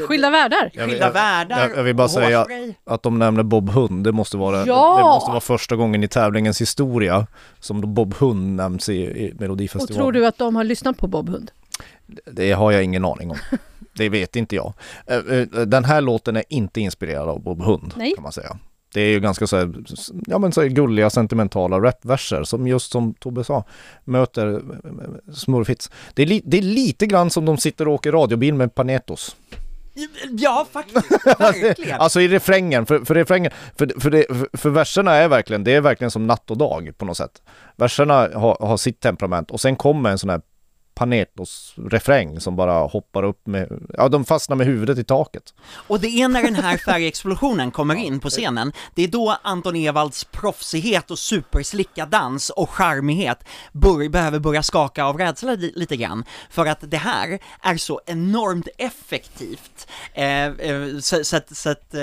Skilda 0.07 0.29
världar. 0.29 0.69
Jag 0.73 0.81
vill- 0.81 0.89
skilda 0.89 1.05
jag- 1.05 1.13
världar 1.13 1.59
jag- 1.69 1.77
jag 1.77 1.83
vill 1.83 1.95
bara 1.95 2.09
säga- 2.09 2.37
hårspray. 2.39 2.73
Att 2.85 3.03
de 3.03 3.19
nämner 3.19 3.43
Bob 3.43 3.69
Hund, 3.69 4.03
det 4.03 4.11
måste 4.11 4.37
vara, 4.37 4.65
Ja! 4.65 4.97
det 4.97 5.03
måste 5.03 5.29
vara 5.31 5.41
första 5.41 5.75
gången 5.75 6.03
i 6.03 6.07
tävlingens 6.07 6.61
historia 6.61 7.27
som 7.59 7.93
Bob 7.93 8.13
Hund 8.15 8.55
nämns 8.55 8.89
i, 8.89 8.93
i 8.93 9.33
Och 9.47 9.57
Melodifestivalen. 9.73 10.03
tror 10.03 10.11
du 10.11 10.27
att 10.27 10.37
de 10.37 10.55
har 10.55 10.63
lyssnat 10.63 10.97
på 10.97 11.07
Bob 11.07 11.29
Hund? 11.29 11.51
Det 12.31 12.51
har 12.51 12.71
jag 12.71 12.83
ingen 12.83 13.05
aning 13.05 13.31
om. 13.31 13.37
Det 13.97 14.09
vet 14.09 14.35
inte 14.35 14.55
jag. 14.55 14.73
Eh, 15.07 15.17
eh, 15.17 15.45
Den 15.65 15.83
här 15.83 16.01
låten 16.01 16.35
är 16.35 16.43
inte 16.49 16.81
inspirerad 16.81 17.29
av 17.29 17.41
Bob 17.41 17.61
Hund 17.61 17.93
Nej. 17.95 18.13
kan 18.15 18.23
man 18.23 18.31
säga. 18.31 18.57
Det 18.93 19.01
är 19.01 19.07
ju 19.07 19.19
ganska 19.19 19.47
så 19.47 19.57
här, 19.57 19.73
ja 20.27 20.37
men 20.37 20.51
så 20.51 20.61
gulliga 20.61 21.09
sentimentala 21.09 21.79
rapverser 21.79 22.43
som 22.43 22.67
just 22.67 22.91
som 22.91 23.13
Tobbe 23.13 23.43
sa 23.43 23.63
möter 24.03 24.53
eh, 24.53 25.33
smurfhits. 25.33 25.91
Det 26.13 26.21
är, 26.21 26.25
li, 26.25 26.41
det 26.45 26.57
är 26.57 26.61
lite 26.61 27.07
grann 27.07 27.29
som 27.29 27.45
de 27.45 27.57
sitter 27.57 27.87
och 27.87 27.93
åker 27.93 28.11
radiobil 28.11 28.53
med 28.53 28.75
Panetos. 28.75 29.35
Ja, 30.37 30.67
faktiskt, 30.71 31.25
verkligen. 31.39 31.99
Alltså 31.99 32.21
i 32.21 32.27
refrängen, 32.27 32.85
för, 32.85 33.05
för 33.05 33.15
refrängen, 33.15 33.51
för, 33.77 33.99
för, 33.99 34.09
det, 34.09 34.25
för, 34.27 34.57
för 34.57 34.69
verserna 34.69 35.13
är 35.15 35.27
verkligen, 35.27 35.63
det 35.63 35.73
är 35.73 35.81
verkligen 35.81 36.11
som 36.11 36.27
natt 36.27 36.51
och 36.51 36.57
dag 36.57 36.91
på 36.97 37.05
något 37.05 37.17
sätt. 37.17 37.41
Verserna 37.75 38.13
har, 38.13 38.57
har 38.67 38.77
sitt 38.77 38.99
temperament 38.99 39.51
och 39.51 39.61
sen 39.61 39.75
kommer 39.75 40.09
en 40.09 40.17
sån 40.17 40.29
här 40.29 40.41
Panetos-refräng 40.95 42.39
som 42.39 42.55
bara 42.55 42.73
hoppar 42.87 43.23
upp 43.23 43.47
med, 43.47 43.67
ja 43.97 44.07
de 44.09 44.25
fastnar 44.25 44.55
med 44.55 44.67
huvudet 44.67 44.97
i 44.97 45.03
taket. 45.03 45.53
Och 45.87 45.99
det 45.99 46.07
är 46.07 46.27
när 46.27 46.43
den 46.43 46.55
här 46.55 46.77
färgexplosionen 46.85 47.71
kommer 47.71 47.95
in 47.95 48.19
på 48.19 48.29
scenen, 48.29 48.71
det 48.95 49.03
är 49.03 49.07
då 49.07 49.37
Anton 49.41 49.75
Ewalds 49.75 50.23
proffsighet 50.23 51.11
och 51.11 51.19
superslicka 51.19 52.05
dans 52.05 52.49
och 52.49 52.69
charmighet 52.69 53.39
bör, 53.71 54.09
behöver 54.09 54.39
börja 54.39 54.63
skaka 54.63 55.03
av 55.05 55.17
rädsla 55.17 55.51
li- 55.53 55.73
lite 55.75 55.95
grann. 55.97 56.23
För 56.49 56.65
att 56.65 56.79
det 56.91 56.97
här 56.97 57.39
är 57.61 57.77
så 57.77 58.01
enormt 58.05 58.67
effektivt. 58.77 59.87
Eh, 60.13 60.45
eh, 60.45 60.97
så, 61.01 61.23
så 61.23 61.37
att, 61.37 61.57
så 61.57 61.69
att 61.69 61.93
eh, 61.93 61.99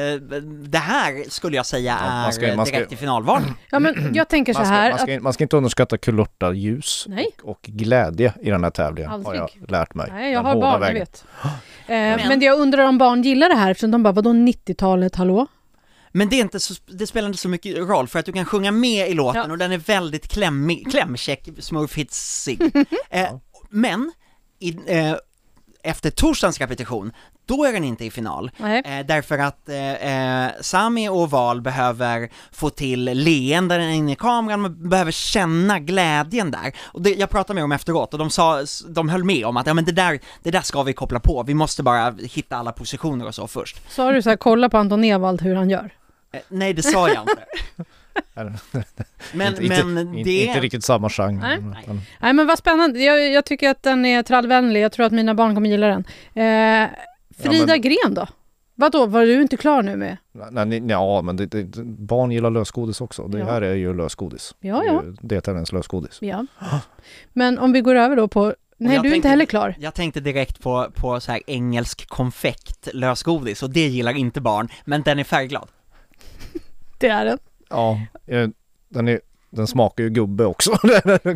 det 0.69 0.79
här 0.79 1.31
skulle 1.31 1.57
jag 1.57 1.67
säga 1.67 1.99
Ja, 2.01 2.07
man 2.11 2.25
är 2.27 2.31
ska- 2.31 2.57
man 2.57 2.67
ska- 2.67 2.77
direkt 2.77 2.93
i 2.93 2.97
finalvarning. 2.97 3.55
Ja, 3.71 3.79
men 3.79 4.15
jag 4.15 4.29
tänker 4.29 4.53
så 4.53 4.59
Man 4.59 4.67
ska, 4.67 4.75
här 4.75 4.91
man, 4.91 4.99
ska, 4.99 5.17
att... 5.17 5.23
man 5.23 5.33
ska 5.33 5.45
inte 5.45 5.57
underskatta 5.57 5.99
kulörta 5.99 6.53
ljus 6.53 7.07
och, 7.43 7.51
och 7.51 7.59
glädje 7.63 8.35
i 8.41 8.51
den 8.51 8.65
här 8.65 8.71
tävlingen, 8.87 9.11
har 9.11 9.17
Aldrig. 9.19 9.41
jag 9.61 9.71
lärt 9.71 9.95
mig. 9.95 10.09
Nej, 10.13 10.33
jag 10.33 10.39
Den 10.39 10.47
har 10.47 10.55
hårda 10.55 10.67
barn, 10.67 10.73
jag 10.73 10.89
vägen. 10.89 10.99
vet. 11.01 11.25
Eh, 11.87 12.29
men 12.29 12.41
jag 12.41 12.61
undrar 12.61 12.85
om 12.85 12.99
barn 12.99 13.23
gillar 13.23 13.49
det 13.49 13.55
här 13.55 13.71
eftersom 13.71 13.91
de 13.91 14.03
bara, 14.03 14.13
vadå 14.13 14.31
90-talet, 14.31 15.17
hallå? 15.17 15.47
Men 16.13 16.29
det, 16.29 16.37
är 16.37 16.41
inte 16.41 16.61
så, 16.61 16.75
det 16.87 17.07
spelar 17.07 17.29
inte 17.29 17.39
så 17.41 17.49
mycket 17.49 17.77
roll 17.77 18.09
för 18.09 18.19
att 18.19 18.27
du 18.27 18.33
kan 18.33 18.45
sjunga 18.45 18.71
med 18.71 19.09
i 19.11 19.15
låten 19.15 19.43
Ja. 19.47 19.53
och 19.53 19.59
den 19.59 19.73
är 19.73 19.79
väldigt 19.79 20.29
klämmig, 20.29 20.91
klämkäck, 20.91 21.49
smurfhitsig. 21.59 22.61
eh, 23.11 23.29
men 23.71 24.13
i, 24.59 24.77
eh, 24.87 25.15
efter 25.83 26.11
torsdagens 26.11 26.61
repetition, 26.61 27.13
då 27.47 27.65
är 27.65 27.73
den 27.73 27.85
inte 27.85 28.05
i 28.05 28.11
final. 28.11 28.51
Eh, 28.59 29.07
därför 29.07 29.39
att 29.39 29.69
eh, 29.69 30.45
eh, 30.47 30.51
Sami 30.61 31.09
och 31.09 31.31
Val 31.31 31.61
behöver 31.61 32.31
få 32.53 32.71
till 32.71 33.05
leenden 33.05 33.81
inne 33.81 34.13
i 34.13 34.17
kameran, 34.17 34.61
man 34.61 34.89
behöver 34.89 35.13
känna 35.13 35.79
glädjen 35.79 36.51
där. 36.51 36.73
Och 36.83 37.03
det, 37.03 37.11
jag 37.11 37.31
pratade 37.31 37.55
med 37.55 37.63
dem 37.63 37.73
efteråt 37.73 38.13
och 38.13 38.19
de 38.19 38.31
sa, 38.31 38.65
de 38.89 39.09
höll 39.09 39.25
med 39.25 39.47
om 39.47 39.57
att 39.57 39.67
ja 39.67 39.75
men 39.75 39.85
det 39.85 39.93
där, 39.93 40.21
det 40.43 40.51
där 40.51 40.61
ska 40.61 40.83
vi 40.83 40.93
koppla 40.93 41.21
på, 41.21 41.43
vi 41.43 41.55
måste 41.55 41.83
bara 41.83 42.11
hitta 42.11 42.57
alla 42.57 42.73
positioner 42.73 43.27
och 43.27 43.35
så 43.35 43.47
först. 43.47 43.93
Sa 43.93 44.13
du 44.13 44.23
så 44.23 44.29
här, 44.29 44.37
kolla 44.37 44.69
på 44.69 44.79
Anton 44.79 45.05
Ewald 45.05 45.43
hur 45.43 45.55
han 45.55 45.71
gör? 45.71 45.95
Eh, 46.33 46.41
nej 46.49 46.73
det 46.73 46.83
sa 46.83 47.09
jag 47.09 47.23
inte. 47.23 47.45
Men, 49.35 49.63
inte, 49.63 49.85
men 49.85 50.15
inte, 50.19 50.31
det 50.31 50.45
inte 50.45 50.61
riktigt 50.61 50.85
samma 50.85 51.11
genre. 51.11 51.41
Nej. 51.41 51.59
Men- 51.87 52.01
Nej 52.21 52.33
men 52.33 52.47
vad 52.47 52.59
spännande, 52.59 52.99
jag, 53.01 53.33
jag 53.33 53.45
tycker 53.45 53.71
att 53.71 53.83
den 53.83 54.05
är 54.07 54.23
trallvänlig, 54.23 54.81
jag 54.81 54.93
tror 54.93 55.07
att 55.07 55.13
mina 55.13 55.35
barn 55.35 55.55
kommer 55.55 55.71
gilla 55.71 55.87
den. 55.87 56.05
Eh, 56.35 56.91
Frida 57.39 57.67
men- 57.67 57.81
Gren 57.81 58.15
då? 58.15 58.27
Vadå, 58.75 59.07
var 59.07 59.23
du 59.23 59.43
inte 59.43 59.57
klar 59.57 59.83
nu 59.83 59.97
med? 59.97 60.17
Nej, 60.51 60.67
nej, 60.67 60.83
ja, 60.89 61.23
men 61.23 61.37
det, 61.37 61.47
det, 61.47 61.65
barn 61.85 62.31
gillar 62.31 62.51
lösgodis 62.51 63.01
också. 63.01 63.29
Det 63.29 63.39
Ja. 63.39 63.45
här 63.45 63.63
är 63.63 63.75
ju 63.75 63.97
lösgodis. 63.97 64.55
Ja, 64.61 64.79
Det 64.81 64.87
är 64.89 64.93
ja. 64.93 65.03
deltävlingens 65.21 65.73
lösgodis. 65.73 66.19
Ja. 66.21 66.47
Men 67.33 67.59
om 67.59 67.73
vi 67.73 67.81
går 67.81 67.95
över 67.95 68.17
då 68.17 68.29
på... 68.29 68.55
Nej, 68.79 68.95
jag 68.95 69.03
du 69.05 69.09
är 69.09 69.13
tänkte- 69.13 69.17
inte 69.17 69.29
heller 69.29 69.45
klar. 69.45 69.75
Jag 69.79 69.95
tänkte 69.95 70.21
direkt 70.21 70.61
på, 70.63 70.91
på 70.95 71.21
så 71.21 71.33
här 71.33 71.41
engelsk 71.47 72.09
konfekt 72.09 72.89
lösgodis 72.95 73.63
och 73.63 73.71
det 73.71 73.87
gillar 73.87 74.13
inte 74.17 74.41
barn, 74.41 74.69
men 74.85 75.03
den 75.03 75.19
är 75.19 75.25
färgglad. 75.25 75.69
Det 76.99 77.09
är 77.09 77.25
den. 77.25 77.39
Ja, 77.73 78.01
eh, 78.27 78.49
den, 78.89 79.09
är, 79.09 79.21
den 79.51 79.67
smakar 79.67 80.05
ju 80.05 80.11
gubbe 80.11 80.45
också, 80.45 80.71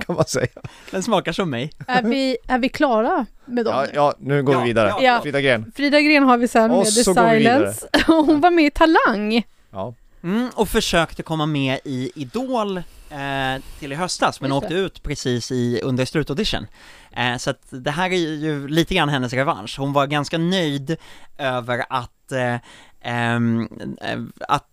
kan 0.06 0.14
man 0.16 0.24
säga. 0.24 0.46
Den 0.90 1.02
smakar 1.02 1.32
som 1.32 1.50
mig. 1.50 1.70
Är 1.86 2.02
vi, 2.02 2.36
är 2.48 2.58
vi 2.58 2.68
klara 2.68 3.26
med 3.44 3.64
dem? 3.64 3.74
Ja, 3.74 3.86
ja 3.94 4.14
nu 4.18 4.42
går 4.42 4.54
Ja, 4.54 4.60
vi 4.60 4.66
vidare. 4.66 4.92
ja. 5.00 5.20
Frida 5.22 5.40
Gren. 5.40 5.72
Frida 5.76 6.00
Gren 6.00 6.22
har 6.22 6.36
vi 6.38 6.48
sen 6.48 6.70
Och 6.70 6.76
med 6.76 6.86
The. 6.86 7.04
Silence. 7.04 7.88
Hon 8.06 8.40
var 8.40 8.50
med 8.50 8.64
i 8.64 8.70
Talang. 8.70 9.42
Ja. 9.70 9.94
Mm, 10.22 10.50
och 10.54 10.68
försökte 10.68 11.22
komma 11.22 11.46
med 11.46 11.78
i 11.84 12.12
Idol 12.14 12.76
eh, 13.10 13.62
till 13.78 13.92
i 13.92 13.94
höstas, 13.94 14.40
men 14.40 14.50
Just 14.50 14.62
åkte 14.64 14.74
det. 14.74 14.80
ut 14.80 15.02
precis 15.02 15.52
i, 15.52 15.80
under 15.82 16.04
slutaudition. 16.04 16.66
Eh, 17.12 17.36
så 17.36 17.50
att 17.50 17.62
det 17.70 17.90
här 17.90 18.10
är 18.10 18.16
ju 18.16 18.68
lite 18.68 18.94
grann 18.94 19.08
hennes 19.08 19.32
revansch. 19.32 19.78
Hon 19.78 19.92
var 19.92 20.06
ganska 20.06 20.38
nöjd 20.38 20.96
över 21.38 21.84
att, 21.90 22.32
eh, 22.32 22.56
ehm, 23.00 23.68
eh, 24.00 24.18
att, 24.48 24.48
att 24.48 24.68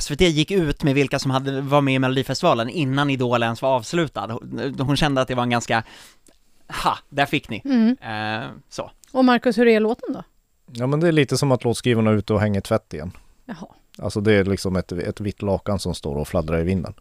SVT 0.00 0.20
gick 0.20 0.50
ut 0.50 0.82
med 0.82 0.94
vilka 0.94 1.18
som 1.18 1.30
hade, 1.30 1.60
var 1.60 1.80
med 1.80 1.94
i 1.94 1.98
Melodifestivalen 1.98 2.68
innan 2.68 3.10
Idol 3.10 3.42
ens 3.42 3.62
var 3.62 3.68
avslutad. 3.68 4.26
Hon, 4.32 4.74
hon 4.78 4.96
kände 4.96 5.20
att 5.20 5.28
det 5.28 5.34
var 5.34 5.42
en 5.42 5.50
ganska, 5.50 5.82
ha, 6.84 6.98
där 7.08 7.26
fick 7.26 7.48
ni. 7.48 7.62
Mm. 7.64 7.96
Eh, 8.00 8.48
så. 8.68 8.90
Och 9.12 9.24
Marcus, 9.24 9.58
hur 9.58 9.66
är 9.66 9.80
låten 9.80 10.12
då? 10.12 10.22
ja, 10.72 10.86
men 10.86 11.00
det 11.00 11.08
är 11.08 11.12
lite 11.12 11.36
som 11.36 11.52
att 11.52 11.64
låtskrivarna 11.64 12.10
är 12.10 12.14
ute 12.14 12.32
och 12.32 12.40
hänger 12.40 12.60
tvätt 12.60 12.94
igen. 12.94 13.10
Jaha. 13.44 13.66
Alltså 13.98 14.20
det 14.20 14.32
är 14.32 14.44
liksom 14.44 14.76
ett, 14.76 14.92
ett 14.92 15.20
vitt 15.20 15.42
lakan 15.42 15.78
som 15.78 15.94
står 15.94 16.16
och 16.16 16.28
fladdrar 16.28 16.60
i 16.60 16.62
vinden. 16.62 16.94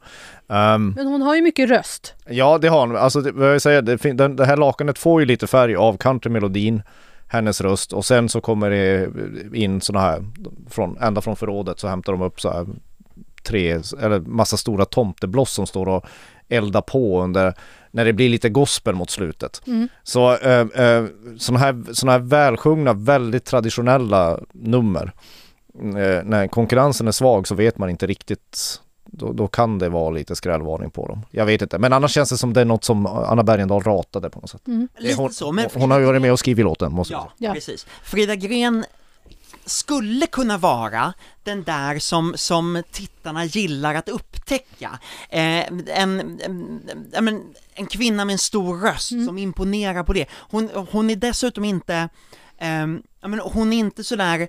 Ehm, 0.49 0.93
Men 0.95 1.07
hon 1.07 1.21
har 1.21 1.35
ju 1.35 1.41
mycket 1.41 1.69
röst. 1.69 2.13
Ja, 2.29 2.57
det 2.57 2.67
har 2.67 2.87
han. 2.87 2.95
Alltså, 2.95 3.21
det, 3.21 3.31
vad 3.31 3.53
jag 3.53 3.61
säger, 3.61 3.81
det, 3.81 4.27
det 4.27 4.45
här 4.45 4.57
lakanet 4.57 4.99
får 4.99 5.21
ju 5.21 5.25
lite 5.25 5.47
färg 5.47 5.75
av 5.75 5.97
countrymelodin, 5.97 6.81
hennes 7.27 7.61
röst 7.61 7.93
och 7.93 8.05
sen 8.05 8.29
så 8.29 8.41
kommer 8.41 8.69
det 8.69 9.09
in 9.57 9.81
såna 9.81 9.99
här, 9.99 10.25
från, 10.69 10.97
ända 10.97 11.21
från 11.21 11.35
förrådet 11.35 11.79
så 11.79 11.87
hämtar 11.87 12.13
de 12.13 12.21
upp 12.21 12.41
så 12.41 12.51
här 12.51 12.65
tre, 13.43 13.79
eller 14.01 14.19
massa 14.19 14.57
stora 14.57 14.85
tomtebloss 14.85 15.51
som 15.51 15.67
står 15.67 15.87
och 15.87 16.05
eldar 16.49 16.81
på 16.81 17.21
under, 17.23 17.53
när 17.91 18.05
det 18.05 18.13
blir 18.13 18.29
lite 18.29 18.49
gospel 18.49 18.95
mot 18.95 19.09
slutet. 19.09 19.61
Mm. 19.67 19.87
Så 20.03 20.37
eh, 20.37 20.59
eh, 20.59 21.05
såna, 21.37 21.59
här, 21.59 21.93
såna 21.93 22.11
här 22.11 22.19
välsjungna, 22.19 22.93
väldigt 22.93 23.45
traditionella 23.45 24.39
nummer. 24.51 25.11
Eh, 25.79 26.23
när 26.23 26.47
konkurrensen 26.47 27.07
är 27.07 27.11
svag 27.11 27.47
så 27.47 27.55
vet 27.55 27.77
man 27.77 27.89
inte 27.89 28.07
riktigt 28.07 28.81
då, 29.05 29.33
då 29.33 29.47
kan 29.47 29.79
det 29.79 29.89
vara 29.89 30.09
lite 30.09 30.35
skrällvarning 30.35 30.91
på 30.91 31.07
dem. 31.07 31.21
Jag 31.31 31.45
vet 31.45 31.61
inte, 31.61 31.77
men 31.79 31.93
annars 31.93 32.11
känns 32.11 32.29
det 32.29 32.37
som 32.37 32.53
det 32.53 32.61
är 32.61 32.65
något 32.65 32.83
som 32.83 33.05
Anna 33.05 33.43
Bergendahl 33.43 33.83
ratade 33.83 34.29
på 34.29 34.39
något 34.39 34.49
sätt. 34.49 34.67
Mm. 34.67 34.87
Lite 34.97 35.21
hon, 35.21 35.33
så, 35.33 35.51
men 35.51 35.69
hon 35.73 35.91
har 35.91 35.99
ju 35.99 36.05
varit 36.05 36.21
med 36.21 36.31
och 36.31 36.39
skrivit 36.39 36.65
låten, 36.65 36.91
måste 36.91 37.13
jag 37.13 37.21
Ja, 37.21 37.31
säga. 37.37 37.49
Ja. 37.49 37.53
precis. 37.53 37.85
Frida 38.03 38.35
Gren 38.35 38.85
skulle 39.65 40.27
kunna 40.27 40.57
vara 40.57 41.13
den 41.43 41.63
där 41.63 41.99
som, 41.99 42.33
som 42.35 42.83
tittarna 42.91 43.45
gillar 43.45 43.95
att 43.95 44.09
upptäcka. 44.09 44.99
Eh, 45.29 45.41
en, 45.41 45.89
en, 45.89 46.39
ja, 47.13 47.21
men, 47.21 47.41
en 47.73 47.85
kvinna 47.85 48.25
med 48.25 48.33
en 48.33 48.39
stor 48.39 48.77
röst 48.77 49.25
som 49.25 49.37
imponerar 49.37 50.03
på 50.03 50.13
det. 50.13 50.25
Hon, 50.31 50.69
hon 50.91 51.09
är 51.09 51.15
dessutom 51.15 51.65
inte, 51.65 52.09
ja, 53.21 53.27
men, 53.27 53.39
hon 53.39 53.73
är 53.73 53.77
inte 53.77 54.03
sådär 54.03 54.39
eh, 54.39 54.47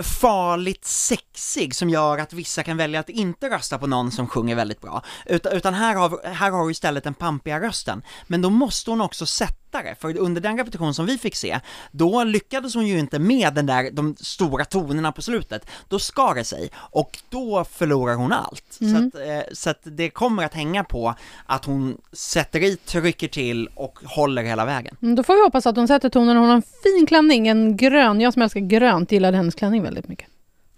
farligt 0.00 0.84
sexig 0.84 1.74
som 1.74 1.90
gör 1.90 2.18
att 2.18 2.32
vissa 2.32 2.62
kan 2.62 2.76
välja 2.76 3.00
att 3.00 3.08
inte 3.08 3.50
rösta 3.50 3.78
på 3.78 3.86
någon 3.86 4.10
som 4.10 4.28
sjunger 4.28 4.54
väldigt 4.54 4.80
bra. 4.80 5.02
Utan, 5.26 5.52
utan 5.52 5.74
här, 5.74 5.94
har, 5.94 6.32
här 6.32 6.50
har 6.50 6.64
du 6.64 6.70
istället 6.70 7.04
den 7.04 7.14
pampiga 7.14 7.60
rösten. 7.60 8.02
Men 8.26 8.42
då 8.42 8.50
måste 8.50 8.90
hon 8.90 9.00
också 9.00 9.26
sätta 9.26 9.61
det, 9.78 9.94
för 10.00 10.18
under 10.18 10.40
den 10.40 10.58
repetition 10.58 10.94
som 10.94 11.06
vi 11.06 11.18
fick 11.18 11.36
se, 11.36 11.60
då 11.90 12.24
lyckades 12.24 12.74
hon 12.74 12.86
ju 12.86 12.98
inte 12.98 13.18
med 13.18 13.54
den 13.54 13.66
där, 13.66 13.90
de 13.90 14.16
stora 14.20 14.64
tonerna 14.64 15.12
på 15.12 15.22
slutet. 15.22 15.66
Då 15.88 15.98
skar 15.98 16.34
det 16.34 16.44
sig, 16.44 16.70
och 16.74 17.18
då 17.28 17.64
förlorar 17.64 18.14
hon 18.14 18.32
allt. 18.32 18.64
Så, 18.70 18.84
att, 18.96 19.14
eh, 19.28 19.52
så 19.52 19.70
att 19.70 19.80
det 19.82 20.10
kommer 20.10 20.44
att 20.44 20.54
hänga 20.54 20.84
på 20.84 21.14
att 21.46 21.64
hon 21.64 21.96
sätter 22.12 22.62
i, 22.62 22.76
trycker 22.76 23.28
till 23.28 23.68
och 23.74 23.98
håller 24.04 24.42
hela 24.42 24.64
vägen. 24.64 24.96
Mm, 25.02 25.14
Då 25.14 25.22
får 25.22 25.34
vi 25.34 25.42
hoppas 25.42 25.66
att 25.66 25.76
hon 25.76 25.88
sätter 25.88 26.08
tonen. 26.08 26.36
Hon 26.36 26.48
har 26.48 26.54
en 26.56 26.62
fin 26.62 27.06
klänning, 27.06 27.48
en 27.48 27.76
grön. 27.76 28.20
Jag 28.20 28.32
som 28.32 28.42
älskar 28.42 28.60
grönt 28.60 29.12
gillade 29.12 29.36
hennes 29.36 29.54
klänning 29.54 29.82
väldigt 29.82 30.08
mycket. 30.08 30.28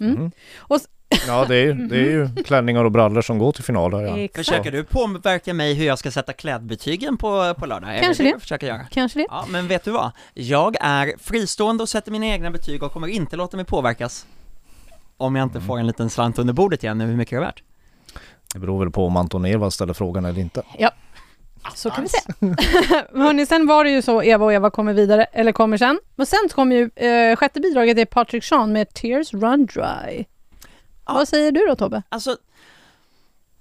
Mm. 0.01 0.13
Mhm. 0.15 0.31
Och 0.57 0.81
Ja, 1.27 1.45
det 1.49 1.57
är, 1.57 1.65
ju- 1.67 1.73
det 1.75 1.97
är 1.97 2.11
ju 2.11 2.29
klänningar 2.45 2.85
och 2.85 2.93
brallor 2.93 3.23
som 3.23 3.39
går 3.39 3.53
till 3.53 3.65
final 3.65 3.91
där, 3.91 4.01
ja. 4.03 4.29
Försöker 4.35 4.73
du 4.73 4.85
påverka 4.85 5.55
mig 5.55 5.75
hur 5.75 5.87
jag 5.87 5.99
ska 5.99 6.11
sätta 6.11 6.33
klädbetygen 6.33 7.17
på, 7.17 7.55
på 7.59 7.67
lördag? 7.67 8.01
Kanske 8.03 8.23
det. 8.23 8.29
det. 8.29 8.33
jag 8.33 8.41
försöker 8.41 8.67
göra? 8.67 8.81
Kanske 8.91 9.19
det. 9.19 9.27
Ja, 9.31 9.45
men 9.49 9.69
vet 9.69 9.85
du 9.85 9.91
vad? 9.91 10.11
Jag 10.35 10.77
är 10.81 11.13
fristående 11.19 11.83
och 11.83 11.89
sätter 11.89 12.11
mina 12.13 12.27
egna 12.27 12.51
betyg 12.51 12.83
och 12.83 12.93
kommer 12.93 13.09
inte 13.09 13.37
låta 13.37 13.57
mig 13.57 13.67
påverkas. 13.67 14.27
Om 15.17 15.37
jag 15.37 15.43
inte 15.47 15.61
får 15.61 15.79
en 15.79 15.87
liten 15.87 16.11
slant 16.11 16.39
under 16.39 16.53
bordet 16.55 16.85
igen, 16.85 17.01
hur 17.01 17.17
mycket 17.17 17.31
det 17.31 17.37
är 17.37 17.41
värt. 17.47 17.63
Det 18.55 18.59
beror 18.61 18.79
väl 18.79 18.91
på 18.91 19.07
om 19.07 19.17
Anton 19.17 19.45
Ewald 19.45 19.73
ställer 19.73 19.93
frågan 19.95 20.25
eller 20.25 20.41
inte. 20.41 20.63
Så 21.75 21.91
kan 21.91 22.03
vi 22.05 22.09
se. 22.09 22.19
Hörrni, 23.19 23.47
sen 23.47 23.67
var 23.67 23.85
det 23.85 23.91
ju 23.91 24.03
så, 24.03 24.23
Eva 24.23 24.45
och 24.45 24.53
Eva 24.53 24.71
kommer 24.71 24.93
vidare, 24.93 25.25
eller 25.25 25.53
kommer 25.53 25.77
sen. 25.77 26.01
Men 26.15 26.27
sen 26.27 26.39
kom 26.55 26.73
ju 26.73 26.91
eh, 26.97 27.37
sjätte 27.37 27.61
bidraget, 27.61 27.97
det 27.97 28.03
är 28.03 28.07
Patrick 28.07 28.45
Sean 28.45 28.73
med 28.73 28.95
Tears 28.95 29.33
Run 29.33 29.67
Dry. 29.67 30.25
Ja. 31.07 31.13
Vad 31.13 31.29
säger 31.29 31.53
du 31.53 31.67
då 31.67 31.77
Tobbe? 31.77 32.03
Alltså, 32.09 32.37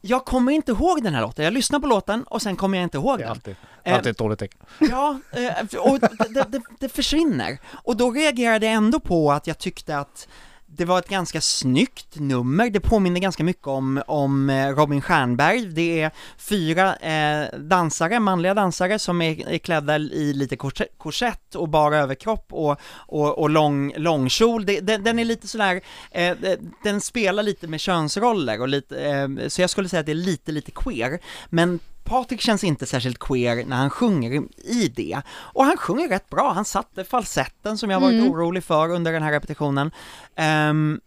jag 0.02 0.26
kommer 0.26 0.52
inte 0.52 0.72
ihåg 0.72 1.04
den 1.04 1.14
här 1.14 1.22
låten. 1.22 1.46
Jag 1.46 1.54
lyssnar 1.54 1.80
på 1.80 1.88
låten 1.88 2.24
och 2.24 2.42
sen 2.42 2.56
kommer 2.56 2.78
jag 2.78 2.84
inte 2.86 2.98
ihåg 2.98 3.18
Det 3.18 3.24
är 3.24 3.26
den. 3.26 3.32
alltid, 3.32 3.56
Eh, 3.86 3.96
alltid 3.96 4.12
ett 4.12 4.18
dåligt 4.18 4.40
tecken. 4.40 4.60
Ja, 4.80 5.20
eh, 5.32 5.80
och 5.80 6.00
det, 6.00 6.46
det, 6.50 6.62
det 6.80 6.90
försvinner. 6.90 7.58
Och 7.84 7.98
då 7.98 8.12
reagerade 8.12 8.66
jag 8.66 8.76
ändå 8.76 9.00
på 9.00 9.32
att 9.32 9.48
jag 9.48 9.58
tyckte 9.58 9.98
att 9.98 10.28
det 10.76 10.86
var 10.86 11.00
ett 11.00 11.10
ganska 11.10 11.42
snyggt 11.42 12.20
nummer, 12.20 12.70
det 12.70 12.80
påminner 12.80 13.20
ganska 13.20 13.44
mycket 13.44 13.68
om, 13.68 14.04
om 14.08 14.50
eh, 14.50 14.68
Robin 14.68 15.02
Stjernberg, 15.02 15.66
det 15.66 16.02
är 16.02 16.12
fyra 16.38 16.96
eh, 16.96 17.60
dansare, 17.60 18.20
manliga 18.20 18.54
dansare 18.54 19.00
som 19.00 19.22
är, 19.22 19.50
är 19.50 19.58
klädda 19.58 19.98
i 19.98 20.34
lite 20.34 20.58
korsett 20.98 21.56
och 21.56 21.70
bara 21.70 21.98
överkropp 21.98 22.46
och, 22.50 22.80
och, 22.96 23.40
och 23.40 23.50
lång, 23.50 23.94
långkjol, 23.98 24.66
det, 24.66 24.80
den, 24.80 25.04
den 25.04 25.20
är 25.20 25.26
lite 25.26 25.48
sådär, 25.48 25.82
eh, 26.12 26.38
den 26.84 27.02
spelar 27.02 27.44
lite 27.44 27.68
med 27.68 27.80
könsroller 27.80 28.62
och 28.62 28.68
lite, 28.68 29.06
eh, 29.06 29.48
så 29.48 29.62
jag 29.62 29.70
skulle 29.70 29.90
säga 29.90 30.00
att 30.00 30.06
det 30.06 30.12
är 30.12 30.16
lite, 30.16 30.52
lite 30.52 30.72
queer, 30.72 31.20
men 31.50 31.80
Patrik 32.04 32.42
känns 32.42 32.64
inte 32.64 32.86
särskilt 32.86 33.20
queer 33.20 33.66
när 33.66 33.78
han 33.78 33.90
sjunger 33.90 34.44
i 34.64 34.88
det. 34.96 35.22
Och 35.30 35.66
han 35.66 35.78
sjunger 35.78 36.10
rätt 36.10 36.30
bra, 36.30 36.52
han 36.54 36.66
satte 36.66 37.04
falsetten 37.04 37.78
som 37.78 37.90
jag 37.90 38.00
varit 38.00 38.14
Mm. 38.20 38.32
orolig 38.32 38.64
för 38.64 38.90
under 38.90 39.12
den 39.14 39.24
här 39.24 39.32
repetitionen. 39.32 39.92
Ehm, 40.36 41.00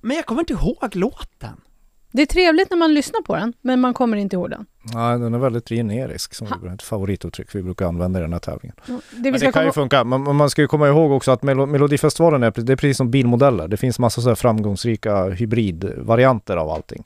men 0.00 0.16
jag 0.16 0.26
kommer 0.26 0.40
inte 0.42 0.52
ihåg 0.52 0.96
låten. 0.96 1.60
Det 2.12 2.22
är 2.22 2.26
trevligt 2.26 2.70
när 2.70 2.76
man 2.76 2.94
lyssnar 2.94 3.22
på 3.22 3.36
den, 3.36 3.52
men 3.60 3.80
man 3.80 3.94
kommer 3.94 4.16
inte 4.16 4.36
ihåg 4.36 4.50
den. 4.50 4.66
Nej, 4.94 5.18
den 5.18 5.34
är 5.34 5.38
väldigt 5.38 5.68
generisk, 5.68 6.34
som 6.34 6.46
vi- 6.62 6.68
ett 6.68 6.82
favorituttryck 6.82 7.54
vi 7.54 7.62
brukar 7.62 7.86
använda 7.86 8.18
i 8.18 8.22
den 8.22 8.32
här 8.32 8.40
tävlingen. 8.40 8.76
Det 9.10 9.30
Men 9.30 9.38
ska 9.40 9.46
det 9.48 9.52
kan 9.52 9.64
ju 9.64 9.70
komma... 9.70 9.72
funka, 9.82 10.04
men 10.04 10.36
man 10.36 10.50
ska 10.50 10.62
ju 10.62 10.68
komma 10.68 10.88
ihåg 10.88 11.12
också 11.12 11.30
att 11.30 11.42
Melo 11.42 11.66
Melodifestivalen 11.66 12.42
är, 12.42 12.52
det 12.56 12.72
är 12.72 12.76
precis 12.76 12.96
som 12.96 13.10
bilmodeller. 13.10 13.68
Det 13.68 13.76
finns 13.76 13.98
massa 13.98 14.20
så 14.20 14.28
här 14.28 14.34
framgångsrika 14.34 15.24
hybridvarianter 15.28 16.56
av 16.56 16.70
allting. 16.70 17.04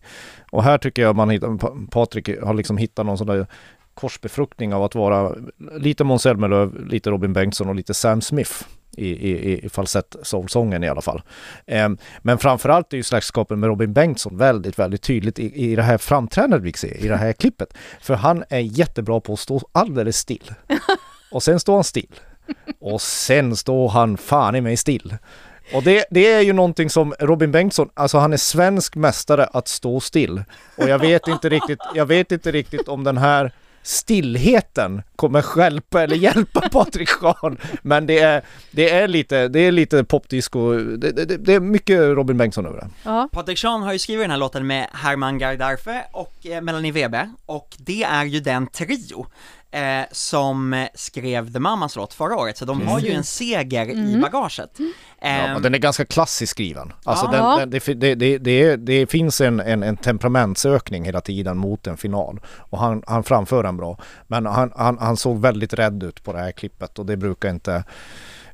Och 0.50 0.62
här 0.62 0.78
tycker 0.78 1.02
jag 1.02 1.16
man 1.16 1.30
hittar, 1.30 1.56
Pa- 1.58 1.74
Patrik 1.90 2.42
har 2.42 2.54
liksom 2.54 2.76
hittat 2.76 3.06
någon 3.06 3.18
sån 3.18 3.26
där 3.26 3.46
korsbefruktning 3.94 4.74
av 4.74 4.82
att 4.82 4.94
vara 4.94 5.32
lite 5.78 6.04
Måns 6.04 6.22
Zelmerlöw, 6.22 6.86
lite 6.88 7.10
Robin 7.10 7.32
Bengtsson 7.32 7.68
och 7.68 7.74
lite 7.74 7.94
Sam 7.94 8.20
Smith 8.20 8.52
i, 8.96 9.30
i, 9.30 9.64
i 9.64 9.68
falsett 9.68 10.16
soulsången 10.22 10.84
i 10.84 10.88
alla 10.88 11.00
fall. 11.00 11.22
Ehm, 11.66 11.98
men 12.22 12.38
framförallt 12.38 12.92
är 12.92 12.96
ju 12.96 13.02
släktskapen 13.02 13.60
med 13.60 13.66
Robin 13.66 13.92
Bengtsson 13.92 14.36
väldigt, 14.36 14.78
väldigt 14.78 15.02
tydligt 15.02 15.38
i, 15.38 15.70
i 15.70 15.76
det 15.76 15.82
här 15.82 15.98
framträdandet 15.98 16.62
vi 16.62 16.72
ser, 16.72 17.04
i 17.04 17.08
det 17.08 17.16
här 17.16 17.32
klippet. 17.32 17.74
För 18.00 18.14
han 18.14 18.44
är 18.48 18.58
jättebra 18.58 19.20
på 19.20 19.32
att 19.32 19.40
stå 19.40 19.60
alldeles 19.72 20.16
still. 20.16 20.54
Och 21.32 21.42
sen 21.42 21.60
står 21.60 21.74
han 21.74 21.84
still. 21.84 22.20
Och 22.80 23.00
sen 23.00 23.56
står 23.56 23.88
han 23.88 24.16
fan 24.16 24.56
i 24.56 24.60
mig 24.60 24.76
still. 24.76 25.16
Och 25.72 25.82
det, 25.82 26.04
det 26.10 26.32
är 26.32 26.40
ju 26.40 26.52
någonting 26.52 26.90
som 26.90 27.14
Robin 27.18 27.52
Bengtsson, 27.52 27.90
alltså 27.94 28.18
han 28.18 28.32
är 28.32 28.36
svensk 28.36 28.96
mästare 28.96 29.44
att 29.44 29.68
stå 29.68 30.00
still. 30.00 30.44
Och 30.76 30.88
jag 30.88 30.98
vet 30.98 31.28
inte 31.28 31.48
riktigt, 31.48 31.78
jag 31.94 32.06
vet 32.06 32.32
inte 32.32 32.52
riktigt 32.52 32.88
om 32.88 33.04
den 33.04 33.18
här 33.18 33.52
stillheten 33.82 35.02
kommer 35.16 35.42
stjälpa 35.42 36.02
eller 36.02 36.16
hjälpa 36.16 36.60
Patrik 36.72 37.08
Schan. 37.08 37.58
Men 37.82 38.06
det 38.06 38.18
är, 38.18 38.42
det 38.70 38.90
är 38.90 39.08
lite, 39.08 39.48
det 39.48 39.60
är 39.60 39.72
lite 39.72 40.04
popdisco, 40.04 40.74
det, 40.74 41.12
det, 41.12 41.36
det 41.36 41.54
är 41.54 41.60
mycket 41.60 41.98
Robin 41.98 42.36
Bengtsson 42.36 42.66
över 42.66 42.80
det. 42.80 42.88
Ja. 43.04 43.28
Patrik 43.32 43.58
Sean 43.58 43.82
har 43.82 43.92
ju 43.92 43.98
skrivit 43.98 44.24
den 44.24 44.30
här 44.30 44.38
låten 44.38 44.66
med 44.66 44.86
Herman 44.92 45.38
Gardarfe 45.38 46.04
och 46.12 46.46
eh, 46.46 46.60
Melanie 46.60 46.92
Webe, 46.92 47.30
och 47.46 47.68
det 47.78 48.02
är 48.02 48.24
ju 48.24 48.40
den 48.40 48.66
trio 48.66 49.26
eh, 49.72 50.04
som 50.12 50.86
skrev 50.94 51.52
The 51.52 51.58
Mamas 51.58 51.96
låt 51.96 52.14
förra 52.14 52.36
året, 52.36 52.58
så 52.58 52.64
de 52.64 52.86
har 52.86 53.00
ju 53.00 53.10
en 53.12 53.24
seger 53.24 53.86
i 53.90 54.20
bagaget. 54.22 54.70
Ja, 54.76 54.84
Ehm, 55.22 55.56
och 55.56 55.62
den 55.62 55.74
är 55.74 55.78
ganska 55.78 56.04
klassiskt 56.04 56.50
skriven. 56.50 56.92
Alltså 57.04 57.26
Ja. 57.32 57.56
den, 57.58 57.70
den, 57.70 57.98
det, 58.00 58.14
det, 58.14 58.38
det, 58.38 58.76
det, 58.76 59.06
finns 59.06 59.40
en, 59.40 59.60
en, 59.60 59.82
en 59.82 59.96
temperamentsökning 59.96 61.04
hela 61.04 61.20
tiden 61.20 61.58
mot 61.58 61.86
en 61.86 61.96
final. 61.96 62.40
Och 62.46 62.78
han, 62.78 63.02
han 63.06 63.24
framför 63.24 63.62
den 63.62 63.76
bra. 63.76 63.98
Men 64.26 64.46
han, 64.46 64.72
han, 64.76 64.98
han 64.98 65.16
såg 65.16 65.40
väldigt 65.40 65.74
rädd 65.74 66.02
ut 66.02 66.24
på 66.24 66.32
det 66.32 66.38
här 66.38 66.52
klippet 66.52 66.98
och 66.98 67.06
det 67.06 67.16
brukar 67.16 67.50
inte 67.50 67.84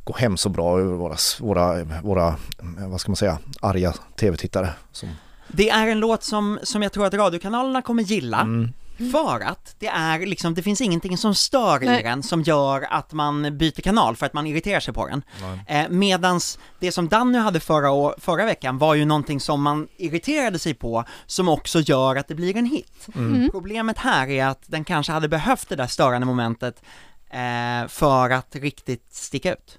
gå 0.04 0.16
hem 0.16 0.36
så 0.36 0.48
bra 0.48 0.80
över 0.80 0.94
våra, 0.94 1.16
våra, 1.40 1.86
våra 2.02 2.36
vad 2.78 3.00
ska 3.00 3.10
man 3.10 3.16
säga, 3.16 3.38
arga 3.60 3.94
tv-tittare. 4.20 4.70
Som, 4.92 5.08
Det 5.48 5.70
är 5.70 5.86
en 5.86 6.00
låt 6.00 6.22
som, 6.22 6.58
som 6.62 6.82
jag 6.82 6.92
tror 6.92 7.06
att 7.06 7.14
radiokanalerna 7.14 7.82
kommer 7.82 8.02
gilla, 8.02 8.40
mm. 8.40 8.72
För 9.12 9.40
att 9.40 9.74
det 9.78 9.86
är 9.86 10.26
liksom, 10.26 10.54
det 10.54 10.62
finns 10.62 10.80
ingenting 10.80 11.16
som 11.18 11.34
stör 11.34 11.80
Nej. 11.80 12.00
i 12.00 12.02
den 12.02 12.22
som 12.22 12.42
gör 12.42 12.86
att 12.90 13.12
man 13.12 13.58
byter 13.58 13.80
kanal 13.80 14.16
för 14.16 14.26
att 14.26 14.32
man 14.32 14.46
irriterar 14.46 14.80
sig 14.80 14.94
på 14.94 15.06
den. 15.08 15.22
Eh, 15.66 15.88
medans 15.88 16.58
det 16.80 16.92
som 16.92 17.08
Danny 17.08 17.38
hade 17.38 17.60
förra, 17.60 17.90
å- 17.92 18.14
förra 18.18 18.44
veckan 18.44 18.78
var 18.78 18.94
ju 18.94 19.04
någonting 19.04 19.40
som 19.40 19.62
man 19.62 19.88
irriterade 19.96 20.58
sig 20.58 20.74
på, 20.74 21.04
som 21.26 21.48
också 21.48 21.80
gör 21.80 22.16
att 22.16 22.28
det 22.28 22.34
blir 22.34 22.56
en 22.56 22.66
hit. 22.66 23.08
Mm. 23.14 23.50
Problemet 23.50 23.98
här 23.98 24.28
är 24.28 24.46
att 24.46 24.62
den 24.66 24.84
kanske 24.84 25.12
hade 25.12 25.28
behövt 25.28 25.68
det 25.68 25.76
där 25.76 25.86
störande 25.86 26.26
momentet 26.26 26.82
eh, 27.30 27.88
för 27.88 28.30
att 28.30 28.56
riktigt 28.56 29.14
sticka 29.14 29.52
ut. 29.52 29.78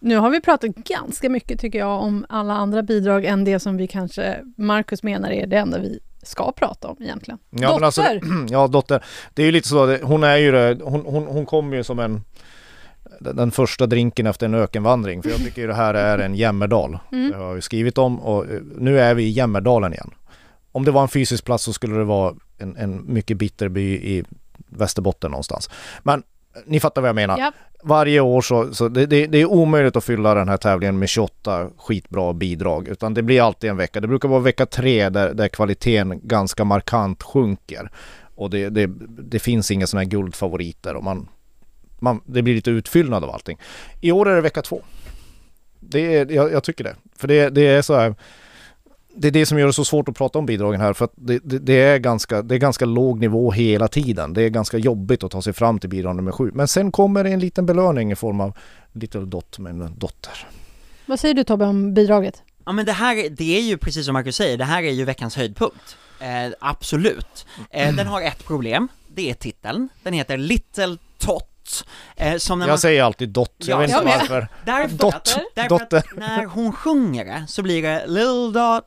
Nu 0.00 0.16
har 0.16 0.30
vi 0.30 0.40
pratat 0.40 0.70
ganska 0.74 1.28
mycket 1.30 1.60
tycker 1.60 1.78
jag 1.78 2.02
om 2.02 2.26
alla 2.28 2.54
andra 2.54 2.82
bidrag 2.82 3.24
än 3.24 3.44
det 3.44 3.60
som 3.60 3.76
vi 3.76 3.86
kanske, 3.86 4.42
Marcus 4.56 5.02
menar 5.02 5.30
är 5.30 5.46
det 5.46 5.56
enda 5.56 5.78
vi 5.78 6.00
ska 6.28 6.52
prata 6.52 6.88
om 6.88 6.96
egentligen. 7.00 7.38
Ja, 7.50 7.84
alltså- 7.84 8.02
Dotter! 8.02 8.46
ja, 8.50 8.66
dotter. 8.66 9.04
Det 9.34 9.42
är 9.42 9.46
ju 9.46 9.52
lite 9.52 9.68
så, 9.68 9.96
hon 9.96 10.24
är 10.24 10.36
ju 10.36 10.52
det, 10.52 10.78
hon, 10.82 11.04
hon, 11.06 11.26
hon 11.26 11.46
kom 11.46 11.72
ju 11.72 11.84
som 11.84 11.98
en 11.98 12.22
den 13.20 13.50
första 13.50 13.86
drinken 13.86 14.26
efter 14.26 14.46
en 14.46 14.54
ökenvandring. 14.54 15.22
För 15.22 15.30
jag 15.30 15.38
tycker 15.38 15.62
ju 15.62 15.68
det 15.68 15.74
här 15.74 15.94
är 15.94 16.18
en 16.18 16.34
jämmerdal. 16.34 16.98
Mm. 17.12 17.30
Det 17.30 17.36
har 17.36 17.44
jag 17.44 17.54
ju 17.54 17.60
skrivit 17.60 17.98
om 17.98 18.20
och 18.20 18.50
eh, 18.50 18.60
nu 18.78 19.00
är 19.00 19.14
vi 19.14 19.22
i 19.22 19.30
Jämmerdalen 19.30 19.92
igen. 19.92 20.10
Om 20.72 20.84
det 20.84 20.90
var 20.90 21.02
en 21.02 21.08
fysisk 21.08 21.44
plats 21.44 21.64
så 21.64 21.72
skulle 21.72 21.96
det 21.96 22.04
vara 22.04 22.34
en, 22.58 22.76
en 22.76 23.12
mycket 23.12 23.36
bitter 23.36 23.68
by 23.68 23.94
i 23.94 24.24
Västerbotten 24.68 25.30
någonstans. 25.30 25.70
Men 26.02 26.22
ni 26.66 26.80
fattar 26.80 27.02
vad 27.02 27.08
jag 27.08 27.14
menar. 27.14 27.38
Ja. 27.38 27.52
Varje 27.82 28.20
år 28.20 28.40
så, 28.40 28.74
så 28.74 28.88
det, 28.88 29.06
det, 29.06 29.26
det 29.26 29.38
är 29.38 29.46
omöjligt 29.46 29.96
att 29.96 30.04
fylla 30.04 30.34
den 30.34 30.48
här 30.48 30.56
tävlingen 30.56 30.98
med 30.98 31.08
28 31.08 31.70
skitbra 31.78 32.32
bidrag. 32.32 32.88
Utan 32.88 33.14
det 33.14 33.22
blir 33.22 33.42
alltid 33.42 33.70
en 33.70 33.76
vecka. 33.76 34.00
Det 34.00 34.08
brukar 34.08 34.28
vara 34.28 34.40
vecka 34.40 34.66
tre 34.66 35.08
där, 35.08 35.34
där 35.34 35.48
kvaliteten 35.48 36.20
ganska 36.22 36.64
markant 36.64 37.22
sjunker. 37.22 37.90
Och 38.34 38.50
det, 38.50 38.68
det, 38.68 38.90
det 39.08 39.38
finns 39.38 39.70
inga 39.70 39.86
sådana 39.86 40.02
här 40.02 40.10
guldfavoriter 40.10 40.94
och 40.94 41.04
man, 41.04 41.28
man, 41.98 42.20
det 42.26 42.42
blir 42.42 42.54
lite 42.54 42.70
utfyllnad 42.70 43.24
av 43.24 43.30
allting. 43.30 43.58
I 44.00 44.12
år 44.12 44.28
är 44.28 44.34
det 44.34 44.40
vecka 44.40 44.62
två. 44.62 44.82
Det 45.80 46.16
är, 46.16 46.32
jag, 46.32 46.52
jag 46.52 46.64
tycker 46.64 46.84
det. 46.84 46.96
För 47.16 47.28
det, 47.28 47.50
det 47.50 47.66
är 47.66 47.82
så 47.82 47.94
här 47.94 48.14
det 49.16 49.28
är 49.28 49.32
det 49.32 49.46
som 49.46 49.58
gör 49.58 49.66
det 49.66 49.72
så 49.72 49.84
svårt 49.84 50.08
att 50.08 50.16
prata 50.16 50.38
om 50.38 50.46
bidragen 50.46 50.80
här 50.80 50.92
för 50.92 51.04
att 51.04 51.12
det, 51.14 51.38
det, 51.44 51.58
det, 51.58 51.72
är 51.82 51.98
ganska, 51.98 52.42
det 52.42 52.54
är 52.54 52.58
ganska 52.58 52.84
låg 52.84 53.20
nivå 53.20 53.50
hela 53.52 53.88
tiden. 53.88 54.32
Det 54.34 54.42
är 54.42 54.48
ganska 54.48 54.78
jobbigt 54.78 55.24
att 55.24 55.30
ta 55.30 55.42
sig 55.42 55.52
fram 55.52 55.78
till 55.78 55.90
bidrag 55.90 56.16
nummer 56.16 56.32
sju. 56.32 56.50
Men 56.54 56.68
sen 56.68 56.92
kommer 56.92 57.24
det 57.24 57.30
en 57.30 57.40
liten 57.40 57.66
belöning 57.66 58.12
i 58.12 58.16
form 58.16 58.40
av 58.40 58.52
Little 58.92 59.20
Dot 59.24 59.58
med 59.58 59.70
en 59.72 59.98
dotter. 59.98 60.46
Vad 61.06 61.20
säger 61.20 61.34
du 61.34 61.44
Tobbe 61.44 61.64
om 61.64 61.94
bidraget? 61.94 62.42
Ja 62.64 62.72
men 62.72 62.86
det 62.86 62.92
här, 62.92 63.28
det 63.30 63.56
är 63.56 63.62
ju 63.62 63.76
precis 63.76 64.04
som 64.06 64.12
Marcus 64.12 64.36
säger, 64.36 64.56
det 64.58 64.64
här 64.64 64.82
är 64.82 64.90
ju 64.92 65.04
veckans 65.04 65.36
höjdpunkt. 65.36 65.96
Eh, 66.20 66.52
absolut. 66.60 67.46
Eh, 67.70 67.94
den 67.94 68.06
har 68.06 68.22
ett 68.22 68.44
problem, 68.46 68.88
det 69.14 69.30
är 69.30 69.34
titeln. 69.34 69.88
Den 70.02 70.12
heter 70.12 70.36
Little 70.36 70.96
Tot. 71.18 71.84
Eh, 72.16 72.36
som 72.36 72.58
när 72.58 72.66
Jag 72.66 72.72
man, 72.72 72.78
säger 72.78 73.02
alltid 73.02 73.28
Dot, 73.28 73.54
jag 73.58 73.68
Ja, 73.68 73.78
vet 73.78 73.90
inte 73.90 74.04
varför. 74.04 74.48
därför, 74.64 74.96
Dot, 74.96 75.38
därför 75.54 75.68
dotter. 75.68 75.96
att 75.96 76.16
när 76.16 76.44
hon 76.46 76.72
sjunger 76.72 77.24
det 77.24 77.44
så 77.48 77.62
blir 77.62 77.82
det 77.82 78.04
Little 78.06 78.60
Dot, 78.60 78.84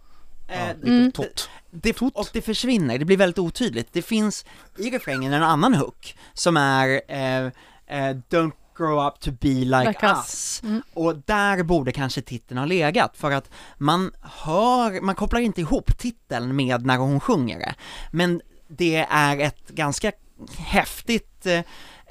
Ja, 0.52 0.56
Mm. 0.60 1.04
Little 1.06 1.26
Tot. 1.26 1.50
det, 1.72 2.02
och 2.02 2.30
det 2.34 2.42
försvinner, 2.42 2.98
det 2.98 3.06
blir 3.06 3.18
väldigt 3.18 3.40
otydligt. 3.40 3.94
Det 3.94 4.02
finns 4.02 4.46
i 4.78 4.90
refrängen 4.90 5.34
en 5.34 5.44
annan 5.44 5.74
hook 5.74 6.18
som 6.34 6.58
är 6.58 7.02
eh, 7.08 7.46
eh, 7.46 8.16
Don't 8.30 8.52
grow 8.78 9.08
up 9.08 9.20
to 9.20 9.32
be 9.32 9.48
like, 9.50 9.88
Like 9.88 10.06
us. 10.06 10.18
us. 10.18 10.62
Mm. 10.64 10.82
Och 10.94 11.16
där 11.18 11.64
borde 11.64 11.92
kanske 11.92 12.22
titeln 12.22 12.58
ha 12.58 12.66
legat, 12.66 13.18
för 13.18 13.32
att 13.32 13.50
man 13.78 14.12
hör, 14.22 15.02
man 15.02 15.16
kopplar 15.16 15.40
inte 15.40 15.62
ihop 15.62 15.98
titeln 15.98 16.56
med 16.56 16.86
när 16.86 16.98
hon 16.98 17.20
sjunger 17.20 17.60
det. 17.60 17.76
Men 18.12 18.42
det 18.68 19.06
är 19.10 19.40
ett 19.40 19.70
ganska 19.70 20.12
häftigt 20.58 21.46
eh, 21.46 21.62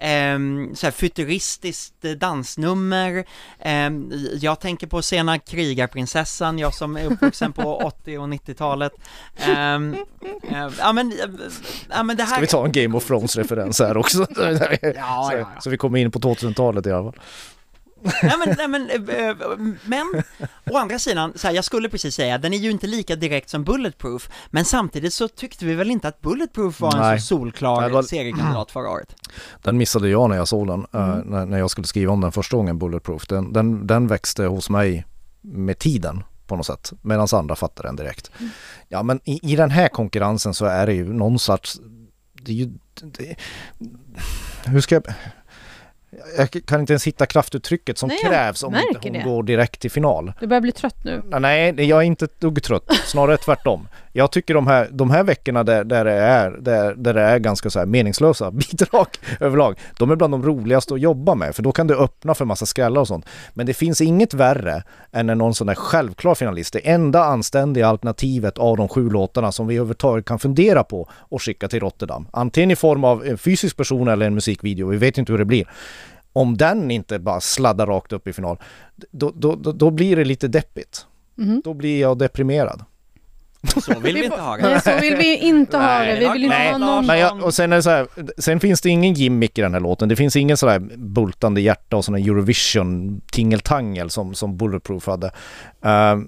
ehm, 0.00 0.74
så 0.74 0.86
här 0.86 0.90
futuristiskt 0.92 2.04
eh, 2.04 2.10
dansnummer, 2.10 3.24
Ehm, 3.60 4.12
jag 4.40 4.60
tänker 4.60 4.86
på 4.86 5.02
sena 5.02 5.38
krigarprinsessan, 5.38 6.58
jag 6.58 6.74
som 6.74 6.96
är 6.96 7.12
uppvuxen 7.12 7.52
på 7.52 7.76
80 7.84 8.18
och 8.18 8.28
90-talet. 8.28 8.92
Ehm, 9.36 9.96
eh, 10.50 10.68
ja 10.78 10.92
men, 10.92 11.12
eh, 11.12 11.28
ja 11.88 12.02
men 12.02 12.16
det 12.16 12.22
här... 12.22 12.32
Ska 12.32 12.40
vi 12.40 12.46
ta 12.46 12.64
en 12.64 12.72
Game 12.72 12.96
of 12.96 13.10
Thrones-referens 13.10 13.78
här 13.80 13.96
också? 13.96 14.18
Ja, 14.38 14.56
så, 14.58 14.64
ja, 14.94 15.32
ja. 15.38 15.46
så 15.60 15.70
vi 15.70 15.76
kommer 15.76 15.98
in 15.98 16.10
på 16.10 16.18
2000-talet 16.18 16.86
i 16.86 16.92
alla 16.92 17.12
fall. 17.12 17.20
Nej 18.22 18.34
men, 18.46 18.54
nej, 18.58 18.68
men, 18.68 18.90
eh, 18.90 19.26
eh, 19.28 19.36
men, 19.84 20.22
å 20.70 20.76
andra 20.76 20.98
sidan, 20.98 21.32
så 21.36 21.46
här, 21.46 21.54
jag 21.54 21.64
skulle 21.64 21.88
precis 21.88 22.14
säga, 22.14 22.38
den 22.38 22.52
är 22.54 22.58
ju 22.58 22.70
inte 22.70 22.86
lika 22.86 23.16
direkt 23.16 23.50
som 23.50 23.64
Bulletproof, 23.64 24.28
men 24.50 24.64
samtidigt 24.64 25.14
så 25.14 25.28
tyckte 25.28 25.64
vi 25.66 25.74
väl 25.74 25.90
inte 25.90 26.08
att 26.08 26.20
Bulletproof 26.20 26.80
var 26.80 26.92
en 26.94 27.00
Nej. 27.00 27.20
så 27.20 27.26
solklar 27.26 27.90
var- 27.90 28.02
seriekandidat 28.02 28.70
förra 28.70 28.90
året. 28.90 29.14
Den 29.62 29.76
missade 29.78 30.08
jag 30.08 30.30
när 30.30 30.36
jag 30.36 30.48
såg 30.48 30.66
den, 30.66 30.86
eh, 30.94 31.08
Mm. 31.08 31.20
när, 31.26 31.46
när 31.46 31.58
jag 31.58 31.70
skulle 31.70 31.86
skriva 31.86 32.12
om 32.12 32.20
den 32.20 32.32
första 32.32 32.56
gången, 32.56 32.78
Bulletproof. 32.78 33.26
Den, 33.26 33.52
den, 33.52 33.86
den 33.86 34.06
växte 34.06 34.44
hos 34.44 34.70
mig 34.70 35.04
med 35.40 35.78
tiden 35.78 36.22
på 36.46 36.56
något 36.56 36.66
sätt, 36.66 36.92
medan 37.02 37.28
andra 37.32 37.56
fattade 37.56 37.88
den 37.88 37.96
direkt. 37.96 38.30
Mm. 38.38 38.50
Ja 38.88 39.02
men 39.02 39.20
i, 39.24 39.52
i 39.52 39.56
den 39.56 39.70
här 39.70 39.88
konkurrensen 39.88 40.54
så 40.54 40.64
är 40.64 40.86
det 40.86 40.94
ju 40.94 41.12
någon 41.12 41.38
sorts, 41.38 41.80
det 42.42 42.52
är 42.52 42.56
ju, 42.56 42.68
det, 43.02 43.36
hur 44.64 44.80
ska 44.80 44.94
jag, 44.94 45.02
jag 46.36 46.50
kan 46.66 46.80
inte 46.80 46.92
ens 46.92 47.06
hitta 47.06 47.26
kraftuttrycket 47.26 47.98
som 47.98 48.08
Nej, 48.08 48.18
krävs 48.24 48.62
om 48.62 48.74
inte 48.76 48.98
hon 49.08 49.12
det. 49.12 49.22
går 49.22 49.42
direkt 49.42 49.80
till 49.80 49.90
final. 49.90 50.32
Du 50.40 50.46
börjar 50.46 50.60
bli 50.60 50.72
trött 50.72 51.04
nu. 51.04 51.22
Nej, 51.40 51.84
jag 51.84 51.98
är 51.98 52.02
inte 52.02 52.24
ett 52.24 52.40
dugg 52.40 52.62
trött. 52.62 52.92
Snarare 53.04 53.36
tvärtom. 53.36 53.88
Jag 54.18 54.32
tycker 54.32 54.54
de 54.54 54.66
här, 54.66 54.88
de 54.92 55.10
här 55.10 55.24
veckorna 55.24 55.64
där, 55.64 55.84
där, 55.84 56.04
det 56.04 56.12
är, 56.12 56.50
där, 56.50 56.94
där 56.94 57.14
det 57.14 57.20
är 57.20 57.38
ganska 57.38 57.70
så 57.70 57.78
här 57.78 57.86
meningslösa 57.86 58.50
bidrag 58.70 59.06
överlag, 59.40 59.78
de 59.98 60.10
är 60.10 60.16
bland 60.16 60.34
de 60.34 60.42
roligaste 60.42 60.94
att 60.94 61.00
jobba 61.00 61.34
med, 61.34 61.54
för 61.54 61.62
då 61.62 61.72
kan 61.72 61.86
det 61.86 61.94
öppna 61.94 62.34
för 62.34 62.44
massa 62.44 62.66
skrällar 62.66 63.00
och 63.00 63.08
sånt. 63.08 63.26
Men 63.54 63.66
det 63.66 63.74
finns 63.74 64.00
inget 64.00 64.34
värre 64.34 64.82
än 65.12 65.26
när 65.26 65.34
någon 65.34 65.54
sån 65.54 65.66
där 65.66 65.74
självklar 65.74 66.34
finalist, 66.34 66.72
det 66.72 66.78
enda 66.78 67.24
anständiga 67.24 67.88
alternativet 67.88 68.58
av 68.58 68.76
de 68.76 68.88
sju 68.88 69.10
låtarna 69.10 69.52
som 69.52 69.66
vi 69.66 69.74
överhuvudtaget 69.74 70.24
kan 70.24 70.38
fundera 70.38 70.84
på 70.84 71.08
och 71.12 71.42
skicka 71.42 71.68
till 71.68 71.80
Rotterdam. 71.80 72.28
Antingen 72.32 72.70
i 72.70 72.76
form 72.76 73.04
av 73.04 73.26
en 73.26 73.38
fysisk 73.38 73.76
person 73.76 74.08
eller 74.08 74.26
en 74.26 74.34
musikvideo, 74.34 74.88
vi 74.88 74.96
vet 74.96 75.18
inte 75.18 75.32
hur 75.32 75.38
det 75.38 75.44
blir. 75.44 75.68
Om 76.32 76.56
den 76.56 76.90
inte 76.90 77.18
bara 77.18 77.40
sladdar 77.40 77.86
rakt 77.86 78.12
upp 78.12 78.28
i 78.28 78.32
final, 78.32 78.58
då, 79.10 79.32
då, 79.34 79.54
då, 79.54 79.72
då 79.72 79.90
blir 79.90 80.16
det 80.16 80.24
lite 80.24 80.48
deppigt. 80.48 81.06
Mhm. 81.34 81.62
Då 81.64 81.74
blir 81.74 82.00
jag 82.00 82.18
deprimerad. 82.18 82.84
Så 83.82 84.00
vill 84.00 84.14
vi 84.14 84.24
inte 84.24 84.40
ha 84.40 84.56
det. 84.56 84.62
Nej, 84.62 84.80
så 84.80 84.96
vill 85.00 85.16
vi 85.16 85.36
inte 85.38 85.76
ha 85.76 85.86
Nej, 85.86 86.14
det. 86.14 86.20
Vi 86.20 86.32
vill 86.32 86.44
inte 86.44 86.58
nej, 86.58 86.70
ha 86.72 86.78
någon... 86.78 87.06
Men 87.06 87.18
jag, 87.18 87.42
och 87.42 87.54
sen 87.54 87.72
är 87.72 87.76
det 87.76 87.82
så 87.82 87.90
här, 87.90 88.06
sen 88.38 88.60
finns 88.60 88.80
det 88.80 88.88
ingen 88.88 89.14
gimmick 89.14 89.58
i 89.58 89.62
den 89.62 89.72
här 89.72 89.80
låten. 89.80 90.08
Det 90.08 90.16
finns 90.16 90.36
ingen 90.36 90.56
sådär 90.56 90.78
bultande 90.96 91.60
hjärta 91.60 91.96
och 91.96 92.04
sån 92.04 92.14
här 92.14 92.22
Eurovision 92.22 93.20
tingeltangel 93.32 94.10
som, 94.10 94.34
som 94.34 94.56
Bulletproof 94.56 95.06
hade. 95.06 95.26
Uh, 95.26 96.22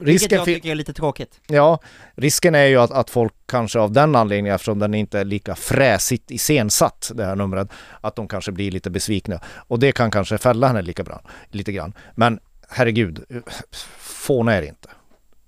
Vilket 0.00 0.06
risken, 0.06 0.36
jag 0.36 0.44
fi- 0.44 0.54
tycker 0.54 0.70
är 0.70 0.74
lite 0.74 0.92
tråkigt. 0.92 1.40
ja, 1.46 1.78
risken 2.16 2.54
är 2.54 2.64
ju 2.66 2.76
att, 2.76 2.90
att 2.90 3.10
folk 3.10 3.32
kanske 3.46 3.78
av 3.78 3.92
den 3.92 4.16
anledningen, 4.16 4.54
eftersom 4.54 4.78
den 4.78 4.94
inte 4.94 5.18
är 5.20 5.24
lika 5.24 5.54
fräsigt 5.54 6.30
iscensatt, 6.30 7.10
det 7.14 7.24
här 7.24 7.36
numret, 7.36 7.68
att 8.00 8.16
de 8.16 8.28
kanske 8.28 8.52
blir 8.52 8.70
lite 8.70 8.90
besvikna. 8.90 9.40
Och 9.68 9.78
det 9.78 9.92
kan 9.92 10.10
kanske 10.10 10.38
fälla 10.38 10.66
henne 10.66 10.82
lika 10.82 11.02
bra, 11.04 11.22
lite 11.50 11.72
grann. 11.72 11.92
Men 12.14 12.40
herregud, 12.68 13.24
fåna 14.00 14.54
är 14.54 14.60
det 14.60 14.68
inte. 14.68 14.88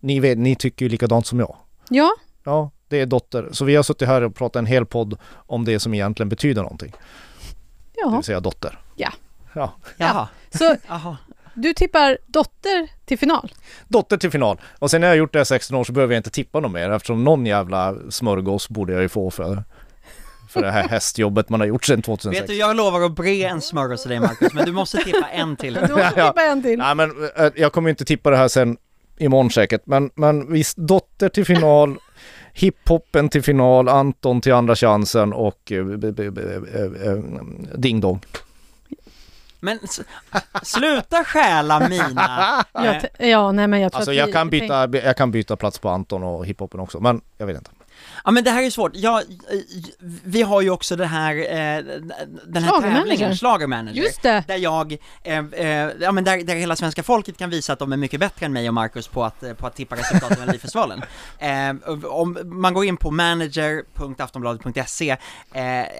Ni, 0.04 0.20
vet, 0.20 0.38
ni 0.38 0.56
tycker 0.56 0.84
ju 0.84 0.88
likadant 0.88 1.26
som 1.26 1.40
jag. 1.40 1.56
Ja, 1.88 2.14
Ja, 2.44 2.70
det 2.88 3.00
är 3.00 3.06
dotter. 3.06 3.48
Så 3.52 3.64
vi 3.64 3.76
har 3.76 3.82
suttit 3.82 4.08
här 4.08 4.22
och 4.22 4.34
pratat 4.34 4.56
en 4.56 4.66
hel 4.66 4.86
podd 4.86 5.18
om 5.34 5.64
det 5.64 5.80
som 5.80 5.94
egentligen 5.94 6.28
betyder 6.28 6.62
någonting. 6.62 6.90
Det 6.90 8.00
ja. 8.00 8.08
vill 8.08 8.22
säga 8.22 8.40
dotter. 8.40 8.78
Ja. 8.94 9.12
Ja. 9.52 9.72
Jaha, 9.96 10.28
Så 10.50 10.76
du 11.54 11.74
tippar 11.74 12.18
dotter 12.26 12.88
till 13.04 13.18
final? 13.18 13.52
Dotter 13.88 14.16
till 14.16 14.30
final. 14.30 14.60
Och 14.78 14.90
sen 14.90 15.00
när 15.00 15.08
jag 15.08 15.12
har 15.12 15.18
gjort 15.18 15.32
det 15.32 15.38
här 15.38 15.44
16 15.44 15.76
år 15.76 15.84
så 15.84 15.92
behöver 15.92 16.14
jag 16.14 16.18
inte 16.18 16.30
tippa 16.30 16.60
något 16.60 16.72
mer 16.72 16.90
eftersom 16.90 17.24
någon 17.24 17.46
jävla 17.46 17.94
smörgås 18.10 18.68
borde 18.68 18.92
jag 18.92 19.02
ju 19.02 19.08
få 19.08 19.30
för, 19.30 19.64
för 20.50 20.62
det 20.62 20.70
här 20.70 20.88
hästjobbet 20.88 21.48
man 21.48 21.60
har 21.60 21.66
gjort 21.66 21.84
sedan 21.84 22.02
2006. 22.02 22.40
Vet 22.42 22.48
du, 22.48 22.54
jag 22.54 22.76
lovar 22.76 23.00
att 23.00 23.12
bre 23.12 23.44
en 23.44 23.60
smörgås 23.60 24.02
till 24.02 24.10
dig 24.10 24.20
Marcus, 24.20 24.54
men 24.54 24.64
du 24.64 24.72
måste 24.72 24.98
tippa 24.98 25.28
en 25.28 25.56
till. 25.56 25.74
Du 25.74 25.80
måste 25.80 26.08
tippa 26.08 26.42
en 26.42 26.62
till. 26.62 26.78
Nej 26.78 26.94
men 26.94 27.10
äh, 27.36 27.52
jag 27.56 27.72
kommer 27.72 27.88
ju 27.88 27.90
inte 27.90 28.04
tippa 28.04 28.30
det 28.30 28.36
här 28.36 28.48
sen 28.48 28.76
imorgon 29.18 29.50
säkert. 29.50 29.82
Men, 29.86 30.10
men 30.14 30.52
visst, 30.52 30.76
dotter 30.76 31.28
till 31.28 31.44
final, 31.44 31.96
hiphopen 32.52 33.28
till 33.28 33.42
final, 33.42 33.88
Anton 33.88 34.40
till 34.40 34.52
andra 34.52 34.76
chansen 34.76 35.32
och 35.32 35.72
eh, 35.72 35.78
eh, 35.78 37.08
eh, 37.12 37.18
Ding 37.76 38.00
Dong. 38.00 38.20
Men 39.60 39.78
sluta 40.62 41.24
stjäla 41.24 41.88
mina... 41.88 42.64
Ja, 43.18 43.52
nej 43.52 43.66
men 43.66 43.80
jag 43.80 43.92
tror 43.92 43.98
Alltså 43.98 44.10
att 44.10 44.16
jag 44.16 44.26
vi- 44.26 44.32
kan 44.32 44.50
byta, 44.50 44.88
jag 44.98 45.16
kan 45.16 45.30
byta 45.30 45.56
plats 45.56 45.78
på 45.78 45.88
Anton 45.88 46.22
och 46.22 46.46
hiphopen 46.46 46.80
också, 46.80 47.00
men 47.00 47.20
jag 47.38 47.46
vet 47.46 47.56
inte. 47.58 47.70
Ja 48.26 48.30
men 48.30 48.44
det 48.44 48.50
här 48.50 48.62
är 48.62 48.70
svårt, 48.70 48.92
ja, 48.94 49.20
eh, 49.20 49.26
vi 50.24 50.42
har 50.42 50.60
ju 50.60 50.70
också 50.70 50.96
det 50.96 51.06
här, 51.06 51.36
eh, 51.36 51.84
den 52.46 52.64
här 52.64 52.80
tävlingen, 52.80 53.36
Schlagermanager. 53.36 54.02
Just 54.02 54.22
det! 54.22 54.44
Där 54.48 54.56
jag, 54.56 54.96
eh, 55.22 55.38
eh, 55.38 55.90
ja 56.00 56.12
men 56.12 56.24
där, 56.24 56.44
där 56.44 56.54
hela 56.54 56.76
svenska 56.76 57.02
folket 57.02 57.36
kan 57.36 57.50
visa 57.50 57.72
att 57.72 57.78
de 57.78 57.92
är 57.92 57.96
mycket 57.96 58.20
bättre 58.20 58.46
än 58.46 58.52
mig 58.52 58.68
och 58.68 58.74
Marcus 58.74 59.08
på 59.08 59.24
att, 59.24 59.42
eh, 59.42 59.52
på 59.52 59.66
att 59.66 59.76
tippa 59.76 59.96
resultaten 59.96 60.36
i 60.36 60.40
Melodifestivalen. 60.40 61.02
Eh, 61.38 61.74
om 62.04 62.38
man 62.44 62.74
går 62.74 62.84
in 62.84 62.96
på 62.96 63.10
manager.aftonbladet.se 63.10 65.10
eh, 65.10 65.18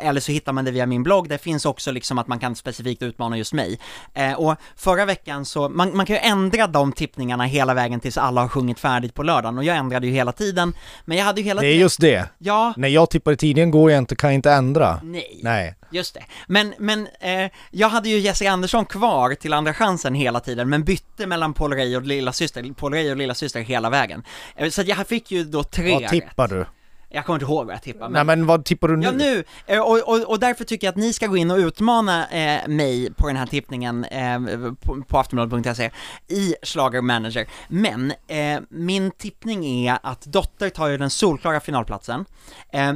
eller 0.08 0.20
så 0.20 0.32
hittar 0.32 0.52
man 0.52 0.64
det 0.64 0.70
via 0.70 0.86
min 0.86 1.02
blogg, 1.02 1.28
där 1.28 1.38
finns 1.38 1.66
också 1.66 1.92
liksom 1.92 2.18
att 2.18 2.28
man 2.28 2.38
kan 2.38 2.56
specifikt 2.56 3.02
utmana 3.02 3.38
just 3.38 3.52
mig. 3.52 3.78
Eh, 4.14 4.32
och 4.32 4.56
förra 4.76 5.04
veckan 5.04 5.44
så, 5.44 5.68
man, 5.68 5.96
man 5.96 6.06
kan 6.06 6.16
ju 6.16 6.20
ändra 6.20 6.66
de 6.66 6.92
tippningarna 6.92 7.44
hela 7.44 7.74
vägen 7.74 8.00
tills 8.00 8.18
alla 8.18 8.40
har 8.40 8.48
sjungit 8.48 8.80
färdigt 8.80 9.14
på 9.14 9.22
lördagen 9.22 9.58
och 9.58 9.64
jag 9.64 9.76
ändrade 9.76 10.06
ju 10.06 10.12
hela 10.12 10.32
tiden, 10.32 10.74
men 11.04 11.18
jag 11.18 11.24
hade 11.24 11.40
ju 11.40 11.46
hela 11.46 11.60
Det 11.60 11.66
är 11.66 11.68
tiden, 11.68 11.80
just 11.80 12.00
det. 12.00 12.13
Ja, 12.38 12.74
När 12.76 12.88
jag 12.88 13.10
tippar 13.10 13.32
i 13.32 13.36
tidningen 13.36 13.70
går 13.70 13.90
jag 13.90 13.98
inte, 13.98 14.16
kan 14.16 14.30
jag 14.30 14.34
inte 14.34 14.52
ändra. 14.52 15.00
nej. 15.02 15.40
Nej. 15.42 15.74
Just 15.90 16.14
det. 16.14 16.24
Men, 16.46 16.74
men 16.78 17.08
eh, 17.20 17.50
jag 17.70 17.88
hade 17.88 18.08
ju 18.08 18.18
Jessica 18.18 18.50
Andersson 18.50 18.86
kvar 18.86 19.34
till 19.34 19.52
andra 19.52 19.74
chansen 19.74 20.14
hela 20.14 20.40
tiden, 20.40 20.68
men 20.68 20.84
bytte 20.84 21.26
mellan 21.26 21.54
Paul 21.54 21.72
Rey 21.72 21.96
och 21.96 22.02
lilla 22.02 22.32
syster, 22.32 22.72
Paul 22.72 22.92
Rey 22.92 23.10
och 23.10 23.16
lilla 23.16 23.34
syster 23.34 23.60
hela 23.60 23.90
vägen. 23.90 24.22
Eh, 24.56 24.68
så 24.70 24.82
jag 24.82 25.06
fick 25.06 25.30
ju 25.30 25.44
då 25.44 25.62
tre 25.62 25.92
Vad 25.92 26.08
tippar 26.08 26.48
du? 26.48 26.66
Jag 27.14 27.26
kommer 27.26 27.36
inte 27.36 27.44
ihåg 27.44 27.66
vad 27.66 27.74
jag 27.74 27.82
tippade, 27.82 28.12
Nej 28.12 28.24
men... 28.24 28.38
men 28.38 28.46
vad 28.46 28.64
tippar 28.64 28.88
du 28.88 28.96
nu? 28.96 29.06
Ja 29.06 29.12
nu, 29.12 29.44
eh, 29.66 29.80
och, 29.80 30.08
och, 30.08 30.30
och 30.30 30.40
därför 30.40 30.64
tycker 30.64 30.86
jag 30.86 30.92
att 30.92 30.96
ni 30.96 31.12
ska 31.12 31.26
gå 31.26 31.36
in 31.36 31.50
och 31.50 31.58
utmana 31.58 32.28
eh, 32.28 32.68
mig 32.68 33.12
på 33.14 33.26
den 33.26 33.36
här 33.36 33.46
tippningen 33.46 34.04
eh, 34.04 34.40
på, 34.80 35.02
på 35.02 35.18
aftonbladet.se 35.18 35.90
i 36.28 36.54
Schlager 36.62 37.00
Manager. 37.00 37.46
Men 37.68 38.12
eh, 38.26 38.60
min 38.68 39.10
tippning 39.10 39.86
är 39.86 39.98
att 40.02 40.22
Dotter 40.22 40.70
tar 40.70 40.88
ju 40.88 40.98
den 40.98 41.10
solklara 41.10 41.60
finalplatsen. 41.60 42.24
Eh, 42.72 42.92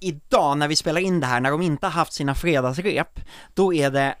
idag 0.00 0.58
när 0.58 0.68
vi 0.68 0.76
spelar 0.76 1.00
in 1.00 1.20
det 1.20 1.26
här, 1.26 1.40
när 1.40 1.50
de 1.50 1.62
inte 1.62 1.86
har 1.86 1.92
haft 1.92 2.12
sina 2.12 2.34
fredagsrep, 2.34 3.20
då 3.54 3.74
är 3.74 3.90
det 3.90 4.14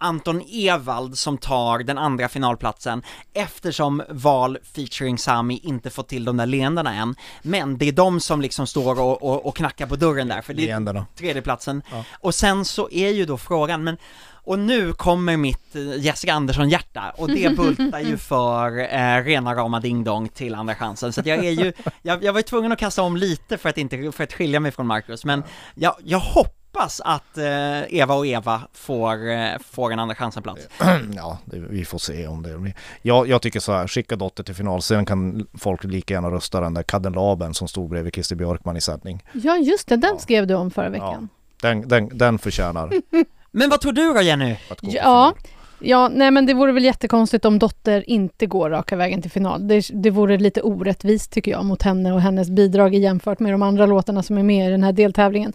Anton 0.00 0.42
Ewald 0.48 1.18
som 1.18 1.38
tar 1.38 1.78
den 1.78 1.98
andra 1.98 2.28
finalplatsen 2.28 3.02
eftersom 3.34 4.02
Val 4.08 4.58
featuring 4.74 5.18
Sami 5.18 5.60
inte 5.62 5.90
fått 5.90 6.08
till 6.08 6.24
de 6.24 6.36
där 6.36 6.46
leendena 6.46 6.94
än. 6.94 7.14
Men 7.42 7.78
det 7.78 7.88
är 7.88 7.92
de 7.92 8.20
som 8.20 8.40
liksom 8.40 8.66
står 8.66 9.00
och, 9.00 9.22
och, 9.22 9.46
och 9.46 9.56
knackar 9.56 9.86
på 9.86 9.96
dörren 9.96 10.28
där, 10.28 10.42
för 10.42 10.54
det 10.54 10.62
är 10.62 10.66
Leendena. 10.66 11.06
tredjeplatsen. 11.16 11.82
Ja. 11.92 12.04
Och 12.20 12.34
sen 12.34 12.64
så 12.64 12.88
är 12.90 13.10
ju 13.10 13.24
då 13.24 13.38
frågan, 13.38 13.84
men 13.84 13.96
Och 14.42 14.58
nu 14.58 14.92
kommer 14.92 15.36
mitt 15.36 15.76
eh, 15.76 15.96
Jessica 15.96 16.32
Andersson-hjärta 16.34 17.12
och 17.16 17.28
det 17.28 17.48
bultar 17.56 18.00
ju 18.00 18.16
för 18.16 18.78
eh, 18.78 19.24
rena 19.24 19.54
rama 19.54 19.80
Ding 19.80 20.04
Dong 20.04 20.28
till 20.28 20.54
Andra 20.54 20.74
chansen. 20.74 21.12
Så 21.12 21.20
att 21.20 21.26
jag 21.26 21.44
är 21.44 21.50
ju, 21.50 21.72
jag, 22.02 22.24
jag 22.24 22.32
var 22.32 22.38
ju 22.38 22.42
tvungen 22.42 22.72
att 22.72 22.78
kasta 22.78 23.02
om 23.02 23.16
lite 23.16 23.58
för 23.58 23.68
att 23.68 23.78
inte, 23.78 24.12
för 24.12 24.24
att 24.24 24.32
skilja 24.32 24.60
mig 24.60 24.72
från 24.72 24.86
Marcus, 24.86 25.24
men 25.24 25.42
jag, 25.74 25.94
jag 26.04 26.18
hoppas 26.18 26.59
att 27.04 27.38
eh, 27.38 27.94
Eva 27.94 28.14
och 28.14 28.26
Eva 28.26 28.62
får, 28.72 29.30
eh, 29.30 29.48
får 29.70 29.92
en 29.92 29.98
Andra 29.98 30.14
chansen-plats. 30.14 30.68
Ja, 31.16 31.38
vi 31.70 31.84
får 31.84 31.98
se 31.98 32.26
om 32.26 32.42
det 32.42 32.58
blir. 32.58 32.74
Jag, 33.02 33.28
jag 33.28 33.42
tycker 33.42 33.60
så 33.60 33.72
här, 33.72 33.86
skicka 33.86 34.16
Dotter 34.16 34.42
till 34.44 34.54
final, 34.54 34.82
sen 34.82 35.04
kan 35.06 35.46
folk 35.58 35.84
lika 35.84 36.14
gärna 36.14 36.30
rösta 36.30 36.60
den 36.60 36.74
där 36.74 36.82
kadelaben 36.82 37.54
som 37.54 37.68
stod 37.68 37.90
bredvid 37.90 38.14
Christer 38.14 38.36
Björkman 38.36 38.76
i 38.76 38.80
sändning. 38.80 39.22
Ja, 39.32 39.56
just 39.56 39.88
det, 39.88 39.96
den 39.96 40.10
Ja. 40.14 40.18
skrev 40.18 40.46
du 40.46 40.54
om 40.54 40.70
förra 40.70 40.88
veckan. 40.88 41.28
Den, 41.62 41.88
den, 41.88 42.18
den 42.18 42.38
förtjänar 42.38 42.92
Men 43.50 43.70
vad 43.70 43.80
tror 43.80 43.92
du 43.92 44.12
då 44.14 44.20
Jenny? 44.22 44.56
att 44.70 44.80
gå 44.80 44.86
på 44.90 44.96
Ja, 44.96 45.34
ja, 45.80 46.08
nej 46.14 46.30
men 46.30 46.46
det 46.46 46.54
vore 46.54 46.72
väl 46.72 46.84
jättekonstigt 46.84 47.44
om 47.44 47.58
Dotter 47.58 48.10
inte 48.10 48.46
går 48.46 48.70
raka 48.70 48.96
vägen 48.96 49.22
till 49.22 49.30
final. 49.30 49.68
Det, 49.68 49.88
det 49.92 50.10
vore 50.10 50.38
lite 50.38 50.62
orättvist 50.62 51.32
tycker 51.32 51.50
jag 51.50 51.64
mot 51.64 51.82
henne 51.82 52.12
och 52.12 52.20
hennes 52.20 52.50
bidrag 52.50 52.94
jämfört 52.94 53.38
med 53.40 53.52
de 53.52 53.62
andra 53.62 53.86
låtarna 53.86 54.22
som 54.22 54.38
är 54.38 54.42
med 54.42 54.68
i 54.68 54.70
den 54.70 54.82
här 54.82 54.92
deltävlingen. 54.92 55.52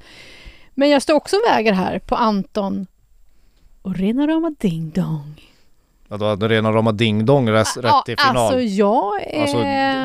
Men 0.76 0.89
jag 0.89 1.01
står 1.01 1.13
också 1.13 1.36
och 1.36 1.41
väger 1.51 1.73
här 1.73 1.99
på 1.99 2.15
Anton 2.15 2.88
och 3.82 3.95
rena 3.95 4.28
rama 4.28 4.51
ding 4.59 4.89
dong. 4.95 5.41
Ja, 6.09 6.17
då 6.17 6.26
hade 6.26 6.47
rena 6.47 6.71
rama 6.71 6.91
Ding 6.91 7.26
Dong 7.26 7.49
rätt, 7.49 7.78
rätt 7.78 7.93
till 8.05 8.17
final. 8.17 8.38
Alltså 8.38 8.59
jag 8.61 9.21
är... 9.34 9.41
Alltså 9.41 9.57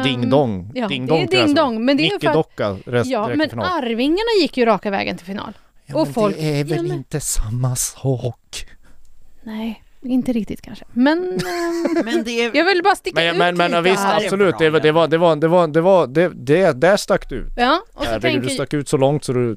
Ding 0.08 0.30
Dong. 0.30 0.70
ja, 0.74 0.88
ding 0.88 1.06
det 1.06 1.12
är 1.12 1.16
dong 1.16 1.26
Ding. 1.46 1.54
Dong, 1.54 1.84
men 1.84 1.96
det 1.96 2.06
är 2.06 2.18
för 2.18 2.32
Docka 2.32 2.76
rätt 2.86 3.06
Ja, 3.06 3.28
men 3.36 3.50
final. 3.50 3.66
Arvingarna 3.82 4.40
gick 4.40 4.56
ju 4.56 4.64
raka 4.64 4.90
vägen 4.90 5.16
till 5.16 5.26
final. 5.26 5.52
Ja, 5.86 5.96
och 5.96 6.06
men 6.06 6.14
folk- 6.14 6.36
det 6.36 6.60
är 6.60 6.64
väl 6.64 6.76
Ja, 6.76 6.82
men- 6.82 6.92
inte 6.92 7.20
samma 7.20 7.76
sak? 7.76 8.66
Nej, 9.42 9.82
inte 10.02 10.32
riktigt 10.32 10.62
kanske. 10.62 10.84
Men 10.92 11.18
ehm, 11.32 12.04
Men 12.04 12.24
det 12.24 12.30
är... 12.44 12.56
jag 12.56 12.64
vill 12.64 12.82
bara 12.82 12.96
sticka 12.96 13.20
Men, 13.20 13.30
ut 13.34 13.38
men, 13.38 13.56
men 13.56 13.70
lite 13.70 13.82
visst, 13.82 14.02
här. 14.02 14.24
absolut. 14.24 14.54
Det, 14.58 14.70
var- 14.70 14.80
det 14.80 14.92
var, 14.92 15.06
det 15.08 15.18
var, 15.18 15.36
det 15.36 15.48
var, 15.48 15.66
det 15.68 15.80
var, 15.80 16.06
det, 16.06 16.28
det, 16.28 16.72
där 16.80 16.96
stack 16.96 17.28
du 17.28 17.36
ut. 17.36 17.52
Ja, 17.56 17.82
och 17.94 18.02
så 18.04 18.10
Herregud, 18.10 18.22
tänker, 18.22 18.48
du 18.48 18.54
stack 18.54 18.74
ut 18.74 18.88
så 18.88 18.96
långt 18.96 19.24
så 19.24 19.32
du, 19.32 19.56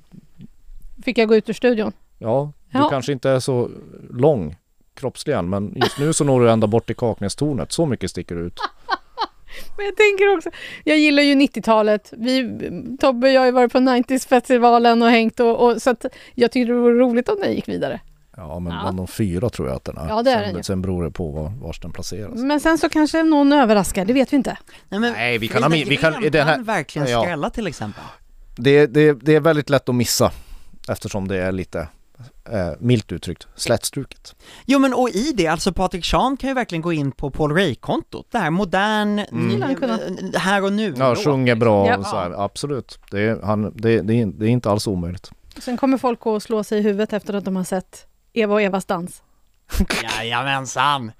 fick 1.03 1.17
jag 1.17 1.27
gå 1.27 1.35
ut 1.35 1.49
ur 1.49 1.53
studion. 1.53 1.91
ja, 2.19 2.51
du 2.71 2.79
Ja. 2.79 2.89
kanske 2.89 3.11
inte 3.11 3.29
är 3.29 3.39
så 3.39 3.69
lång 4.09 4.55
kroppsligen, 4.95 5.49
men 5.49 5.73
just 5.75 5.99
nu 5.99 6.13
så 6.13 6.23
når 6.23 6.41
du 6.41 6.51
ända 6.51 6.67
bort 6.67 6.85
till 6.85 6.95
Kaknästornet. 6.95 7.71
Så 7.71 7.85
mycket 7.85 8.09
sticker 8.09 8.35
ut. 8.35 8.59
Men 9.77 9.85
jag 9.85 9.95
tänker 9.97 10.37
också, 10.37 10.49
jag 10.83 10.97
gillar 10.97 11.23
ju 11.23 11.35
90-talet. 11.35 12.13
Vi, 12.17 12.59
Tobbe 13.01 13.27
och 13.27 13.33
jag 13.33 13.41
har 13.41 13.45
ju 13.45 13.51
varit 13.51 13.71
på 13.71 13.77
90s-festivalen 13.79 15.01
och 15.01 15.09
hängt 15.09 15.39
och, 15.39 15.59
och 15.65 15.81
så 15.81 15.89
att 15.89 16.05
jag 16.35 16.51
tyckte 16.51 16.73
det 16.73 16.79
vore 16.79 16.93
roligt 16.99 17.29
om 17.29 17.39
den 17.41 17.53
gick 17.53 17.67
vidare. 17.67 17.99
Ja, 18.37 18.59
men 18.59 18.73
Ja. 18.73 18.79
bland 18.81 18.97
de 18.97 19.07
fyra 19.07 19.49
tror 19.49 19.67
jag 19.67 19.75
att 19.77 19.83
den 19.83 19.97
är. 19.97 20.07
Ja, 20.09 20.23
det 20.23 20.31
är 20.31 20.35
sen, 20.37 20.47
den 20.47 20.57
ju. 20.57 20.63
sen 20.63 20.81
beror 20.81 21.03
det 21.03 21.11
på 21.11 21.31
var, 21.31 21.51
vars 21.61 21.79
den 21.79 21.91
placeras. 21.91 22.31
Men 22.35 22.59
sen 22.59 22.77
så 22.77 22.89
kanske 22.89 23.23
någon 23.23 23.53
överraskar, 23.53 24.05
det 24.05 24.13
vet 24.13 24.33
vi 24.33 24.37
inte. 24.37 24.57
Nej, 24.89 24.99
men 24.99 25.13
Nej, 25.13 25.37
vi 25.37 25.47
kan 25.47 25.63
ha 25.63 25.69
vi 25.69 25.97
kan- 25.97 26.21
den 26.31 26.47
här- 26.47 26.55
kan 26.55 26.63
verkligen 26.63 27.07
Ja. 27.07 27.21
skrälla 27.23 27.49
till 27.49 27.67
exempel. 27.67 28.03
Det, 28.55 28.85
det, 28.87 29.13
det 29.13 29.35
är 29.35 29.39
väldigt 29.39 29.69
lätt 29.69 29.89
att 29.89 29.95
missa 29.95 30.31
eftersom 30.87 31.27
det 31.27 31.37
är 31.37 31.51
lite, 31.51 31.87
eh, 32.51 32.69
milt 32.79 33.11
uttryckt, 33.11 33.47
slätstruket. 33.55 34.35
Jo 34.65 34.79
men 34.79 34.93
och 34.93 35.09
i 35.09 35.31
det, 35.35 35.47
alltså 35.47 35.73
Patrik 35.73 36.05
Sean 36.05 36.37
kan 36.37 36.47
ju 36.49 36.53
verkligen 36.53 36.81
gå 36.81 36.93
in 36.93 37.11
på 37.11 37.29
Paul 37.31 37.51
Ray-kontot, 37.55 38.27
det 38.31 38.37
här 38.37 38.49
modern, 38.49 39.19
Mm. 39.19 39.61
Eh, 39.63 40.39
här 40.39 40.63
och 40.63 40.73
nu 40.73 40.93
Ja, 40.97 41.15
sjunger 41.15 41.55
bra 41.55 41.87
Ja. 41.87 41.97
och 41.97 42.05
så 42.05 42.15
här, 42.15 42.43
absolut. 42.45 42.99
Det 43.11 43.19
är, 43.21 43.39
han, 43.43 43.61
det, 43.75 44.01
det, 44.01 44.13
är, 44.21 44.25
det 44.25 44.45
är 44.45 44.49
inte 44.49 44.69
alls 44.71 44.87
omöjligt. 44.87 45.31
Sen 45.57 45.77
kommer 45.77 45.97
folk 45.97 46.19
att 46.27 46.43
slå 46.43 46.63
sig 46.63 46.79
i 46.79 46.81
huvudet 46.81 47.13
efter 47.13 47.33
att 47.33 47.45
de 47.45 47.55
har 47.55 47.63
sett 47.63 48.05
Eva 48.33 48.53
och 48.53 48.61
Evas 48.61 48.85
dans. 48.85 49.21
Jajamensan! 50.19 51.11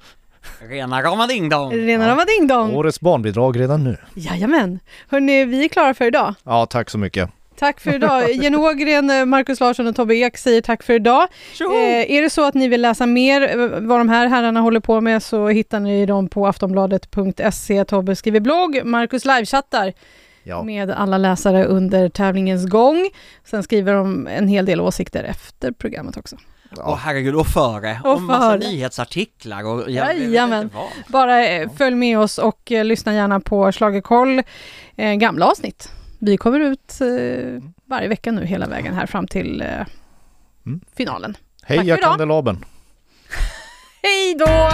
Rena 0.59 1.03
rama 1.03 1.27
ding 1.27 1.49
dong! 1.49 1.71
Rena 1.73 2.07
rama 2.09 2.25
ding 2.25 2.47
dong! 2.47 2.75
Årets 2.75 2.99
barnbidrag 3.01 3.59
redan 3.59 3.83
nu. 3.83 3.97
Jajamän! 4.13 4.79
Hörni, 5.09 5.45
vi 5.45 5.65
är 5.65 5.69
klara 5.69 5.93
för 5.93 6.05
idag. 6.05 6.33
Ja, 6.43 6.65
tack 6.65 6.89
så 6.89 6.97
mycket. 6.97 7.29
Tack 7.59 7.79
för 7.79 7.95
idag. 7.95 8.31
Jenny 8.33 8.57
Ågren, 8.57 9.29
Markus 9.29 9.59
Larsson 9.59 9.87
och 9.87 9.95
Tobbe 9.95 10.15
Ek 10.15 10.37
säger 10.37 10.61
tack 10.61 10.83
för 10.83 10.93
idag. 10.93 11.27
Eh, 11.61 12.11
är 12.11 12.21
det 12.21 12.29
så 12.29 12.43
att 12.45 12.53
ni 12.53 12.67
vill 12.67 12.81
läsa 12.81 13.05
mer 13.05 13.41
eh, 13.59 13.67
vad 13.81 13.99
de 13.99 14.09
här 14.09 14.27
herrarna 14.27 14.59
håller 14.61 14.79
på 14.79 15.01
med 15.01 15.23
så 15.23 15.47
hittar 15.47 15.79
ni 15.79 16.05
dem 16.05 16.27
på 16.29 16.47
aftonbladet.se. 16.47 17.85
Tobbe 17.85 18.15
skriver 18.15 18.39
blogg, 18.39 18.81
Markus 18.85 19.25
livechattar 19.25 19.93
Ja, 20.43 20.63
med 20.63 20.91
alla 20.91 21.17
läsare 21.17 21.65
under 21.65 22.09
tävlingens 22.09 22.69
gång. 22.69 23.09
Sen 23.45 23.63
skriver 23.63 23.93
de 23.93 24.27
en 24.27 24.47
hel 24.47 24.65
del 24.65 24.81
åsikter 24.81 25.23
efter 25.23 25.71
programmet 25.71 26.17
också. 26.17 26.35
Åh 26.71 26.77
ja. 26.85 26.99
herregud, 27.03 27.35
och 27.35 27.47
före! 27.47 27.99
Och 28.03 28.13
Och 28.13 28.21
massa 28.21 28.51
före. 28.51 28.69
nyhetsartiklar 28.71 29.65
och 29.65 29.91
jag 29.91 30.05
vet 30.07 30.17
Jajamän. 30.17 30.63
inte 30.63 30.75
vad. 30.75 30.85
Bara 31.07 31.47
eh, 31.47 31.69
följ 31.77 31.95
med 31.95 32.19
oss 32.19 32.37
och 32.37 32.71
eh, 32.71 32.85
lyssna 32.85 33.13
gärna 33.13 33.39
på 33.39 33.71
Schlagerkoll, 33.71 34.41
eh, 34.95 35.13
gamla 35.13 35.45
avsnitt. 35.47 35.89
Vi 36.25 36.37
kommer 36.37 36.59
ut 36.59 37.01
eh, 37.01 37.63
varje 37.85 38.07
vecka 38.07 38.31
nu 38.31 38.45
hela 38.45 38.67
vägen 38.67 38.93
här 38.93 39.05
fram 39.05 39.27
till 39.27 39.61
eh, 39.61 39.67
Mm. 40.65 40.81
finalen. 40.95 41.37
För 41.67 41.73
idag. 41.97 42.09
kandelabern! 42.09 42.65
Hej 44.03 44.35
då! 44.39 44.69